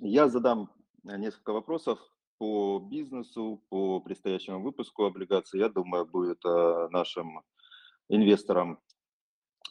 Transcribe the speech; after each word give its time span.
Я 0.00 0.28
задам 0.28 0.70
э, 1.08 1.16
несколько 1.16 1.52
вопросов 1.52 1.98
по 2.38 2.78
бизнесу, 2.78 3.62
по 3.70 4.00
предстоящему 4.00 4.62
выпуску 4.62 5.04
облигаций. 5.04 5.60
Я 5.60 5.68
думаю, 5.68 6.06
будет 6.06 6.44
э, 6.44 6.88
нашим 6.90 7.42
инвесторам 8.08 8.78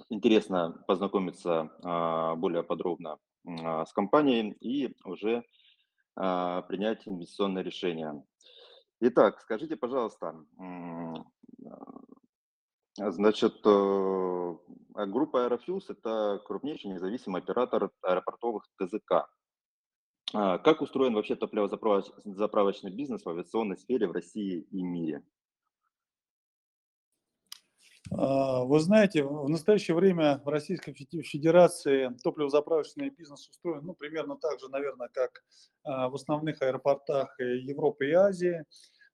интересно 0.09 0.83
познакомиться 0.87 1.71
а, 1.83 2.35
более 2.35 2.63
подробно 2.63 3.17
а, 3.45 3.85
с 3.85 3.93
компанией 3.93 4.51
и 4.59 4.95
уже 5.05 5.43
а, 6.15 6.63
принять 6.63 7.07
инвестиционное 7.07 7.63
решение. 7.63 8.23
Итак, 9.01 9.39
скажите, 9.41 9.75
пожалуйста, 9.75 10.35
значит, 12.97 13.55
э, 13.65 14.55
группа 15.07 15.45
Aerofuels– 15.45 15.85
это 15.89 16.41
крупнейший 16.45 16.91
независимый 16.91 17.41
оператор 17.41 17.91
аэропортовых 18.01 18.63
ТЗК. 18.77 19.29
Как 20.31 20.81
устроен 20.81 21.13
вообще 21.13 21.35
топливозаправочный 21.35 22.91
бизнес 22.91 23.23
в 23.23 23.29
авиационной 23.29 23.77
сфере 23.77 24.07
в 24.07 24.11
России 24.11 24.67
и 24.71 24.81
мире? 24.81 25.23
А, 28.11 28.63
вы 28.63 28.79
знаете, 28.79 29.23
в 29.23 29.49
настоящее 29.49 29.95
время 29.95 30.41
в 30.45 30.49
Российской 30.49 30.93
Федерации 30.93 32.15
топливозаправочный 32.23 33.09
бизнес 33.09 33.47
устроен 33.49 33.85
ну, 33.85 33.93
примерно 33.93 34.37
так 34.37 34.59
же, 34.59 34.69
наверное, 34.69 35.09
как 35.11 35.43
а, 35.83 36.09
в 36.09 36.15
основных 36.15 36.61
аэропортах 36.61 37.35
Европы 37.39 38.07
и 38.07 38.13
Азии. 38.13 38.63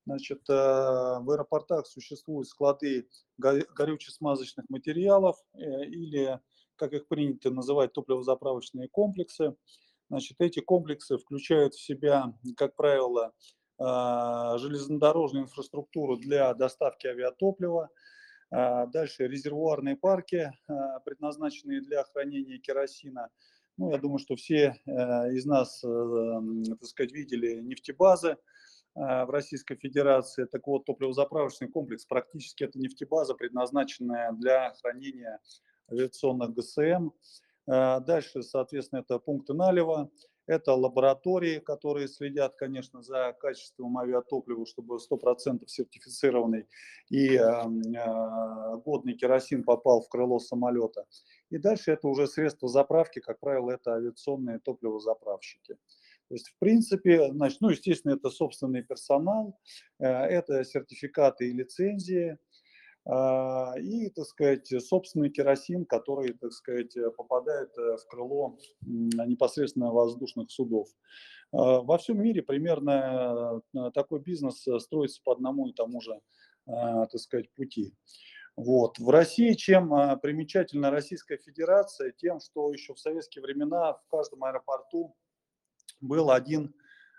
Значит, 0.05 0.41
а, 0.50 1.20
в 1.22 1.30
аэропортах 1.30 1.88
существуют 1.88 2.48
склады 2.48 3.08
горюче-смазочных 3.38 4.66
материалов 4.70 5.38
э, 5.53 5.86
или, 5.86 6.39
как 6.75 6.94
их 6.94 7.08
принято 7.08 7.50
называть, 7.50 7.94
топливозаправочные 7.94 8.89
комплексы. 8.89 9.55
Значит, 10.12 10.42
эти 10.42 10.60
комплексы 10.60 11.18
включают 11.18 11.74
в 11.74 11.82
себя, 11.82 12.34
как 12.58 12.76
правило, 12.76 13.32
железнодорожную 13.80 15.45
инфраструктуру 15.45 16.18
для 16.18 16.53
доставки 16.53 17.08
авиатоплива, 17.08 17.90
а, 18.52 18.88
дальше 18.88 19.26
резервуарные 19.28 19.95
парки, 19.95 20.52
а, 20.68 21.00
предназначенные 21.00 21.80
для 21.80 22.03
хранения 22.03 22.59
керосина. 22.59 23.30
Ну, 23.78 23.92
я 23.92 23.98
думаю, 23.98 24.20
что 24.20 24.36
все 24.36 24.76
из 24.86 25.45
нас, 25.45 25.81
э, 25.81 26.42
так 26.78 26.84
сказать, 26.84 27.14
видели 27.14 27.62
нефтебазы 27.62 28.36
а, 28.94 29.25
в 29.25 29.30
Российской 29.30 29.75
Федерации. 29.78 30.44
Так 30.44 30.68
вот, 30.68 30.84
топливозаправочный 30.84 31.70
комплекс 31.70 32.06
практически 32.06 32.66
это 32.66 32.78
нефтебаза, 32.78 33.34
предназначенная 33.34 34.34
для 34.34 34.73
хранения 34.81 35.40
авиационных 35.90 36.53
ГСМ. 36.53 37.12
Дальше, 37.72 38.44
соответственно, 38.44 39.00
это 39.00 39.17
пункты 39.17 39.53
налива, 39.53 40.11
это 40.45 40.73
лаборатории, 40.73 41.59
которые 41.59 42.09
следят, 42.09 42.55
конечно, 42.55 43.02
за 43.02 43.33
качеством 43.39 43.97
авиатоплива, 43.97 44.66
чтобы 44.66 44.97
100% 44.97 45.66
сертифицированный 45.67 46.67
и 47.09 47.36
э, 47.36 48.78
годный 48.83 49.13
керосин 49.13 49.63
попал 49.63 50.02
в 50.02 50.09
крыло 50.09 50.39
самолета. 50.39 51.05
И 51.50 51.58
дальше 51.58 51.91
это 51.91 52.09
уже 52.09 52.28
средства 52.28 52.67
заправки, 52.67 53.19
как 53.19 53.39
правило, 53.39 53.72
это 53.72 53.94
авиационные 53.94 54.59
топливозаправщики. 54.59 55.78
То 56.28 56.35
есть, 56.35 56.50
в 56.50 56.59
принципе, 56.59 57.31
значит, 57.31 57.61
ну, 57.61 57.69
естественно, 57.69 58.13
это 58.13 58.30
собственный 58.30 58.83
персонал, 58.83 59.58
э, 60.00 60.06
это 60.08 60.63
сертификаты 60.66 61.50
и 61.50 61.53
лицензии, 61.53 62.31
а, 62.31 62.38
и, 63.03 64.09
так 64.16 64.25
сказать, 64.25 64.67
собственный 64.83 65.31
керосин, 65.31 65.85
который, 65.85 66.33
так 66.33 66.52
сказать, 66.52 66.95
попадает 67.17 67.75
э, 67.77 67.97
в 67.97 68.05
крыло 68.07 68.57
непосредственно 68.81 69.91
воздушных 69.91 70.52
судов. 70.52 70.89
А, 71.52 71.81
во 71.81 71.97
всем 71.97 72.22
мире 72.22 72.41
примерно 72.41 73.61
э, 73.73 73.91
такой 73.94 74.19
бизнес 74.19 74.66
э, 74.67 74.79
строится 74.79 75.22
по 75.23 75.33
одному 75.33 75.67
и 75.67 75.73
тому 75.73 76.02
же, 76.02 76.19
а, 76.67 77.05
так 77.07 77.19
сказать, 77.19 77.52
пути. 77.53 77.94
Вот. 78.55 79.00
В 79.00 79.09
России 79.09 79.53
чем 79.53 79.90
примечательна 80.22 80.91
Российская 80.91 81.38
Федерация? 81.38 82.11
Тем, 82.11 82.40
что 82.40 82.72
еще 82.72 82.94
в 82.94 83.00
советские 83.00 83.44
времена 83.44 83.94
в 83.94 84.06
каждом 84.09 84.44
аэропорту 84.44 85.16
был 86.01 86.31
один 86.31 86.75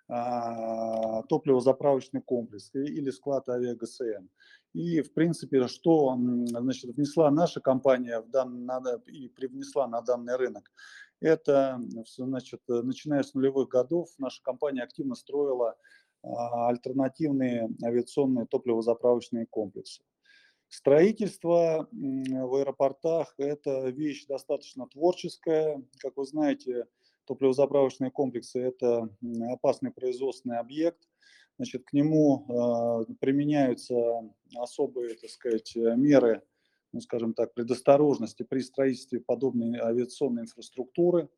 топливозаправочный 0.08 2.20
комплекс 2.20 2.70
или 2.74 3.08
склад 3.10 3.48
авиагсм. 3.48 4.28
И, 4.74 5.02
в 5.02 5.12
принципе, 5.12 5.68
что 5.68 6.16
значит, 6.16 6.94
внесла 6.96 7.30
наша 7.30 7.60
компания 7.60 8.20
в 8.20 8.30
данный, 8.30 9.00
и 9.06 9.28
привнесла 9.28 9.86
на 9.86 10.00
данный 10.00 10.36
рынок, 10.36 10.70
это, 11.20 11.78
значит, 12.16 12.60
начиная 12.66 13.22
с 13.22 13.34
нулевых 13.34 13.68
годов, 13.68 14.08
наша 14.18 14.42
компания 14.42 14.82
активно 14.82 15.14
строила 15.14 15.76
а, 16.22 16.68
альтернативные 16.68 17.68
авиационные 17.82 18.46
топливозаправочные 18.46 19.46
комплексы. 19.46 20.02
Строительство 20.68 21.86
в 21.92 22.54
аэропортах– 22.54 23.34
это 23.36 23.90
вещь 23.90 24.26
достаточно 24.26 24.88
творческая. 24.88 25.82
Как 25.98 26.16
вы 26.16 26.24
знаете, 26.24 26.86
топливозаправочные 27.26 28.10
комплексы– 28.10 28.58
это 28.60 29.08
опасный 29.50 29.90
производственный 29.90 30.58
объект. 30.58 31.08
Значит, 31.56 31.84
к 31.84 31.92
нему 31.92 32.46
э, 32.48 33.14
применяются 33.20 33.94
особые, 34.56 35.14
так 35.14 35.30
сказать, 35.30 35.74
меры, 35.76 36.42
ну, 36.92 37.00
скажем 37.00 37.34
так, 37.34 37.54
предосторожности 37.54 38.42
при 38.42 38.60
строительстве 38.60 39.20
подобной 39.20 39.78
авиационной 39.78 40.42
инфраструктуры. 40.42 41.28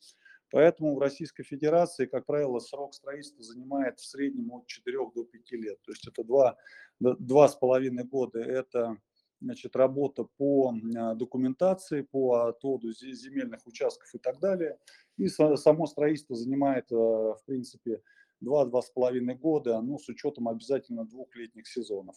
Поэтому 0.50 0.94
в 0.94 0.98
Российской 0.98 1.42
Федерации, 1.42 2.06
как 2.06 2.26
правило, 2.26 2.60
срок 2.60 2.94
строительства 2.94 3.42
занимает 3.42 3.98
в 3.98 4.04
среднем 4.06 4.52
от 4.52 4.66
4 4.66 4.98
до 5.14 5.24
5 5.24 5.52
лет. 5.52 5.82
То 5.82 5.90
есть 5.92 6.06
это 6.06 6.22
два, 6.22 6.56
два 7.00 7.48
с 7.48 7.56
половиной 7.56 8.04
года. 8.04 8.40
Это 8.40 8.98
значит, 9.40 9.74
работа 9.76 10.24
по 10.36 10.72
документации, 11.16 12.02
по 12.02 12.46
отводу 12.46 12.92
земельных 12.92 13.66
участков 13.66 14.14
и 14.14 14.18
так 14.18 14.38
далее. 14.38 14.78
И 15.16 15.28
само 15.28 15.86
строительство 15.86 16.36
занимает, 16.36 16.90
э, 16.90 16.94
в 16.94 17.40
принципе, 17.46 18.00
2-2,5 18.44 19.34
года, 19.34 19.80
ну, 19.80 19.98
с 19.98 20.08
учетом 20.08 20.48
обязательно 20.48 21.04
двух 21.04 21.34
летних 21.36 21.66
сезонов. 21.66 22.16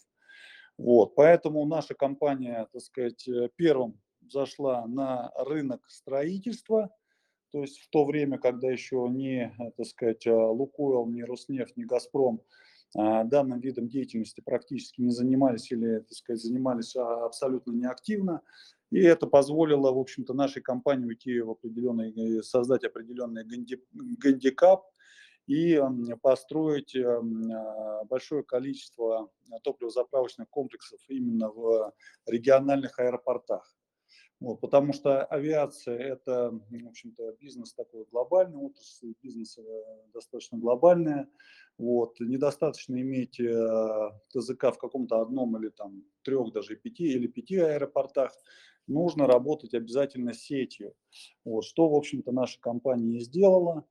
Вот, 0.77 1.15
поэтому 1.15 1.65
наша 1.65 1.95
компания, 1.95 2.67
так 2.71 2.81
сказать, 2.81 3.27
э, 3.27 3.49
первым 3.55 3.99
зашла 4.27 4.85
на 4.85 5.31
рынок 5.37 5.81
строительства, 5.89 6.91
то 7.51 7.61
есть 7.61 7.79
в 7.79 7.89
то 7.89 8.05
время, 8.05 8.37
когда 8.37 8.69
еще 8.69 9.07
ни, 9.09 9.51
так 9.77 9.85
сказать, 9.87 10.27
э, 10.27 10.33
Лукойл, 10.33 11.07
ни 11.07 11.21
Роснефть, 11.21 11.77
ни 11.77 11.83
Газпром 11.83 12.41
данным 12.93 13.59
видом 13.59 13.89
деятельности 13.89 14.39
практически 14.39 15.01
не 15.01 15.11
занимались 15.11 15.71
или, 15.71 15.99
так 15.99 16.13
сказать, 16.13 16.41
занимались 16.41 16.95
а, 16.95 17.25
абсолютно 17.25 17.73
неактивно. 17.73 18.41
И 18.91 18.99
это 18.99 19.27
позволило, 19.27 19.91
в 19.91 19.99
общем-то, 19.99 20.33
нашей 20.33 20.61
компании 20.61 21.05
уйти 21.05 21.41
в 21.41 21.51
определенный, 21.51 22.41
создать 22.43 22.85
определенный 22.85 23.43
гандикап 23.43 24.85
и 25.47 25.81
построить 26.21 26.95
а, 26.95 28.03
большое 28.05 28.43
количество 28.43 29.31
топливозаправочных 29.63 30.49
комплексов 30.49 30.99
именно 31.07 31.49
в 31.49 31.93
региональных 32.27 32.99
аэропортах. 32.99 33.77
Вот, 34.39 34.61
потому 34.61 34.93
что 34.93 35.25
авиация– 35.25 35.97
это, 35.97 36.51
в 36.51 36.87
общем-то, 36.87 37.35
бизнес 37.39 37.73
такой 37.73 38.05
глобальный, 38.11 38.57
отрасль 38.57 39.13
бизнеса 39.23 39.63
достаточно 40.13 40.59
глобальная. 40.59 41.27
Вот, 41.79 42.19
недостаточно 42.19 43.01
иметь 43.01 43.39
э, 43.39 44.11
ТЗК 44.29 44.75
в 44.75 44.77
каком-то 44.77 45.21
одном 45.21 45.57
или 45.57 45.69
там 45.69 46.03
трех, 46.23 46.51
даже 46.53 46.75
пяти 46.75 47.05
или 47.05 47.25
пяти 47.25 47.57
аэропортах. 47.57 48.31
Нужно 48.85 49.25
работать 49.25 49.73
обязательно 49.73 50.33
сетью. 50.33 50.93
Вот, 51.43 51.65
что, 51.65 51.89
в 51.89 51.95
общем-то, 51.95 52.31
наша 52.31 52.59
компания 52.61 53.17
и 53.17 53.21
сделала 53.21 53.85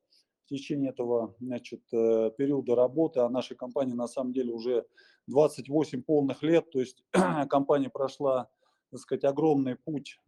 в 0.47 0.49
течение 0.49 0.91
этого 0.91 1.35
значит, 1.41 1.83
э, 1.93 2.31
периода 2.39 2.77
работы, 2.77 3.21
а 3.21 3.29
нашей 3.29 3.57
компании 3.57 3.95
на 3.95 4.07
самом 4.07 4.33
деле 4.33 4.53
уже 4.53 4.87
28 5.27 6.03
полных 6.03 6.43
лет, 6.45 6.71
то 6.71 6.79
есть 6.79 7.05
компания 7.51 7.91
прошла, 7.91 8.49
так 8.91 9.01
сказать, 9.01 9.25
огромный 9.25 9.75
путь, 9.75 10.21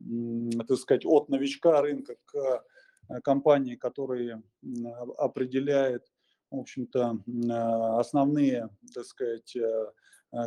так 0.66 0.76
сказать, 0.76 1.06
от 1.06 1.28
новичка 1.28 1.80
рынка 1.80 2.16
к 2.24 2.34
э, 3.08 3.20
компании, 3.22 3.76
которая 3.76 4.42
определяет, 5.16 6.04
в 6.50 6.58
общем-то, 6.58 7.20
э, 7.26 7.52
основные, 8.00 8.70
так 8.92 9.04
сказать, 9.04 9.56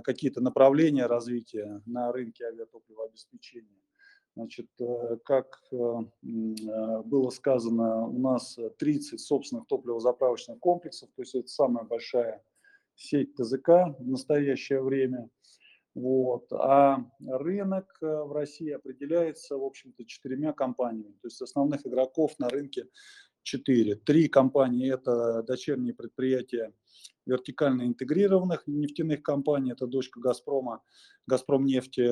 какие-то 0.03 0.41
направления 0.41 1.07
развития 1.07 1.81
на 1.85 2.11
рынке 2.11 2.45
авиатопливообеспечения. 2.45 3.81
Значит, 4.41 4.69
э, 4.79 5.17
как 5.23 5.61
э, 5.71 5.75
э, 5.75 7.01
было 7.03 7.29
сказано, 7.29 8.07
у 8.07 8.17
нас 8.17 8.57
30 8.79 9.19
собственных 9.19 9.67
топливозаправочных 9.67 10.57
комплексов, 10.57 11.09
то 11.15 11.21
есть 11.21 11.35
это 11.35 11.47
самая 11.47 11.85
большая 11.85 12.43
сеть 12.95 13.35
ТЗК 13.35 13.95
в 13.99 14.07
настоящее 14.07 14.81
время. 14.81 15.29
Вот. 15.93 16.51
А 16.53 17.05
рынок 17.19 17.97
в 18.01 18.33
России 18.33 18.71
определяется, 18.71 19.57
в 19.57 19.63
общем-то, 19.63 20.05
четырьмя 20.05 20.53
компаниями. 20.53 21.13
То 21.21 21.27
есть 21.27 21.41
основных 21.41 21.85
игроков 21.85 22.33
на 22.39 22.49
рынке 22.49 22.87
четыре. 23.43 23.95
Три 23.95 24.27
компании– 24.27 24.93
это 24.93 25.43
дочерние 25.43 25.93
предприятия 25.93 26.73
вертикально 27.25 27.83
интегрированных 27.83 28.63
нефтяных 28.67 29.21
компаний. 29.21 29.71
Это 29.71 29.87
дочка 29.87 30.19
«Газпрома», 30.19 30.81
«Газпромнефти», 31.27 32.11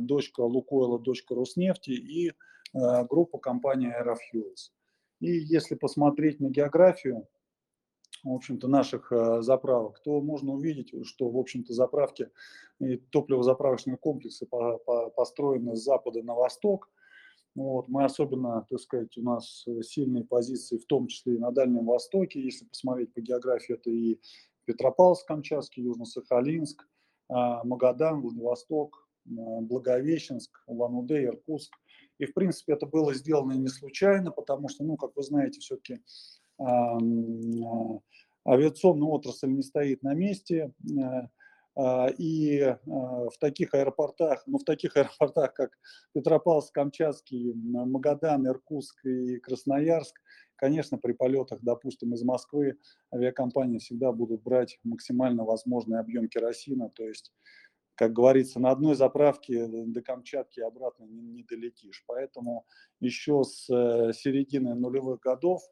дочка 0.00 0.40
«Лукойла», 0.40 0.98
дочка 0.98 1.34
«Роснефти» 1.34 1.90
и 1.90 2.32
группа 2.72 3.38
компании 3.38 3.90
«Аэрофьюлс». 3.92 4.72
И 5.20 5.30
если 5.30 5.74
посмотреть 5.74 6.40
на 6.40 6.48
географию, 6.48 7.26
в 8.24 8.32
общем-то, 8.32 8.68
наших 8.68 9.12
заправок, 9.40 10.00
то 10.02 10.20
можно 10.20 10.52
увидеть, 10.52 10.92
что, 11.06 11.28
в 11.28 11.36
общем-то, 11.36 11.72
заправки 11.72 12.30
и 12.80 12.96
топливозаправочные 12.96 13.96
комплексы 13.96 14.46
построены 15.14 15.76
с 15.76 15.84
запада 15.84 16.22
на 16.22 16.34
восток. 16.34 16.90
Вот, 17.58 17.88
мы 17.88 18.04
особенно, 18.04 18.66
так 18.68 18.80
сказать, 18.80 19.16
у 19.18 19.22
нас 19.22 19.64
сильные 19.82 20.24
позиции, 20.24 20.78
в 20.78 20.86
том 20.86 21.06
числе 21.08 21.34
и 21.34 21.38
на 21.38 21.50
Дальнем 21.50 21.86
Востоке. 21.86 22.40
Если 22.40 22.64
посмотреть 22.64 23.12
по 23.12 23.20
географии, 23.20 23.74
это 23.74 23.90
и 23.90 24.20
Петропавловск-Камчатский, 24.66 25.82
Южно-Сахалинск, 25.82 26.86
Магадан, 27.28 28.20
Владивосток, 28.20 29.08
Благовещенск, 29.24 30.62
Улан-Удэ, 30.66 31.24
Иркутск– 31.24 31.74
и, 32.18 32.26
в 32.26 32.34
принципе, 32.34 32.72
это 32.72 32.86
было 32.86 33.14
сделано 33.14 33.52
не 33.52 33.68
случайно, 33.68 34.30
потому 34.32 34.68
что, 34.68 34.84
ну, 34.84 34.96
как 34.96 35.16
вы 35.16 35.22
знаете, 35.22 35.60
все-таки 35.60 36.00
авиационная 38.46 39.08
отрасль 39.08 39.50
не 39.50 39.62
стоит 39.62 40.02
на 40.02 40.14
месте, 40.14 40.72
э, 40.82 41.00
а, 41.00 41.28
и 42.18 42.58
э, 42.58 42.76
в 42.84 43.38
таких 43.38 43.72
аэропортах, 43.74 44.42
ну 44.46 44.58
в 44.58 44.64
таких 44.64 44.96
аэропортах, 44.96 45.54
как 45.54 45.70
Петропавловск, 46.12 46.74
Камчатский, 46.74 47.52
Магадан, 47.54 48.46
Иркутск 48.48 49.04
и 49.04 49.38
Красноярск, 49.38 50.18
конечно, 50.56 50.98
при 50.98 51.12
полетах, 51.12 51.60
допустим, 51.62 52.14
из 52.14 52.24
Москвы 52.24 52.78
авиакомпании 53.14 53.78
всегда 53.78 54.10
будут 54.10 54.42
брать 54.42 54.80
максимально 54.82 55.44
возможный 55.44 56.00
объем 56.00 56.28
керосина, 56.28 56.90
то 56.90 57.06
есть 57.06 57.32
как 57.94 58.12
говорится, 58.12 58.60
на 58.60 58.70
одной 58.70 58.94
заправке 58.94 59.66
до 59.66 60.00
Камчатки 60.02 60.60
обратно 60.60 61.02
не, 61.02 61.20
не 61.20 61.42
долетишь. 61.42 62.04
Поэтому 62.06 62.64
еще 63.00 63.42
с 63.42 63.68
э, 63.68 64.12
середины 64.12 64.76
нулевых 64.76 65.18
годов 65.18 65.62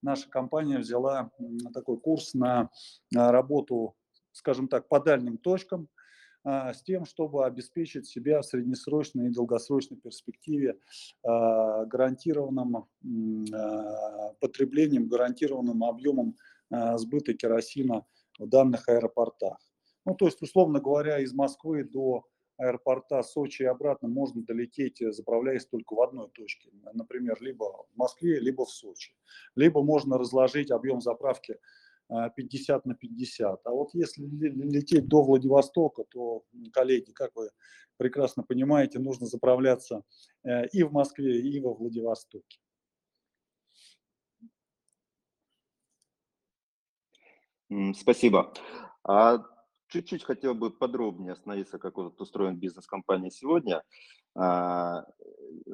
наша 0.00 0.26
компания 0.30 0.78
взяла 0.78 1.30
такой 1.74 2.00
курс 2.00 2.32
на 2.32 2.70
работу, 3.12 3.94
скажем 4.36 4.68
так, 4.68 4.88
по 4.88 5.00
дальним 5.00 5.38
точкам, 5.38 5.88
а, 6.44 6.74
с 6.74 6.82
тем, 6.82 7.06
чтобы 7.06 7.44
обеспечить 7.44 8.06
себя 8.06 8.40
в 8.40 8.46
среднесрочной 8.46 9.26
и 9.26 9.32
долгосрочной 9.32 9.96
перспективе 9.96 10.78
а, 11.24 11.86
гарантированным 11.86 12.76
а, 13.52 14.32
потреблением, 14.40 15.08
гарантированным 15.08 15.82
объемом 15.82 16.36
сбыта 16.96 17.32
керосина 17.32 18.04
в 18.38 18.48
данных 18.48 18.88
аэропортах. 18.88 19.56
Ну, 20.04 20.14
то 20.14 20.26
есть, 20.26 20.42
условно 20.42 20.80
говоря, 20.80 21.20
из 21.20 21.32
Москвы 21.32 21.84
до 21.84 22.24
аэропорта 22.58 23.22
Сочи 23.22 23.62
и 23.62 23.66
обратно 23.66 24.08
можно 24.08 24.42
долететь, 24.42 24.98
заправляясь 25.00 25.66
только 25.66 25.94
в 25.94 26.00
одной 26.00 26.28
точке. 26.30 26.70
Например, 26.92 27.36
либо 27.40 27.86
в 27.92 27.96
Москве, 27.96 28.40
либо 28.40 28.64
в 28.64 28.70
Сочи. 28.70 29.14
Либо 29.54 29.82
можно 29.82 30.18
разложить 30.18 30.72
объем 30.72 31.00
заправки 31.00 31.58
50 32.08 32.86
э, 32.86 32.88
на 32.88 32.94
50. 32.94 33.60
А 33.64 33.70
вот 33.70 33.94
если 33.94 34.22
лететь 34.22 35.06
до 35.08 35.22
Владивостока, 35.22 36.04
то, 36.04 36.44
коллеги, 36.72 37.12
как 37.12 37.34
вы 37.34 37.50
прекрасно 37.96 38.42
понимаете, 38.42 38.98
нужно 38.98 39.26
заправляться 39.26 40.02
э, 40.44 40.66
и 40.68 40.82
в 40.82 40.92
Москве, 40.92 41.40
и 41.40 41.60
во 41.60 41.74
Владивостоке. 41.74 42.58
Спасибо. 47.94 48.52
А 49.02 49.38
чуть-чуть 49.88 50.24
хотел 50.24 50.54
бы 50.54 50.70
подробнее 50.70 51.32
остановиться, 51.32 51.78
как 51.78 51.96
вот 51.96 52.20
устроен 52.20 52.56
бизнес 52.56 52.86
компании 52.86 53.30
сегодня. 53.30 53.82
А, 54.38 55.02
э, 55.66 55.70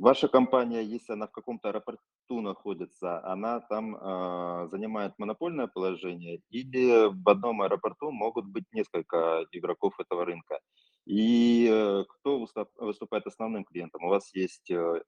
ваша 0.00 0.28
компания, 0.28 0.82
если 0.82 1.12
она 1.12 1.26
в 1.26 1.32
каком-то 1.32 1.68
аэропорту 1.68 2.40
находится, 2.40 3.22
она 3.26 3.60
там 3.60 3.96
а, 4.00 4.68
занимает 4.68 5.18
монопольное 5.18 5.66
положение 5.66 6.40
или 6.48 7.08
в 7.12 7.28
одном 7.28 7.60
аэропорту 7.60 8.10
могут 8.10 8.46
быть 8.46 8.64
несколько 8.72 9.44
игроков 9.52 10.00
этого 10.00 10.24
рынка? 10.24 10.60
И 11.06 11.68
э, 11.70 12.04
кто 12.08 12.46
выступает 12.78 13.26
основным 13.26 13.64
клиентом? 13.64 14.04
У 14.04 14.08
вас 14.08 14.34
есть 14.34 14.70
э, 14.70 15.02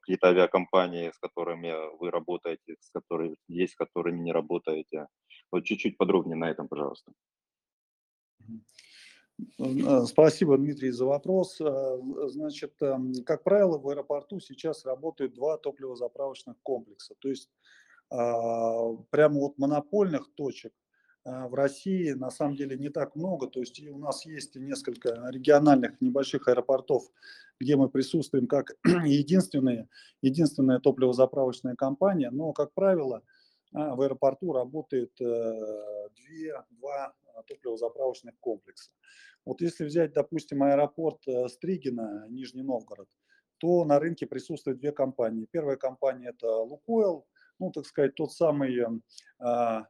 какие-то 0.00 0.28
авиакомпании, 0.28 1.10
с 1.10 1.18
которыми 1.18 1.74
вы 1.98 2.10
работаете, 2.10 2.76
с 2.80 2.90
которыми 2.90 3.36
есть, 3.48 3.74
с 3.74 3.76
которыми 3.76 4.20
не 4.20 4.32
работаете? 4.32 5.08
Вот 5.52 5.64
чуть-чуть 5.64 5.98
подробнее 5.98 6.36
на 6.36 6.50
этом, 6.50 6.68
пожалуйста. 6.68 7.12
Э, 8.40 8.44
спасибо, 10.06 10.56
Дмитрий, 10.56 10.90
за 10.90 11.04
вопрос. 11.04 11.60
Э, 11.60 11.98
значит, 12.28 12.74
эм, 12.80 13.12
как 13.24 13.42
правило, 13.42 13.78
в 13.78 13.88
аэропорту 13.88 14.40
сейчас 14.40 14.84
работают 14.84 15.34
два 15.34 15.58
топливозаправочных 15.58 16.56
комплекса. 16.62 17.14
То 17.18 17.28
есть 17.28 17.50
а, 18.10 18.94
прямо 19.10 19.40
вот 19.40 19.58
монопольных 19.58 20.30
точек 20.34 20.72
э, 21.24 21.48
в 21.48 21.54
России 21.54 22.12
на 22.12 22.30
самом 22.30 22.56
деле 22.56 22.78
не 22.78 22.88
так 22.88 23.14
много. 23.16 23.46
То 23.48 23.60
есть 23.60 23.78
у 23.86 23.98
нас 23.98 24.24
есть 24.24 24.56
несколько 24.56 25.28
региональных 25.30 26.00
небольших 26.00 26.48
аэропортов, 26.48 27.04
где 27.60 27.76
мы 27.76 27.88
присутствуем 27.88 28.46
как 28.46 28.72
единственная, 29.04 29.88
единственная 30.22 30.78
топливозаправочная 30.78 31.74
компания. 31.74 32.30
Но, 32.30 32.52
как 32.52 32.72
правило, 32.72 33.22
в 33.72 34.00
аэропорту 34.00 34.52
работает 34.52 35.12
две, 35.18 36.64
два 36.70 37.12
топливозаправочных 37.42 38.38
комплексов. 38.40 38.92
Вот 39.44 39.60
если 39.60 39.84
взять, 39.84 40.12
допустим, 40.12 40.62
аэропорт 40.62 41.26
э, 41.26 41.48
Стригина, 41.48 42.26
Нижний 42.28 42.62
Новгород, 42.62 43.08
то 43.58 43.84
на 43.84 43.98
рынке 43.98 44.26
присутствуют 44.26 44.80
две 44.80 44.92
компании. 44.92 45.48
Первая 45.50 45.76
компания– 45.76 46.28
это 46.36 46.48
«Лукойл», 46.48 47.26
ну, 47.58 47.70
так 47.70 47.86
сказать, 47.86 48.14
тот 48.14 48.32
самый 48.32 48.76
эм, 48.78 49.02
а, 49.38 49.86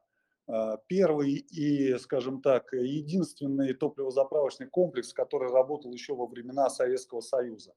а, 0.46 0.76
первый 0.86 1.32
и, 1.32 1.98
скажем 1.98 2.40
так, 2.40 2.72
единственный 2.72 3.74
топливозаправочный 3.74 4.68
комплекс, 4.68 5.12
который 5.12 5.50
работал 5.50 5.92
еще 5.92 6.14
во 6.14 6.26
времена 6.26 6.70
Советского 6.70 7.20
Союза. 7.20 7.74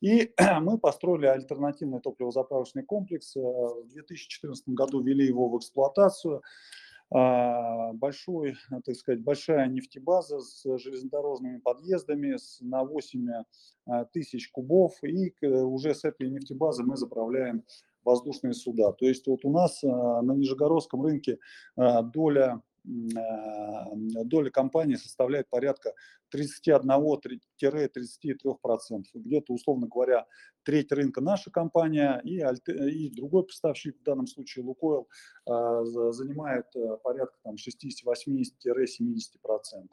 И 0.00 0.32
мы 0.60 0.78
построили 0.78 1.26
альтернативный 1.26 2.00
топливозаправочный 2.00 2.84
комплекс. 2.84 3.34
Э, 3.36 3.40
в 3.40 3.88
2014 3.88 4.68
году 4.68 5.02
ввели 5.02 5.26
его 5.26 5.48
в 5.48 5.58
эксплуатацию. 5.58 6.42
А, 7.16 7.92
большой, 7.92 8.56
так 8.84 8.96
сказать, 8.96 9.22
большая 9.22 9.68
нефтебаза 9.68 10.40
с 10.40 10.64
железнодорожными 10.78 11.58
подъездами 11.58 12.36
с, 12.36 12.58
на 12.60 12.82
8 12.82 13.30
а, 13.86 14.04
тысяч 14.06 14.50
кубов, 14.50 14.94
и 15.04 15.32
уже 15.46 15.94
с 15.94 16.02
этой 16.02 16.28
нефтебазы 16.28 16.82
мы 16.82 16.96
заправляем 16.96 17.62
воздушные 18.02 18.52
суда. 18.52 18.90
То 18.90 19.06
есть 19.06 19.28
вот 19.28 19.44
у 19.44 19.52
нас 19.52 19.84
а, 19.84 20.22
на 20.22 20.32
Нижегородском 20.32 21.02
рынке 21.02 21.38
доля 21.76 22.60
доля 22.84 24.50
компании 24.50 24.96
составляет 24.96 25.48
порядка 25.48 25.94
31-33%. 26.34 29.04
Где-то, 29.14 29.52
условно 29.52 29.86
говоря, 29.86 30.26
треть 30.64 30.90
рынка 30.92 31.20
наша 31.20 31.50
компания 31.50 32.20
и, 32.24 32.40
и 32.40 33.10
другой 33.10 33.44
поставщик, 33.44 33.98
в 33.98 34.02
данном 34.02 34.26
случае 34.26 34.64
Лукойл, 34.64 35.08
занимает 35.46 36.66
порядка 37.02 37.38
60-80-70%. 37.46 39.88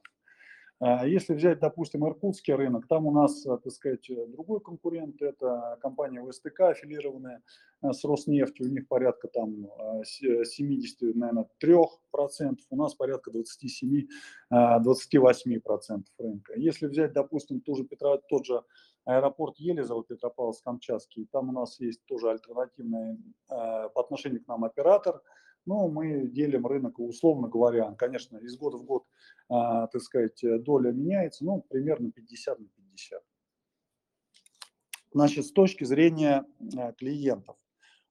А 0.83 1.05
если 1.05 1.35
взять, 1.35 1.59
допустим, 1.59 2.07
иркутский 2.07 2.55
рынок, 2.55 2.87
там 2.87 3.05
у 3.05 3.11
нас, 3.11 3.45
э, 3.45 3.55
так 3.63 3.71
сказать, 3.71 4.09
другой 4.09 4.61
конкурент, 4.61 5.21
это 5.21 5.77
компания 5.79 6.25
ВСТК, 6.25 6.69
аффилированная 6.69 7.43
э, 7.83 7.93
с 7.93 8.03
Роснефтью, 8.03 8.65
у 8.65 8.69
них 8.69 8.87
порядка 8.87 9.27
там 9.27 9.69
70, 10.03 11.03
э, 11.03 11.11
наверное, 11.13 11.47
3%, 11.63 12.57
у 12.71 12.75
нас 12.75 12.95
порядка 12.95 13.29
27-28% 13.29 16.03
рынка. 16.17 16.53
Если 16.55 16.87
взять, 16.87 17.13
допустим, 17.13 17.61
ту 17.61 17.75
же 17.75 17.83
Петро, 17.83 18.19
тот 18.27 18.47
же 18.47 18.63
аэропорт 19.05 19.59
Елизово, 19.59 20.03
Петропавловск-Камчатский, 20.03 21.27
там 21.31 21.49
у 21.49 21.51
нас 21.51 21.79
есть 21.79 22.03
тоже 22.07 22.31
альтернативный 22.31 23.19
по 23.47 24.01
отношению 24.01 24.43
к 24.43 24.47
нам 24.47 24.63
оператор– 24.63 25.21
но 25.65 25.87
мы 25.87 26.27
делим 26.27 26.65
рынок, 26.65 26.99
условно 26.99 27.47
говоря, 27.47 27.93
конечно, 27.97 28.37
из 28.37 28.57
года 28.57 28.77
в 28.77 28.83
год, 28.83 29.05
а, 29.49 29.87
так 29.87 30.01
сказать, 30.01 30.41
доля 30.63 30.91
меняется, 30.91 31.45
ну, 31.45 31.65
примерно 31.69 32.11
50 32.11 32.59
на 32.59 32.67
50. 32.67 33.21
Значит, 35.13 35.45
с 35.45 35.51
точки 35.51 35.83
зрения 35.83 36.45
а, 36.77 36.93
клиентов. 36.93 37.57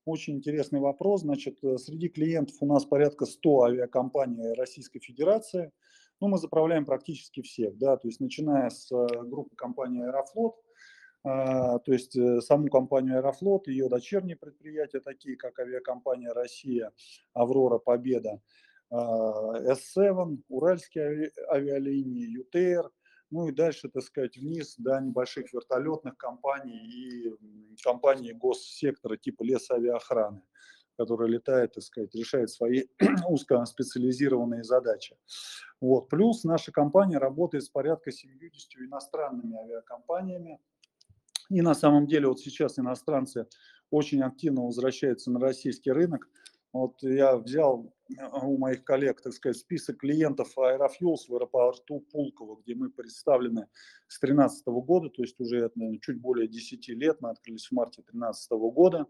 Очень 0.04 0.36
интересный 0.36 0.80
вопрос. 0.80 1.22
Значит, 1.22 1.58
среди 1.76 2.08
клиентов 2.08 2.56
у 2.60 2.66
нас 2.66 2.84
порядка 2.84 3.26
100 3.26 3.62
авиакомпаний 3.62 4.54
Российской 4.54 4.98
Федерации. 4.98 5.72
Ну, 6.20 6.28
мы 6.28 6.38
заправляем 6.38 6.84
практически 6.84 7.40
всех, 7.40 7.78
да, 7.78 7.96
то 7.96 8.06
есть 8.06 8.20
начиная 8.20 8.68
с 8.68 8.92
а, 8.92 9.06
группы 9.24 9.56
компании 9.56 10.02
Аэрофлот, 10.02 10.54
то 11.22 11.82
есть 11.86 12.16
э, 12.16 12.40
саму 12.40 12.68
компанию 12.68 13.18
Аэрофлот, 13.18 13.68
ее 13.68 13.88
дочерние 13.88 14.36
предприятия, 14.36 15.00
такие 15.00 15.36
как 15.36 15.58
авиакомпания 15.58 16.32
«Россия», 16.32 16.92
«Аврора», 17.34 17.78
«Победа», 17.78 18.40
S7, 18.92 20.38
Уральские 20.48 21.30
авиалинии, 21.48 22.38
ЮТР, 22.38 22.90
ну 23.30 23.48
и 23.48 23.52
дальше, 23.52 23.88
так 23.88 24.02
сказать, 24.02 24.36
вниз 24.36 24.74
до 24.76 24.98
небольших 25.00 25.52
вертолетных 25.52 26.16
компаний 26.16 26.78
и 26.78 27.32
компаний 27.82 28.32
госсектора 28.32 29.16
типа 29.16 29.44
лесавиаохраны, 29.44 30.42
которая 30.98 31.28
летает, 31.28 31.74
так 31.74 31.84
сказать, 31.84 32.14
решает 32.14 32.50
свои 32.50 32.86
узкоспециализированные 33.28 34.64
задачи. 34.64 35.16
Вот. 35.80 36.08
Плюс 36.08 36.42
наша 36.42 36.72
компания 36.72 37.18
работает 37.18 37.64
с 37.64 37.68
порядка 37.68 38.10
70 38.10 38.76
иностранными 38.80 39.56
авиакомпаниями, 39.56 40.58
и 41.50 41.62
на 41.62 41.74
самом 41.74 42.06
деле 42.06 42.28
вот 42.28 42.40
сейчас 42.40 42.78
иностранцы 42.78 43.46
очень 43.90 44.22
активно 44.22 44.62
возвращаются 44.62 45.30
на 45.30 45.40
российский 45.40 45.90
рынок. 45.90 46.28
Вот 46.72 47.02
я 47.02 47.36
взял 47.36 47.92
э, 48.08 48.22
у 48.42 48.56
моих 48.56 48.84
коллег, 48.84 49.20
так 49.20 49.32
сказать, 49.32 49.56
список 49.56 49.98
клиентов 49.98 50.56
Aerofuels 50.56 51.26
в 51.26 51.34
аэропорту 51.34 52.06
Пулково, 52.12 52.60
где 52.62 52.76
мы 52.76 52.90
представлены 52.90 53.66
с 54.06 54.20
2013 54.20 54.66
года, 54.66 55.10
то 55.10 55.22
есть 55.22 55.40
уже 55.40 55.68
чуть 56.00 56.20
более 56.20 56.46
10 56.46 56.88
лет, 56.90 57.20
мы 57.20 57.30
открылись 57.30 57.66
в 57.66 57.72
марте 57.72 58.02
2013 58.02 58.52
года. 58.52 59.06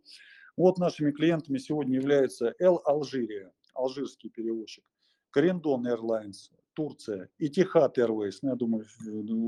Вот 0.57 0.79
нашими 0.79 1.13
клиентами 1.13 1.59
сегодня 1.59 1.97
являются 1.97 2.55
Эл 2.59 2.81
Алжирия, 2.87 3.53
алжирский 3.75 4.31
перевозчик, 4.31 4.85
Корендон 5.31 5.87
Airlines, 5.87 6.51
Турция, 6.81 7.29
Etihad 7.39 7.95
Airways, 7.99 8.39
ну, 8.41 8.49
я 8.49 8.57
думаю, 8.57 8.87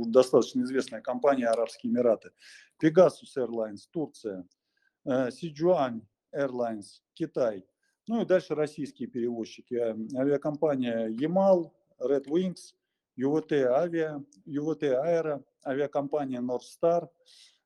достаточно 0.09 0.61
известная 0.65 1.01
компания 1.01 1.47
Арабские 1.47 1.91
Эмираты, 1.91 2.33
Pegasus 2.79 3.39
Airlines, 3.39 3.89
Турция, 3.91 4.47
э, 5.07 5.31
Airlines, 6.35 7.01
Китай. 7.15 7.65
Ну 8.07 8.21
и 8.21 8.27
дальше 8.27 8.55
российские 8.55 9.09
перевозчики. 9.09 9.73
Э, 9.73 9.97
авиакомпания 10.15 11.09
Ямал, 11.09 11.75
Red 11.99 12.27
Wings, 12.27 12.75
ЮВТ 13.17 13.53
Авиа, 13.53 14.23
ЮВТ 14.45 14.83
Аэро, 14.83 15.43
авиакомпания 15.65 16.43
Northstar, 16.43 17.09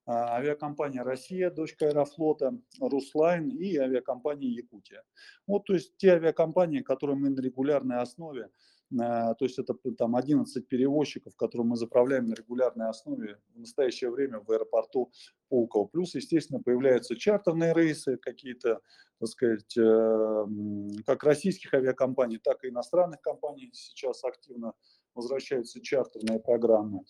а, 0.09 0.37
авиакомпания 0.37 1.03
«Россия», 1.03 1.51
дочка 1.51 1.89
«Аэрофлота», 1.89 2.57
«Руслайн» 2.81 3.49
и 3.49 3.77
авиакомпания 3.77 4.49
«Якутия». 4.49 5.03
Вот, 5.49 5.65
то 5.65 5.75
есть 5.75 5.97
те 5.97 6.13
авиакомпании, 6.13 6.83
которые 6.83 7.17
мы 7.17 7.31
на 7.31 7.41
регулярной 7.41 7.97
основе 7.97 8.51
то 8.90 9.37
есть 9.40 9.59
это 9.59 9.75
там 9.99 10.14
11 10.14 10.69
перевозчиков, 10.69 11.35
которые 11.37 11.66
мы 11.66 11.76
заправляем 11.76 12.28
на 12.28 12.35
регулярной 12.35 12.88
основе 12.88 13.40
в 13.55 13.59
настоящее 13.59 14.11
время 14.11 14.40
в 14.40 14.50
аэропорту 14.50 15.11
Пулково. 15.49 15.87
Плюс, 15.87 16.14
естественно, 16.14 16.62
появляются 16.62 17.16
чартерные 17.16 17.75
рейсы 17.75 18.16
какие-то, 18.16 18.81
так 19.19 19.28
сказать, 19.28 19.76
э, 19.76 20.47
как 21.05 21.25
российских 21.25 21.75
авиакомпаний, 21.75 22.38
так 22.38 22.64
и 22.64 22.69
иностранных 22.69 23.21
компаний 23.23 23.71
сейчас 23.73 24.23
активно 24.23 24.75
возвращаются 25.14 25.81
чартерные 25.81 26.38
программы. 26.38 27.02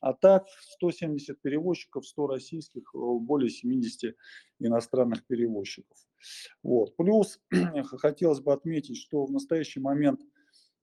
А 0.00 0.12
так 0.12 0.44
170 0.72 1.40
перевозчиков, 1.40 2.06
100 2.06 2.26
российских, 2.26 2.94
э, 2.94 2.98
более 2.98 3.48
70 3.48 4.14
иностранных 4.58 5.26
перевозчиков. 5.26 5.96
Вот. 6.62 6.94
Плюс 6.96 7.40
хотелось 7.98 8.40
бы 8.40 8.52
отметить, 8.52 8.98
что 8.98 9.24
в 9.24 9.32
настоящий 9.32 9.80
момент– 9.80 10.20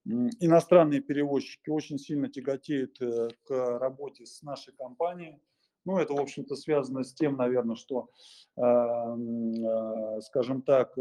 иностранные 0.05 1.01
перевозчики 1.01 1.69
очень 1.69 1.97
сильно 1.97 2.29
тяготеют 2.29 3.01
э, 3.01 3.29
к 3.43 3.79
работе 3.79 4.25
с 4.25 4.41
нашей 4.41 4.73
компанией. 4.73 5.41
Ну, 5.85 5.97
это, 5.97 6.13
в 6.13 6.19
общем-то, 6.19 6.55
связано 6.55 7.03
с 7.03 7.13
тем, 7.13 7.37
наверное, 7.37 7.75
что, 7.75 8.09
э, 8.57 8.61
э, 8.61 10.21
скажем 10.21 10.61
так, 10.61 10.95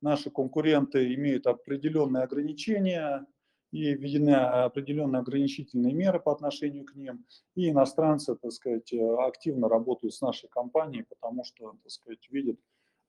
наши 0.00 0.30
конкуренты 0.30 1.14
имеют 1.14 1.46
определенные 1.46 2.24
ограничения 2.24 3.26
и 3.72 3.94
введены 3.94 4.34
определенные 4.34 5.20
ограничительные 5.20 5.94
меры 5.94 6.18
по 6.18 6.32
отношению 6.32 6.84
к 6.84 6.94
ним. 6.94 7.24
И 7.54 7.70
иностранцы, 7.70 8.34
так 8.34 8.50
сказать, 8.52 8.92
активно 8.92 9.68
работают 9.68 10.14
с 10.14 10.20
нашей 10.20 10.48
компанией, 10.48 11.04
потому 11.04 11.44
что, 11.44 11.76
так 11.82 11.90
сказать, 11.90 12.28
видят 12.30 12.58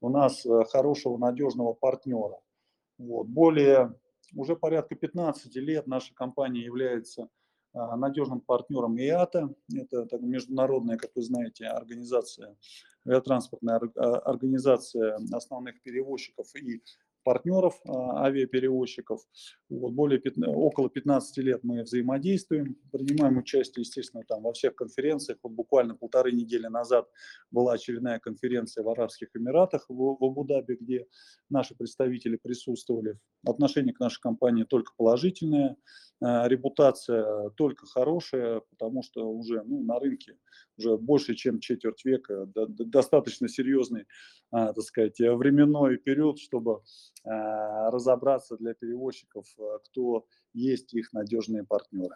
у 0.01 0.09
нас 0.09 0.45
хорошего, 0.71 1.17
надежного 1.17 1.73
партнера. 1.73 2.39
Вот. 3.00 3.27
Более 3.27 3.95
уже 4.35 4.55
порядка 4.55 4.95
15 4.95 5.55
лет 5.57 5.88
наша 5.88 6.13
компания 6.13 6.63
является 6.63 7.29
а, 7.73 7.95
надежным 7.95 8.41
партнером 8.41 8.97
ИАТА. 8.97 9.53
Это 9.75 10.17
международная, 10.19 10.97
как 10.97 11.11
вы 11.15 11.21
знаете, 11.21 11.67
организация, 11.67 12.55
авиатранспортная 13.07 13.79
а, 13.95 14.17
организация 14.19 15.17
основных 15.31 15.81
перевозчиков 15.81 16.47
и 16.55 16.81
партнеров, 17.23 17.79
а, 17.85 18.25
авиаперевозчиков. 18.25 19.21
Вот, 19.69 19.93
более, 19.93 20.21
около 20.47 20.89
15 20.89 21.37
лет 21.37 21.63
мы 21.63 21.83
взаимодействуем, 21.83 22.77
принимаем 22.91 23.37
участие, 23.37 23.81
естественно, 23.81 24.23
там 24.27 24.43
во 24.43 24.53
всех 24.53 24.75
конференциях. 24.75 25.39
Вот 25.43 25.53
буквально 25.53 25.95
полторы 25.95 26.31
недели 26.31 26.67
назад 26.67 27.07
была 27.51 27.73
очередная 27.73 28.19
конференция 28.19 28.83
в 28.83 28.89
Арабских 28.89 29.29
Эмиратах 29.35 29.85
в, 29.89 29.93
в 29.93 30.23
Абу-Даби, 30.23 30.77
где 30.79 31.07
наши 31.49 31.75
представители 31.75 32.37
присутствовали. 32.37 33.17
Отношение 33.45 33.93
к 33.93 33.99
нашей 33.99 34.21
компании 34.21 34.63
только 34.63 34.93
положительное, 34.97 35.77
а, 36.23 36.47
репутация 36.47 37.49
только 37.51 37.85
хорошая, 37.87 38.61
потому 38.69 39.01
что 39.03 39.27
уже 39.29 39.63
ну, 39.63 39.83
на 39.83 39.99
рынке 39.99 40.37
уже 40.77 40.97
больше, 40.97 41.35
чем 41.35 41.59
четверть 41.59 42.05
века, 42.05 42.47
достаточно 42.55 43.47
серьезный, 43.47 44.05
а, 44.51 44.73
так 44.73 44.83
сказать, 44.83 45.19
временной 45.19 45.97
период, 45.97 46.39
чтобы 46.39 46.81
разобраться 47.23 48.57
для 48.57 48.73
перевозчиков, 48.73 49.45
а, 49.59 49.79
кто 49.79 50.25
есть 50.53 50.93
их 50.93 51.13
надежные 51.13 51.63
партнеры. 51.63 52.15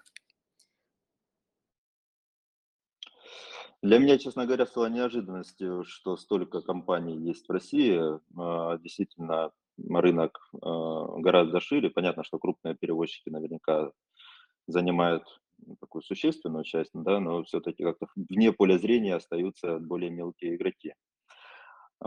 Для 3.82 4.00
меня, 4.00 4.18
честно 4.18 4.46
говоря, 4.46 4.66
стало 4.66 4.88
неожиданностью, 4.88 5.84
что 5.84 6.18
столько 6.18 6.62
компаний 6.62 7.18
есть 7.18 7.48
в 7.48 7.52
России. 7.52 8.02
Действительно, 8.82 9.52
рынок 9.78 10.50
гораздо 10.54 11.60
шире. 11.60 11.92
Понятно, 11.92 12.24
что 12.24 12.40
крупные 12.40 12.74
перевозчики 12.74 13.30
наверняка 13.30 13.92
занимают 14.66 15.24
такую 15.80 16.02
существенную 16.02 16.64
часть, 16.64 16.92
да, 16.94 17.20
но 17.20 17.44
все-таки 17.44 17.84
как-то 17.84 18.08
вне 18.16 18.52
поля 18.52 18.80
зрения 18.80 19.16
остаются 19.16 19.78
более 19.78 20.10
мелкие 20.10 20.56
игроки. 20.56 20.96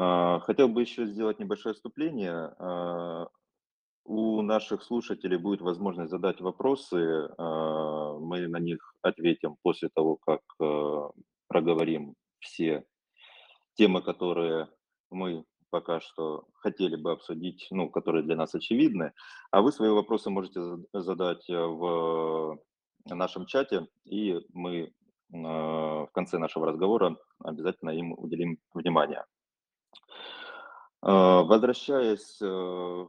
А, 0.00 0.38
хотел 0.40 0.68
бы 0.68 0.80
еще 0.82 1.06
сделать 1.06 1.40
небольшое 1.40 1.74
вступление. 1.74 2.54
А, 2.60 3.26
у 4.04 4.42
наших 4.42 4.84
слушателей 4.84 5.38
будет 5.38 5.60
возможность 5.60 6.12
задать 6.12 6.40
вопросы. 6.40 7.28
А, 7.36 8.16
мы 8.18 8.46
на 8.46 8.58
них 8.58 8.94
ответим 9.02 9.56
после 9.62 9.88
того, 9.92 10.16
как 10.16 10.40
проговорим 11.48 12.14
все 12.38 12.84
темы, 13.74 14.00
которые 14.02 14.68
мы 15.10 15.44
пока 15.70 16.00
что 16.00 16.46
хотели 16.54 16.94
бы 16.94 17.10
обсудить, 17.10 17.66
ну, 17.72 17.90
которые 17.90 18.22
для 18.22 18.36
нас 18.36 18.54
очевидны. 18.54 19.12
А 19.50 19.62
вы 19.62 19.72
свои 19.72 19.90
вопросы 19.90 20.30
можете 20.30 20.60
задать 20.92 21.44
в 21.48 22.58
нашем 23.06 23.46
чате, 23.46 23.88
и 24.04 24.38
мы 24.52 24.92
в 25.30 26.08
конце 26.12 26.38
нашего 26.38 26.66
разговора 26.66 27.16
обязательно 27.40 27.90
им 27.90 28.12
уделим 28.16 28.58
внимание. 28.72 29.24
А, 31.00 31.42
возвращаясь 31.42 32.38
э, 32.42 33.06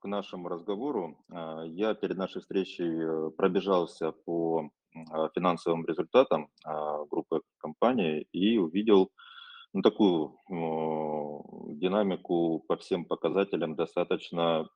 к 0.00 0.04
нашему 0.04 0.48
разговору, 0.48 1.18
а, 1.30 1.64
я 1.64 1.94
перед 1.94 2.16
нашей 2.16 2.40
встречей 2.42 2.86
э, 2.86 3.30
пробежался 3.36 4.12
по 4.12 4.70
а, 5.10 5.28
финансовым 5.34 5.84
результатам 5.84 6.48
группы 7.10 7.42
компаний 7.58 8.28
и 8.32 8.58
увидел 8.58 9.10
ну, 9.72 9.82
такую 9.82 10.38
динамику 11.76 12.60
по 12.68 12.76
всем 12.76 13.04
показателям 13.04 13.74
достаточно 13.74 14.68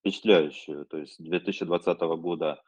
впечатляющую. 0.00 0.86
То 0.86 0.96
есть 0.96 1.22
2020 1.22 2.00
года 2.00 2.62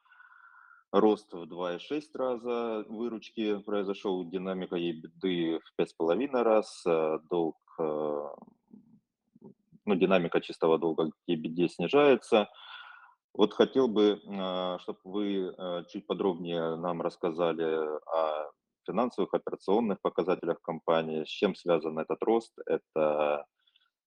рост 1.00 1.32
в 1.32 1.44
2,6 1.44 2.02
раза 2.14 2.84
выручки 2.88 3.58
произошел, 3.58 4.24
динамика 4.24 4.76
EBITDA 4.76 5.60
в 5.60 5.80
5,5 5.80 6.42
раз, 6.42 6.82
э, 6.86 7.18
долг, 7.30 7.56
э, 7.78 8.28
ну, 9.84 9.94
динамика 9.94 10.40
чистого 10.40 10.78
долга 10.78 11.10
к 11.10 11.14
EBITDA 11.28 11.68
снижается. 11.68 12.48
Вот 13.34 13.52
хотел 13.52 13.88
бы, 13.88 14.20
э, 14.24 14.78
чтобы 14.80 14.98
вы 15.04 15.84
чуть 15.88 16.06
подробнее 16.06 16.76
нам 16.76 17.02
рассказали 17.02 17.64
о 17.64 18.50
финансовых, 18.86 19.34
операционных 19.34 20.00
показателях 20.00 20.60
компании, 20.62 21.24
с 21.24 21.28
чем 21.28 21.54
связан 21.54 21.98
этот 21.98 22.22
рост. 22.22 22.52
Это 22.66 23.46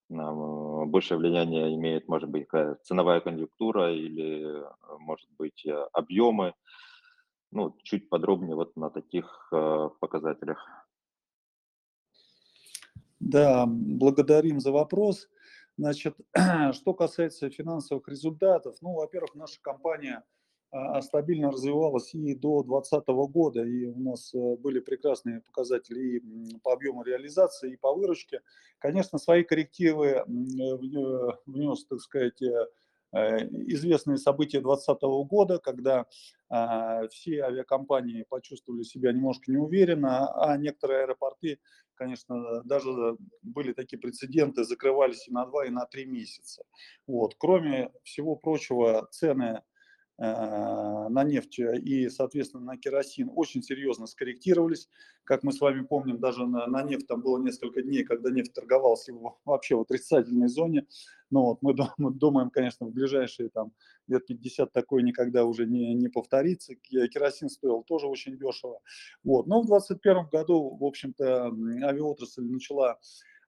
большее 0.09 1.17
влияние 1.17 1.75
имеет, 1.75 2.07
может 2.07 2.29
быть, 2.29 2.47
ценовая 2.83 3.19
конъюнктура 3.21 3.93
или, 3.93 4.63
может 4.99 5.29
быть, 5.37 5.65
объемы 5.93 6.53
ну, 7.51 7.75
чуть 7.83 8.09
подробнее 8.09 8.55
вот 8.55 8.75
на 8.75 8.89
таких 8.89 9.49
э, 9.51 9.89
показателях. 9.99 10.65
Да, 13.19 13.65
благодарим 13.67 14.59
за 14.59 14.71
вопрос. 14.71 15.27
Значит, 15.77 16.15
что 16.73 16.93
касается 16.93 17.49
финансовых 17.49 18.07
результатов, 18.07 18.75
ну, 18.81 18.93
во-первых, 18.93 19.35
наша 19.35 19.61
компания 19.61 20.23
стабильно 21.01 21.51
развивалась 21.51 22.13
и 22.13 22.35
до 22.35 22.63
2020 22.63 23.07
года, 23.31 23.63
и 23.63 23.85
у 23.85 23.99
нас 23.99 24.33
э, 24.35 24.55
были 24.57 24.79
прекрасные 24.79 25.41
показатели 25.41 26.17
и 26.17 26.59
по 26.59 26.73
объему 26.73 27.03
реализации, 27.03 27.73
и 27.73 27.77
по 27.77 27.93
выручке. 27.93 28.41
Конечно, 28.77 29.17
свои 29.17 29.43
коррективы 29.43 30.07
э, 30.07 30.23
внес, 31.47 31.85
так 31.85 31.99
сказать, 31.99 32.41
Э, 33.11 33.39
известные 33.67 34.17
события 34.17 34.61
2020 34.61 35.01
года, 35.27 35.57
когда 35.59 36.05
а, 36.49 37.07
все 37.07 37.43
авиакомпании 37.43 38.23
почувствовали 38.23 38.83
себя 38.83 39.11
немножко 39.11 39.51
неуверенно, 39.51 40.31
а 40.33 40.57
некоторые 40.57 41.03
аэропорты, 41.03 41.59
конечно, 41.95 42.61
даже 42.63 43.17
были 43.41 43.73
такие 43.73 43.97
прецеденты, 43.97 44.63
закрывались 44.63 45.27
и 45.27 45.31
на 45.31 45.45
два, 45.45 45.65
и 45.65 45.69
на 45.69 45.85
три 45.85 46.05
месяца. 46.05 46.63
Вот. 47.07 47.35
Кроме 47.37 47.91
всего 48.03 48.35
прочего, 48.35 49.07
цены 49.11 49.63
Э, 49.63 49.68
на 50.19 51.23
нефть 51.23 51.59
и, 51.59 52.09
соответственно, 52.09 52.63
на 52.63 52.77
керосин 52.77 53.31
очень 53.33 53.63
серьезно 53.63 54.05
скорректировались. 54.05 54.89
Как 55.23 55.43
мы 55.43 55.53
с 55.53 55.61
вами 55.61 55.83
помним, 55.83 56.19
даже 56.19 56.45
на, 56.45 56.67
на 56.67 56.81
нефть 56.83 57.07
там 57.07 57.21
было 57.21 57.41
несколько 57.41 57.81
дней, 57.81 58.03
когда 58.03 58.29
нефть 58.29 58.53
торговалась 58.53 59.07
вообще 59.45 59.75
в 59.75 59.81
отрицательной 59.81 60.49
зоне. 60.49 60.87
Но 61.29 61.45
вот 61.45 61.59
мы, 61.61 61.75
мы 61.97 62.11
думаем, 62.11 62.49
конечно, 62.49 62.87
в 62.87 62.91
ближайшие 62.91 63.49
там 63.49 63.71
лет 64.07 64.25
50 64.25 64.73
такое 64.73 65.03
никогда 65.03 65.45
уже 65.45 65.65
не, 65.65 65.93
не 65.93 66.09
повторится. 66.09 66.75
Керосин 66.75 67.49
стоил 67.49 67.83
тоже 67.83 68.07
очень 68.07 68.37
дешево. 68.37 68.81
Вот. 69.23 69.47
Но 69.47 69.61
в 69.61 69.67
2021 69.67 70.29
году, 70.29 70.75
в 70.75 70.83
общем-то, 70.83 71.45
авиаотрасль 71.85 72.43
начала 72.43 72.91
а, 72.91 72.97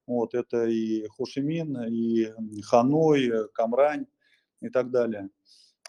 Вот, 0.07 0.35
это 0.35 0.67
и 0.67 1.07
Хошимин, 1.09 1.83
и 1.85 2.33
Ханой, 2.63 3.49
Камрань 3.55 4.07
и 4.61 4.69
так 4.69 4.91
далее. 4.91 5.31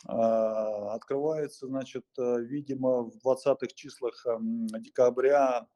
Открывается, 0.04 1.68
значит, 1.68 2.06
видимо, 2.18 3.04
в 3.04 3.18
20-х 3.24 3.68
числах 3.76 4.26
декабря 4.80 5.68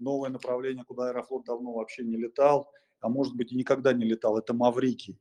новое 0.00 0.30
направление, 0.30 0.84
куда 0.84 1.08
Аэрофлот 1.08 1.44
давно 1.44 1.72
вообще 1.72 2.04
не 2.04 2.16
летал, 2.16 2.70
а 3.00 3.08
может 3.08 3.34
быть 3.36 3.52
и 3.52 3.56
никогда 3.56 3.92
не 3.92 4.04
летал, 4.04 4.38
это 4.38 4.54
Маврикий. 4.54 5.18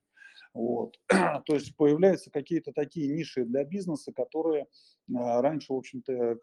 Вот. 0.54 1.00
То 1.08 1.54
есть 1.54 1.76
появляются 1.76 2.32
какие-то 2.32 2.72
такие 2.74 3.13
ниши 3.13 3.46
для 3.46 3.63
бизнеса, 3.63 4.12
которые 4.12 4.68
а, 5.15 5.42
раньше, 5.42 5.74
в 5.74 5.78
общем-то, 5.78 6.38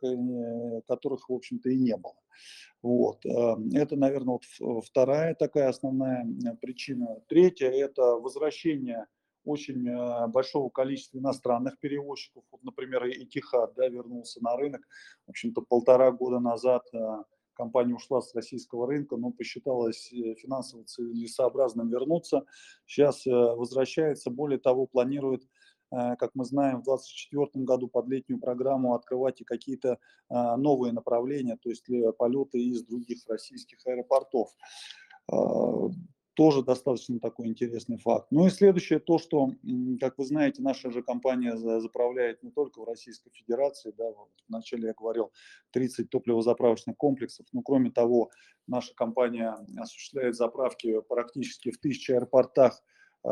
которых, 0.87 1.29
в 1.29 1.33
общем-то, 1.33 1.71
и 1.71 1.77
не 1.77 1.97
было. 1.97 2.15
Вот. 2.83 3.25
А, 3.27 3.59
это, 3.75 3.97
наверное, 3.97 4.39
вот 4.61 4.85
вторая 4.85 5.35
такая 5.35 5.69
основная 5.69 6.27
причина. 6.61 7.21
Третья– 7.29 7.71
это 7.71 8.03
возвращение 8.03 9.07
очень 9.45 9.89
а, 9.89 10.29
большого 10.29 10.71
количества 10.71 11.19
иностранных 11.19 11.79
перевозчиков. 11.79 12.45
Вот, 12.51 12.63
например, 12.63 13.07
Этихад 13.07 13.75
да, 13.75 13.89
вернулся 13.89 14.43
на 14.43 14.57
рынок, 14.57 14.83
в 15.27 15.31
общем-то, 15.31 15.63
полтора 15.63 16.11
года 16.13 16.39
назад 16.39 16.83
компания 17.57 17.95
ушла 17.95 18.21
с 18.21 18.35
российского 18.35 18.87
рынка, 18.87 19.17
но 19.17 19.33
посчиталось 19.33 20.13
э, 20.13 20.35
финансово 20.35 20.85
целесообразным 20.85 21.89
вернуться. 21.89 22.45
Сейчас 22.87 23.27
э, 23.27 23.31
возвращается, 23.31 24.31
более 24.31 24.59
того, 24.59 24.87
планирует 24.87 25.43
э, 25.91 26.17
как 26.17 26.31
мы 26.35 26.45
знаем, 26.45 26.81
в 26.81 26.85
2024 26.85 27.65
году 27.65 27.89
под 27.89 28.09
летнюю 28.09 28.41
программу 28.41 28.95
открывать 28.95 29.41
и 29.41 29.45
какие-то 29.45 29.99
новые 30.29 30.93
направления, 30.93 31.57
то 31.57 31.71
есть 31.71 31.87
полеты 32.19 32.59
из 32.59 32.83
других 32.85 33.19
российских 33.29 33.79
аэропортов 33.87 34.51
тоже 36.37 36.63
достаточно 36.63 37.19
такой 37.19 37.47
интересный 37.49 37.97
факт. 37.97 38.27
Ну 38.31 38.47
и 38.47 38.51
следующее 38.51 38.99
то, 38.99 39.19
что, 39.19 39.53
как 39.99 40.19
вы 40.19 40.25
знаете, 40.27 40.61
наша 40.61 40.91
же 40.91 41.03
компания 41.03 41.57
заправляет 41.57 42.43
не 42.43 42.51
только 42.51 42.81
в 42.81 42.85
Российской 42.85 43.31
Федерации, 43.31 43.95
да, 43.97 44.05
вначале 44.47 44.89
я 44.89 44.95
говорил 44.95 45.33
30 45.71 46.11
топливозаправочных 46.11 46.95
комплексов, 46.99 47.47
но 47.53 47.63
кроме 47.63 47.91
того, 47.91 48.31
наша 48.67 48.95
компания 48.95 49.57
осуществляет 49.79 50.37
заправки 50.37 51.01
практически 51.09 51.71
в 51.71 51.79
тысячи 51.79 52.13
аэропортах 52.13 52.83
э, 53.25 53.29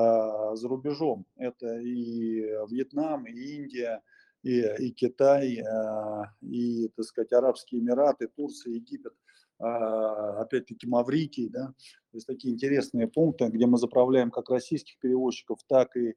за 0.54 0.66
рубежом. 0.66 1.26
Это 1.36 1.78
и 1.80 2.40
Вьетнам, 2.70 3.26
и 3.26 3.32
Индия, 3.32 4.00
и, 4.42 4.62
и 4.78 4.90
Китай, 4.92 5.58
э, 5.58 6.24
и, 6.40 6.88
так 6.96 7.04
сказать, 7.04 7.32
Арабские 7.34 7.82
Эмираты, 7.82 8.28
Турция, 8.28 8.72
Египет– 8.72 9.12
опять-таки 9.58 10.86
Маврикий, 10.86 11.48
да, 11.48 11.74
то 12.14 12.18
есть 12.18 12.28
такие 12.28 12.54
интересные 12.54 13.08
пункты, 13.08 13.48
где 13.48 13.66
мы 13.66 13.76
заправляем 13.76 14.30
как 14.30 14.48
российских 14.48 14.96
перевозчиков, 15.00 15.58
так 15.66 15.96
и 15.96 16.10
э, 16.10 16.14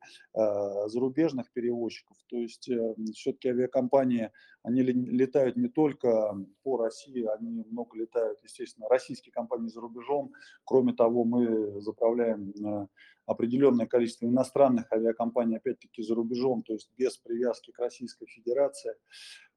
зарубежных 0.89 1.52
перевозчиков. 1.52 2.15
То 2.30 2.38
есть 2.38 2.69
э, 2.69 2.93
все-таки 3.15 3.50
авиакомпании, 3.50 4.30
они 4.62 4.84
летают 4.84 5.58
не 5.58 5.69
только 5.69 6.38
по 6.62 6.78
России, 6.78 7.28
они 7.39 7.63
много 7.71 7.97
летают, 7.97 8.38
естественно, 8.43 8.88
российские 8.88 9.34
компании 9.34 9.69
за 9.69 9.82
рубежом. 9.82 10.34
Кроме 10.65 10.93
того, 10.93 11.23
мы 11.23 11.82
заправляем 11.82 12.52
э, 12.52 12.88
определенное 13.26 13.88
количество 13.88 14.28
иностранных 14.28 14.91
авиакомпаний, 14.91 15.58
опять-таки, 15.58 16.04
за 16.04 16.13
рубежом, 16.13 16.62
то 16.62 16.73
есть 16.73 16.91
без 16.95 17.17
привязки 17.17 17.71
к 17.71 17.80
Российской 17.80 18.28
Федерации. 18.28 18.93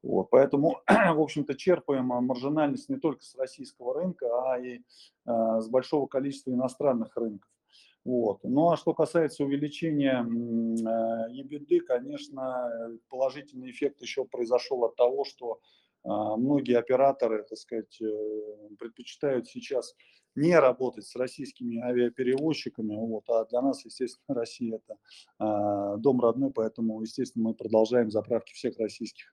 Вот, 0.03 0.31
поэтому, 0.31 0.81
в 0.89 1.21
общем-то, 1.21 1.55
черпаем 1.55 2.07
маржинальность 2.07 2.89
не 2.89 2.97
только 2.97 3.23
с 3.23 3.35
российского 3.37 3.95
рынка, 3.95 4.27
а 4.51 4.59
и 4.59 4.79
э, 4.79 4.81
с 5.27 5.69
большого 5.69 6.07
количества 6.07 6.51
иностранных 6.53 7.17
рынков. 7.17 7.51
Вот. 8.05 8.41
Ну 8.45 8.71
а 8.71 8.77
что 8.79 8.95
касается 8.95 9.45
увеличения 9.45 10.25
э, 10.25 11.33
EBITDA, 11.33 11.81
конечно, 11.81 12.99
положительный 13.11 13.71
эффект 13.71 14.01
еще 14.01 14.25
произошел 14.25 14.85
от 14.85 14.97
того, 14.97 15.25
что 15.25 15.61
э, 16.05 16.09
многие 16.09 16.79
операторы, 16.79 17.45
так 17.45 17.59
сказать, 17.59 18.01
э, 18.01 18.07
предпочитают 18.79 19.49
сейчас 19.49 19.95
не 20.35 20.59
работать 20.59 21.07
с 21.07 21.17
российскими 21.17 21.81
авиаперевозчиками. 21.81 22.95
Вот, 22.97 23.25
а 23.29 23.45
для 23.47 23.61
нас, 23.61 23.85
естественно, 23.85 24.23
Россия 24.41 24.77
это 24.77 24.97
э, 25.39 25.99
дом 25.99 26.21
родной, 26.21 26.51
поэтому, 26.51 27.01
естественно, 27.03 27.49
мы 27.49 27.55
продолжаем 27.55 28.11
заправки 28.11 28.53
всех 28.53 28.79
российских 28.79 29.27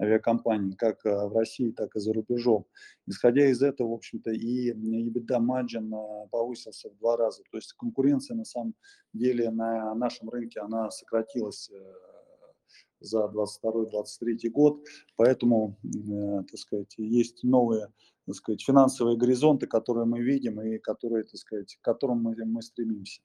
авиакомпаний, 0.00 0.74
как 0.76 1.04
в 1.04 1.34
России, 1.34 1.70
так 1.70 1.94
и 1.96 2.00
за 2.00 2.12
рубежом. 2.12 2.66
Исходя 3.06 3.46
из 3.46 3.62
этого, 3.62 3.88
в 3.90 3.94
общем-то, 3.94 4.30
и 4.30 4.72
EBITDA 4.72 5.40
margin 5.40 6.28
повысился 6.30 6.90
в 6.90 6.98
два 6.98 7.16
раза. 7.16 7.42
То 7.50 7.58
есть 7.58 7.72
конкуренция 7.74 8.36
на 8.36 8.44
самом 8.44 8.74
деле 9.12 9.50
на 9.50 9.94
нашем 9.94 10.30
рынке, 10.30 10.60
она 10.60 10.90
сократилась 10.90 11.70
за 13.04 13.26
22-23 13.26 14.48
год, 14.50 14.84
поэтому, 15.16 15.76
э, 15.84 16.42
так 16.50 16.58
сказать, 16.58 16.94
есть 16.96 17.44
новые 17.44 17.88
так 18.26 18.34
сказать, 18.34 18.62
финансовые 18.62 19.16
горизонты, 19.16 19.66
которые 19.66 20.06
мы 20.06 20.20
видим 20.20 20.60
и 20.60 20.78
которые, 20.78 21.24
так 21.24 21.36
сказать, 21.36 21.76
к 21.76 21.84
которым 21.84 22.22
мы, 22.22 22.34
мы 22.44 22.62
стремимся. 22.62 23.20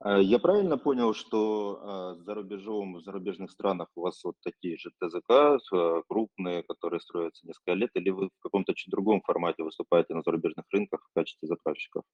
А, 0.00 0.18
я 0.18 0.38
правильно 0.38 0.78
понял, 0.78 1.12
что 1.12 2.16
э, 2.18 2.24
за 2.24 2.34
рубежом, 2.34 2.94
в 2.94 3.02
зарубежных 3.02 3.50
странах 3.50 3.88
у 3.94 4.00
вас 4.00 4.24
вот 4.24 4.34
такие 4.42 4.78
же 4.78 4.90
ТЗК 4.98 5.30
э, 5.30 6.02
крупные, 6.08 6.62
которые 6.62 7.00
строятся 7.00 7.46
несколько 7.46 7.74
лет, 7.74 7.90
или 7.94 8.08
вы 8.08 8.28
в 8.28 8.40
каком-то 8.40 8.74
чуть 8.74 8.90
другом 8.90 9.20
формате 9.20 9.62
выступаете 9.62 10.14
на 10.14 10.22
зарубежных 10.22 10.64
рынках 10.70 11.02
в 11.02 11.14
качестве 11.14 11.48
заправщиков? 11.48 12.04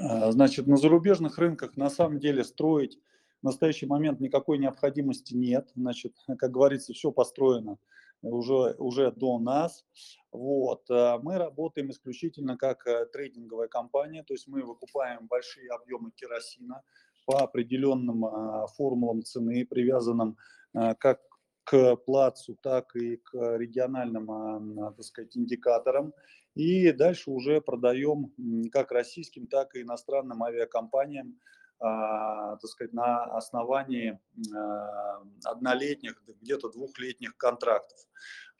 А, 0.00 0.30
значит, 0.30 0.68
на 0.68 0.76
зарубежных 0.76 1.36
рынках 1.38 1.76
на 1.76 1.90
самом 1.90 2.20
деле 2.20 2.44
строить 2.44 2.98
в 3.40 3.44
настоящий 3.44 3.86
момент 3.86 4.20
никакой 4.20 4.58
необходимости 4.58 5.34
нет. 5.34 5.70
Значит, 5.74 6.14
как 6.38 6.50
говорится, 6.50 6.92
все 6.92 7.10
построено 7.10 7.78
уже, 8.22 8.74
уже 8.78 9.10
до 9.12 9.38
нас. 9.38 9.84
Вот. 10.32 10.82
А 10.90 11.18
мы 11.18 11.38
работаем 11.38 11.90
исключительно 11.90 12.56
как 12.56 12.86
э, 12.86 13.06
трейдинговая 13.06 13.68
компания, 13.68 14.22
то 14.22 14.34
есть 14.34 14.46
мы 14.46 14.62
выкупаем 14.62 15.26
большие 15.26 15.70
объемы 15.70 16.10
керосина 16.12 16.82
по 17.26 17.42
определенным 17.42 18.24
а, 18.24 18.66
формулам 18.66 19.22
цены, 19.22 19.64
привязанным 19.64 20.36
как 20.72 21.20
к 21.64 21.96
плацу, 21.96 22.56
так 22.60 22.96
и 22.96 23.16
к 23.18 23.56
региональным, 23.56 24.94
так 24.96 25.04
сказать, 25.04 25.36
индикаторам. 25.36 26.12
И 26.54 26.90
дальше 26.92 27.30
уже 27.30 27.60
продаем 27.60 28.32
как 28.72 28.90
российским, 28.90 29.46
так 29.46 29.76
и 29.76 29.82
иностранным 29.82 30.42
авиакомпаниям, 30.42 31.38
так 31.80 32.66
сказать, 32.66 32.92
на 32.92 33.24
основании 33.24 34.18
а, 34.54 35.22
однолетних, 35.44 36.22
где-то 36.42 36.68
двухлетних 36.68 37.36
контрактов. 37.36 37.98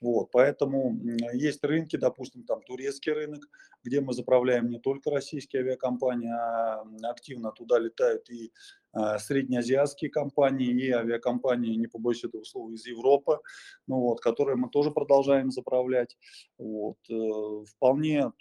Вот, 0.01 0.31
поэтому 0.31 0.99
есть 1.35 1.63
рынки, 1.63 1.97
допустим, 1.97 2.45
там 2.45 2.63
турецкий 2.63 3.13
рынок, 3.13 3.47
где 3.85 4.01
мы 4.01 4.15
заправляем 4.15 4.71
не 4.71 4.79
только 4.79 5.11
российские 5.11 5.61
авиакомпании, 5.61 6.31
а 6.31 6.83
активно 7.03 7.53
туда 7.53 7.79
летают 7.79 8.31
и 8.31 8.51
а, 8.93 9.19
среднеазиатские 9.19 10.11
компании, 10.11 10.71
и 10.71 10.91
авиакомпании, 10.91 11.77
не 11.77 11.87
побоюсь 11.87 12.25
этого 12.25 12.45
слова, 12.45 12.73
из 12.73 12.87
Европы, 12.87 13.41
ну 13.87 14.01
вот, 14.01 14.21
которые 14.21 14.57
мы 14.57 14.71
тоже 14.71 14.91
продолжаем 14.91 15.51
заправлять. 15.51 16.17
Вот, 16.57 16.97
э, 17.11 17.65
вполне 17.67 18.33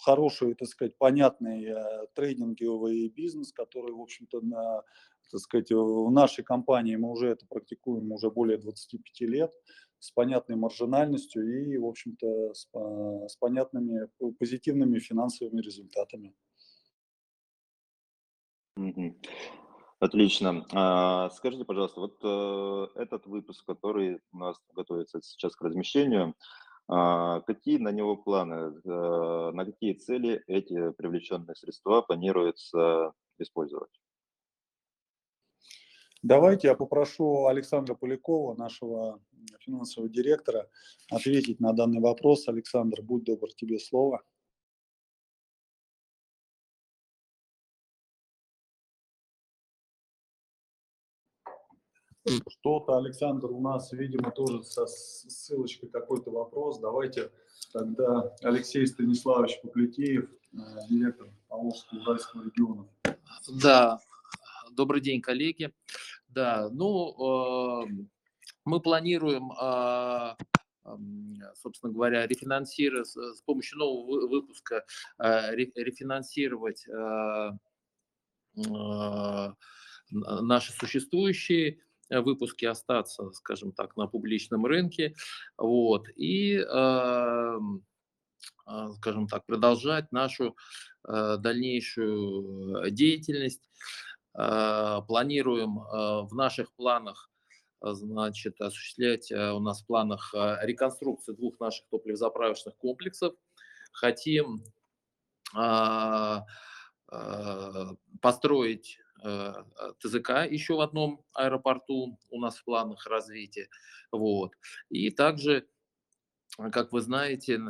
хороший, 0.00 0.54
так 0.54 0.68
сказать, 0.68 0.96
понятный 0.98 1.64
э, 1.64 2.06
трейдинговый 2.14 3.08
бизнес, 3.08 3.52
который, 3.52 3.92
в 3.92 4.00
общем-то, 4.00 4.40
на, 4.40 4.82
так 5.30 5.40
сказать, 5.40 5.70
в 5.70 6.10
нашей 6.10 6.44
компании 6.44 6.96
мы 6.96 7.10
уже 7.10 7.28
это 7.28 7.46
практикуем 7.46 8.12
уже 8.12 8.30
более 8.30 8.58
25 8.58 9.20
лет 9.28 9.52
с 9.98 10.10
понятной 10.10 10.56
маржинальностью 10.56 11.72
и, 11.72 11.78
в 11.78 11.86
общем-то, 11.86 12.52
с, 12.54 12.68
с 12.72 13.36
понятными 13.36 14.08
позитивными 14.38 14.98
финансовыми 14.98 15.60
результатами. 15.60 16.34
Отлично. 20.00 20.66
А, 20.72 21.30
скажите, 21.30 21.64
пожалуйста, 21.64 22.00
вот 22.00 22.18
э, 22.22 23.00
этот 23.00 23.26
выпуск, 23.26 23.64
который 23.64 24.20
у 24.32 24.38
нас 24.38 24.60
готовится 24.74 25.22
сейчас 25.22 25.56
к 25.56 25.62
размещению, 25.62 26.34
какие 26.86 27.78
на 27.78 27.90
него 27.90 28.16
планы, 28.16 28.80
э, 28.84 29.50
на 29.52 29.64
какие 29.64 29.94
цели 29.94 30.42
эти 30.46 30.92
привлеченные 30.92 31.54
средства 31.54 32.02
планируется 32.02 33.12
использовать? 33.38 33.90
Давайте 36.22 36.68
я 36.68 36.74
попрошу 36.74 37.46
Александра 37.46 37.94
Полякова, 37.94 38.54
нашего 38.56 39.20
финансового 39.60 40.10
директора, 40.10 40.68
ответить 41.10 41.60
на 41.60 41.72
данный 41.72 42.00
вопрос. 42.00 42.48
Александр, 42.48 43.02
будь 43.02 43.24
добр, 43.24 43.52
тебе 43.52 43.78
слово. 43.78 44.22
Что-то, 52.26 52.96
Александр, 52.96 53.50
у 53.50 53.60
нас, 53.60 53.92
видимо, 53.92 54.30
тоже 54.30 54.62
со 54.64 54.86
ссылочкой 54.86 55.90
какой-то 55.90 56.30
вопрос. 56.30 56.78
Давайте 56.78 57.30
тогда 57.72 58.34
Алексей 58.42 58.86
Станиславович 58.86 59.60
Поплетеев, 59.60 60.30
э, 60.30 60.56
директор 60.88 61.28
Поволжского 61.48 62.00
Уральского 62.00 62.44
региона. 62.44 62.88
Да, 63.62 63.98
добрый 64.72 65.02
день, 65.02 65.20
коллеги. 65.20 65.74
Да, 66.28 66.70
ну, 66.70 67.82
э, 67.82 67.88
мы 68.64 68.80
планируем, 68.80 69.52
э, 69.52 70.34
собственно 71.56 71.92
говоря, 71.92 72.26
рефинансировать 72.26 73.08
с 73.08 73.42
помощью 73.42 73.78
нового 73.78 74.26
выпуска, 74.28 74.84
рефинансировать 75.18 76.86
наши 80.10 80.72
существующие 80.72 81.72
Э, 81.72 81.93
выпуске 82.10 82.68
остаться, 82.68 83.30
скажем 83.32 83.72
так, 83.72 83.96
на 83.96 84.06
публичном 84.06 84.66
рынке, 84.66 85.14
вот, 85.56 86.08
и, 86.16 86.56
эм, 86.56 87.84
а, 88.66 88.92
скажем 88.92 89.26
так, 89.26 89.46
продолжать 89.46 90.12
нашу 90.12 90.56
э, 91.06 91.36
дальнейшую 91.38 92.90
деятельность. 92.90 93.62
Э, 94.36 95.00
планируем 95.06 95.76
в 95.76 96.34
наших 96.34 96.72
планах 96.74 97.30
значит, 97.80 98.60
осуществлять 98.60 99.30
у 99.30 99.60
нас 99.60 99.82
в 99.82 99.86
планах 99.86 100.32
реконструкцию 100.62 101.36
двух 101.36 101.60
наших 101.60 101.86
топливозаправочных 101.90 102.74
комплексов. 102.76 103.34
Хотим 103.92 104.64
построить 108.20 108.98
Э, 108.98 109.03
ТЗК 109.98 110.46
еще 110.50 110.74
в 110.74 110.80
одном 110.80 111.24
аэропорту 111.32 112.18
у 112.30 112.40
нас 112.40 112.58
в 112.58 112.64
планах 112.64 113.06
развития. 113.06 113.68
Вот. 114.12 114.52
И 114.90 115.10
также, 115.10 115.66
как 116.72 116.92
вы 116.92 117.00
знаете, 117.00 117.60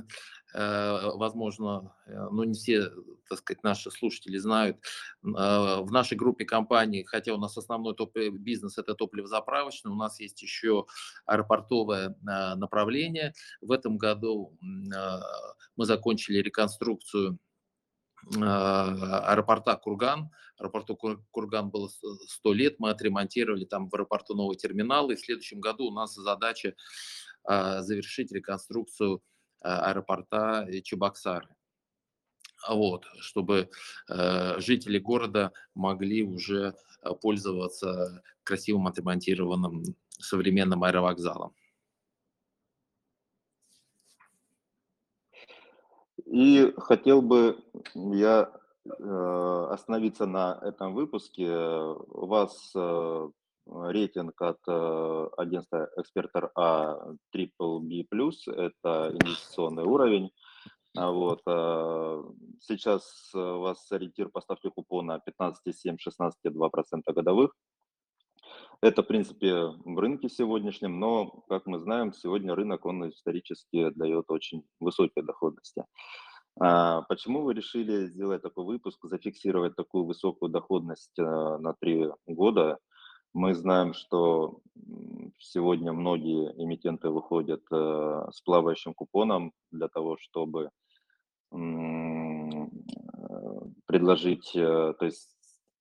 э, 0.54 1.00
возможно, 1.14 1.94
э, 2.06 2.12
ну 2.32 2.42
не 2.42 2.54
все, 2.54 2.90
так 3.28 3.38
сказать, 3.38 3.62
наши 3.62 3.90
слушатели 3.90 4.36
знают, 4.36 4.78
в 5.22 5.86
нашей 5.90 6.16
группе 6.16 6.44
компаний, 6.44 7.04
хотя 7.04 7.32
у 7.34 7.38
нас 7.38 7.56
основной 7.56 7.94
топ 7.94 8.16
бизнес 8.16 8.76
это 8.76 8.94
топливозаправочный, 8.94 9.92
у 9.92 9.96
нас 9.96 10.20
есть 10.20 10.42
еще 10.42 10.86
аэропортовое 11.24 12.16
направление. 12.22 13.32
В 13.60 13.72
этом 13.72 13.96
году 13.96 14.58
мы 14.60 15.86
закончили 15.86 16.38
реконструкцию 16.38 17.38
аэропорта 18.32 19.76
Курган. 19.76 20.30
Аэропорту 20.58 20.96
Курган 21.30 21.70
было 21.70 21.88
100 21.88 22.52
лет, 22.52 22.76
мы 22.78 22.90
отремонтировали 22.90 23.64
там 23.64 23.88
в 23.88 23.94
аэропорту 23.94 24.34
новый 24.34 24.56
терминал, 24.56 25.10
и 25.10 25.16
в 25.16 25.20
следующем 25.20 25.60
году 25.60 25.88
у 25.88 25.92
нас 25.92 26.14
задача 26.14 26.74
а, 27.44 27.82
завершить 27.82 28.32
реконструкцию 28.32 29.22
а, 29.60 29.90
аэропорта 29.90 30.68
Чебоксары. 30.82 31.48
Вот, 32.66 33.04
чтобы 33.20 33.68
э, 34.08 34.58
жители 34.58 34.98
города 34.98 35.52
могли 35.74 36.22
уже 36.22 36.74
пользоваться 37.20 38.22
красивым 38.42 38.86
отремонтированным 38.86 39.82
современным 40.18 40.82
аэровокзалом. 40.82 41.54
И 46.26 46.72
хотел 46.78 47.22
бы 47.22 47.58
я 47.94 48.50
э, 48.84 49.66
остановиться 49.70 50.26
на 50.26 50.58
этом 50.62 50.94
выпуске. 50.94 51.50
У 51.50 52.26
вас 52.26 52.72
э, 52.74 53.28
рейтинг 53.66 54.40
от 54.40 54.58
э, 54.68 55.28
агентства 55.36 55.90
экспертор 55.96 56.50
А 56.54 57.14
Triple 57.34 57.80
B+, 57.80 58.04
это 58.52 59.12
инвестиционный 59.12 59.84
уровень. 59.84 60.30
А 60.96 61.10
вот, 61.10 61.40
сейчас 62.60 63.30
у 63.34 63.58
вас 63.58 63.90
ориентир 63.90 64.28
по 64.28 64.40
ставке 64.40 64.70
купона 64.70 65.20
15,7-16,2% 65.40 67.12
годовых. 67.12 67.50
Это, 68.80 69.02
в 69.02 69.06
принципе, 69.06 69.54
в 69.84 69.98
рынке 69.98 70.28
сегодняшнем, 70.28 71.00
но, 71.00 71.26
как 71.48 71.66
мы 71.66 71.78
знаем, 71.78 72.12
сегодня 72.12 72.54
рынок, 72.54 72.84
он 72.86 73.08
исторически 73.08 73.90
дает 73.90 74.30
очень 74.30 74.64
высокие 74.80 75.24
доходности. 75.24 75.84
А, 76.60 77.02
почему 77.02 77.42
вы 77.42 77.54
решили 77.54 78.06
сделать 78.06 78.42
такой 78.42 78.64
выпуск, 78.64 78.98
зафиксировать 79.04 79.74
такую 79.74 80.04
высокую 80.04 80.50
доходность 80.50 81.18
а, 81.18 81.58
на 81.58 81.74
три 81.74 82.08
года? 82.26 82.78
Мы 83.32 83.54
знаем, 83.54 83.94
что 83.94 84.60
сегодня 85.38 85.92
многие 85.92 86.52
эмитенты 86.56 87.10
выходят 87.10 87.62
а, 87.72 88.28
с 88.32 88.40
плавающим 88.42 88.94
купоном 88.94 89.52
для 89.70 89.88
того, 89.88 90.16
чтобы 90.18 90.70
предложить, 93.86 94.50
то 94.54 94.96
есть 95.00 95.33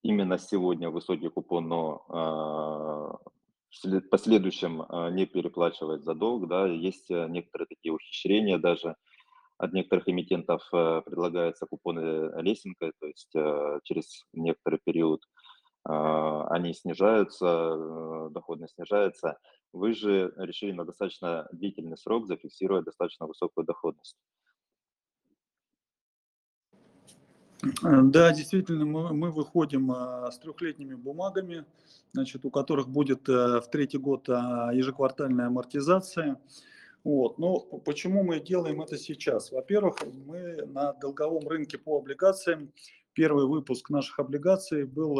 именно 0.03 0.37
сегодня 0.37 0.89
высокий 0.89 1.29
купон, 1.29 1.67
но 1.67 3.19
в 3.83 4.01
последующем 4.11 4.85
не 5.15 5.25
переплачивать 5.25 6.03
за 6.03 6.13
долг, 6.13 6.47
да, 6.47 6.67
есть 6.67 7.09
некоторые 7.09 7.67
такие 7.67 7.91
ухищрения 7.91 8.59
даже, 8.59 8.95
от 9.57 9.73
некоторых 9.73 10.07
эмитентов 10.09 10.61
э, 10.73 11.01
предлагаются 11.05 11.65
купоны 11.65 12.31
лесенкой, 12.41 12.91
то 12.99 13.07
есть 13.07 13.33
э, 13.35 13.79
через 13.83 14.25
некоторый 14.33 14.79
период 14.83 15.21
э, 15.87 15.91
они 16.49 16.73
снижаются, 16.73 18.29
доходность 18.31 18.75
снижается. 18.75 19.37
Вы 19.71 19.93
же 19.93 20.33
решили 20.37 20.71
на 20.71 20.85
достаточно 20.85 21.47
длительный 21.51 21.97
срок 21.97 22.27
зафиксировать 22.27 22.85
достаточно 22.85 23.27
высокую 23.27 23.65
доходность. 23.65 24.17
Да, 27.81 28.33
действительно, 28.33 28.85
мы, 28.85 29.13
мы 29.13 29.31
выходим 29.31 29.91
с 30.31 30.37
трехлетними 30.39 30.95
бумагами, 30.95 31.65
значит, 32.11 32.45
у 32.45 32.49
которых 32.49 32.89
будет 32.89 33.27
в 33.27 33.65
третий 33.71 33.97
год 33.97 34.27
ежеквартальная 34.27 35.47
амортизация. 35.47 36.39
Вот. 37.03 37.37
Но 37.37 37.59
почему 37.59 38.23
мы 38.23 38.39
делаем 38.39 38.81
это 38.81 38.97
сейчас? 38.97 39.51
Во-первых, 39.51 39.97
мы 40.25 40.65
на 40.65 40.93
долговом 40.93 41.47
рынке 41.47 41.77
по 41.77 41.97
облигациям, 41.97 42.71
первый 43.13 43.45
выпуск 43.45 43.89
наших 43.89 44.19
облигаций 44.19 44.85
был 44.85 45.15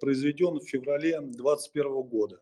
произведен 0.00 0.58
в 0.58 0.64
феврале 0.64 1.20
2021 1.20 2.02
года. 2.02 2.40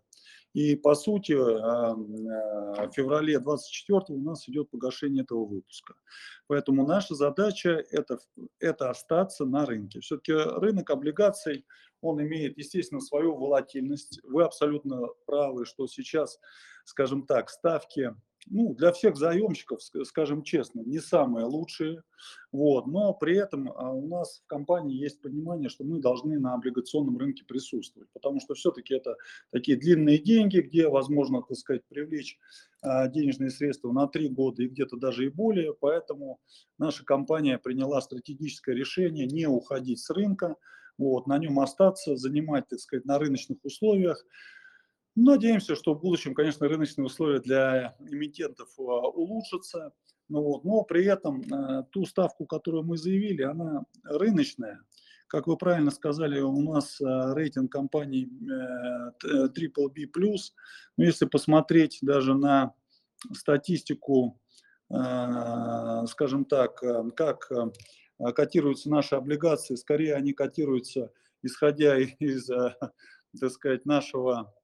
И 0.55 0.77
по 0.77 0.95
сути 0.95 1.33
а, 1.33 1.93
а, 1.93 1.95
в 1.95 2.93
феврале 2.93 3.39
24 3.39 4.19
у 4.19 4.23
нас 4.23 4.49
идет 4.49 4.71
погашение 4.71 5.23
этого 5.23 5.47
выпуска. 5.47 5.95
Поэтому 6.47 6.87
наша 6.87 7.15
задача 7.15 7.85
это, 7.91 8.19
это 8.59 8.91
остаться 8.91 9.45
на 9.47 9.65
рынке. 9.65 10.01
Все-таки 10.01 10.33
рынок 10.33 10.91
облигаций, 10.91 11.65
он 12.03 12.21
имеет, 12.21 12.59
естественно, 12.59 13.01
свою 13.01 13.37
волатильность. 13.37 14.21
Вы 14.25 14.45
абсолютно 14.45 15.07
правы, 15.25 15.65
что 15.65 15.87
сейчас, 15.87 16.39
скажем 16.85 17.27
так, 17.27 17.49
ставки 17.49 18.15
ну, 18.47 18.75
для 18.75 18.93
всех 18.93 19.17
заемщиков, 19.17 19.81
скажем 20.05 20.43
честно, 20.43 20.81
не 20.81 20.99
самые 20.99 21.47
лучшие. 21.47 22.03
Вот, 22.51 22.87
но 22.87 23.15
при 23.15 23.37
этом 23.37 23.71
а, 23.71 23.93
у 23.93 24.07
нас 24.07 24.43
в 24.45 24.47
компании 24.47 24.97
есть 24.97 25.21
понимание, 25.21 25.69
что 25.69 25.85
мы 25.85 26.01
должны 26.01 26.39
на 26.39 26.55
облигационном 26.55 27.19
рынке 27.19 27.45
присутствовать, 27.45 28.09
потому 28.13 28.41
что 28.41 28.55
все-таки 28.55 28.95
это 28.95 29.17
такие 29.51 29.79
длинные 29.79 30.19
деньги, 30.19 30.59
где 30.59 30.89
возможно, 30.89 31.43
так 31.43 31.57
сказать, 31.57 31.83
привлечь 31.89 32.39
а, 32.83 33.09
денежные 33.09 33.51
средства 33.51 33.93
на 33.93 34.07
три 34.07 34.29
года 34.29 34.63
и 34.63 34.69
где-то 34.69 34.97
даже 34.97 35.27
и 35.27 35.31
более. 35.31 35.75
Поэтому 35.75 36.41
наша 36.79 37.05
компания 37.05 37.59
приняла 37.59 38.01
стратегическое 38.01 38.75
решение 38.75 39.27
не 39.27 39.47
уходить 39.47 40.01
с 40.01 40.11
рынка, 40.11 40.57
вот, 40.99 41.27
на 41.27 41.39
нем 41.39 41.59
остаться, 41.59 42.17
занимать, 42.17 42.69
так 42.69 42.79
сказать, 42.79 43.05
на 43.05 43.19
рыночных 43.19 43.59
условиях. 43.65 44.25
Надеемся, 45.15 45.77
что 45.77 45.95
в 45.95 46.01
будущем, 46.01 46.35
конечно, 46.35 46.67
рыночные 46.67 47.05
условия 47.05 47.41
для 47.41 47.95
эмитентов 48.01 48.71
а, 48.79 48.83
улучшатся, 48.83 49.93
ну 50.29 50.63
но 50.65 50.85
при 50.85 51.05
этом 51.05 51.43
э, 51.43 51.85
ту 51.91 52.07
ставку, 52.07 52.47
которую 52.47 52.85
мы 52.85 52.97
заявили, 52.97 53.43
она 53.43 53.85
рыночная. 54.05 54.81
Как 55.27 55.47
вы 55.47 55.59
правильно 55.59 55.91
сказали, 55.91 56.41
у 56.41 56.63
нас 56.63 56.99
э, 56.99 57.05
рейтинг 57.35 57.71
компании 57.71 58.27
э, 58.27 59.49
Triple 59.49 59.91
B+. 59.91 60.07
Но 60.97 61.05
если 61.05 61.27
посмотреть 61.27 61.99
даже 62.01 62.35
на 62.35 62.75
статистику, 63.33 64.41
скажем 64.89 66.45
так, 66.45 66.83
как 67.17 67.51
котируются 68.35 68.91
наши 68.91 69.15
облигации, 69.15 69.77
скорее 69.77 70.17
они 70.17 70.35
котируются, 70.35 71.13
исходя 71.43 71.97
из, 71.99 72.47
так 72.47 73.51
сказать, 73.53 73.87
нашего 73.87 74.53
Э, 74.53 74.62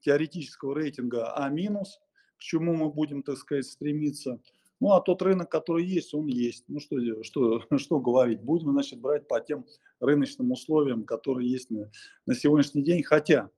теоретического 0.00 0.74
рейтинга 0.74 1.34
А-, 1.34 1.50
к 1.50 2.40
чему 2.40 2.74
мы 2.74 2.90
будем, 2.90 3.22
так 3.22 3.36
сказать, 3.36 3.66
стремиться. 3.66 4.40
Ну, 4.80 4.92
а 4.92 5.00
тот 5.00 5.22
рынок, 5.22 5.50
который 5.50 5.84
есть, 5.84 6.14
он 6.14 6.26
есть. 6.26 6.64
Ну, 6.68 6.80
что, 6.80 7.22
что, 7.22 7.62
что 7.78 8.00
говорить? 8.00 8.42
Будем, 8.42 8.72
значит, 8.72 9.00
брать 9.00 9.26
по 9.28 9.40
тем 9.40 9.66
рыночным 10.00 10.52
условиям, 10.52 11.04
которые 11.04 11.50
есть 11.50 11.70
на, 11.70 11.90
на 12.26 12.34
сегодняшний 12.34 12.82
день. 12.82 13.02
Хотя, 13.02 13.50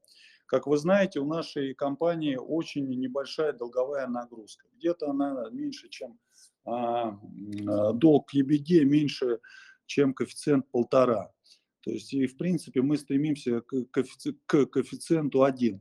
как 0.47 0.67
вы 0.67 0.77
знаете, 0.77 1.21
у 1.21 1.27
нашей 1.27 1.75
компании 1.75 2.37
очень 2.37 2.89
небольшая 2.89 3.53
долговая 3.53 4.07
нагрузка. 4.07 4.67
Где-то 4.77 5.11
она 5.11 5.49
меньше, 5.51 5.89
чем 5.89 6.19
а, 6.65 7.19
а 7.67 7.93
долг 7.93 8.35
EBD, 8.35 8.85
меньше, 8.85 9.41
чем 9.87 10.15
коэффициент 10.15 10.71
полтора. 10.71 11.33
То 11.87 11.93
есть, 11.93 12.13
и 12.13 12.27
в 12.27 12.37
принципе 12.37 12.83
мы 12.83 12.99
стремимся 12.99 13.61
к, 13.61 13.85
коэффици 13.93 14.37
к 14.47 14.67
коэффициенту 14.67 15.45
1. 15.45 15.81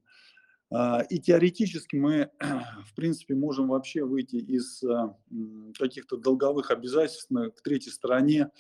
А, 0.72 1.02
и 1.10 1.18
теоретически 1.18 1.96
мы, 1.96 2.30
в 2.86 2.94
принципе, 2.96 3.34
можем 3.34 3.70
вообще 3.70 4.06
выйти 4.06 4.36
из 4.36 4.84
а, 4.84 5.18
каких-то 5.80 6.18
долговых 6.18 6.70
обязательств 6.70 7.32
к 7.32 7.62
третьей 7.64 7.92
стороне 7.92 8.52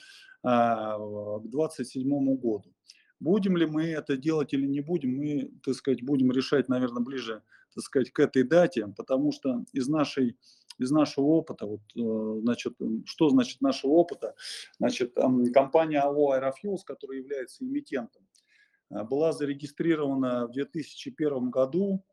а, 0.42 0.98
к 1.38 1.48
2027 1.48 2.36
году. 2.38 2.74
Будем 3.20 3.58
ли 3.58 3.68
мы 3.68 3.84
это 3.84 4.18
делать 4.18 4.54
или 4.54 4.66
не 4.66 4.82
будем, 4.82 5.16
мы, 5.16 5.52
так 5.64 5.76
сказать, 5.76 6.02
будем 6.02 6.32
решать, 6.32 6.68
наверное, 6.68 7.04
ближе, 7.04 7.44
так 7.76 7.84
сказать, 7.84 8.10
к 8.10 8.20
этой 8.20 8.42
дате, 8.42 8.92
потому 8.98 9.32
что 9.32 9.64
из 9.72 9.88
нашей 9.88 10.36
из 10.78 10.92
нашего 10.92 11.26
опыта, 11.26 11.66
вот, 11.66 11.82
э, 11.96 12.42
значит, 12.42 12.74
что 13.06 13.30
значит 13.30 13.62
нашего 13.62 13.92
опыта? 13.92 14.36
Значит, 14.80 15.16
компания 15.54 16.00
АО 16.00 16.32
«Аэрофьюз», 16.32 16.84
которая 16.84 17.20
является 17.20 17.64
эмитентом, 17.64 18.28
э, 18.92 19.04
была 19.04 19.34
зарегистрирована 19.34 20.48
в 20.48 20.52
2001 20.52 21.50
году 21.50 22.04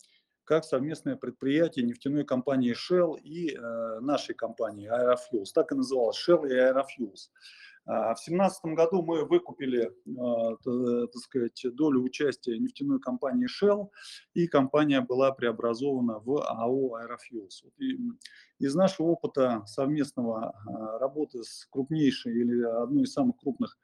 как 0.45 0.65
совместное 0.65 1.17
предприятие 1.17 1.85
нефтяной 1.85 2.25
компании 2.25 2.75
Shell 2.75 3.19
и 3.21 3.55
э, 3.55 4.01
нашей 4.01 4.35
компании 4.35 4.91
Aerofuels. 4.91 5.53
Так 5.55 5.73
и 5.73 5.75
называлось 5.75 6.19
Shell 6.29 6.49
и 6.49 6.53
Aerofuels. 6.53 7.31
А, 7.85 8.15
в 8.15 8.25
2017 8.25 8.65
году 8.77 9.03
мы 9.03 9.25
выкупили, 9.25 9.91
а, 10.19 10.57
так 11.07 11.23
сказать, 11.23 11.65
долю 11.75 12.03
участия 12.03 12.59
нефтяной 12.59 13.01
компании 13.01 13.49
Shell, 13.49 13.89
и 14.35 14.47
компания 14.47 15.01
была 15.01 15.33
преобразована 15.33 16.21
в 16.21 16.43
АО 16.43 16.95
«Аэрофьюз». 16.95 17.65
Из 18.59 18.75
нашего 18.75 19.09
опыта 19.09 19.63
совместного 19.67 20.51
а, 20.51 20.99
работы 20.99 21.43
с 21.43 21.67
крупнейшей 21.71 22.33
или 22.33 22.63
одной 22.63 23.05
из 23.05 23.13
самых 23.13 23.37
крупных 23.39 23.79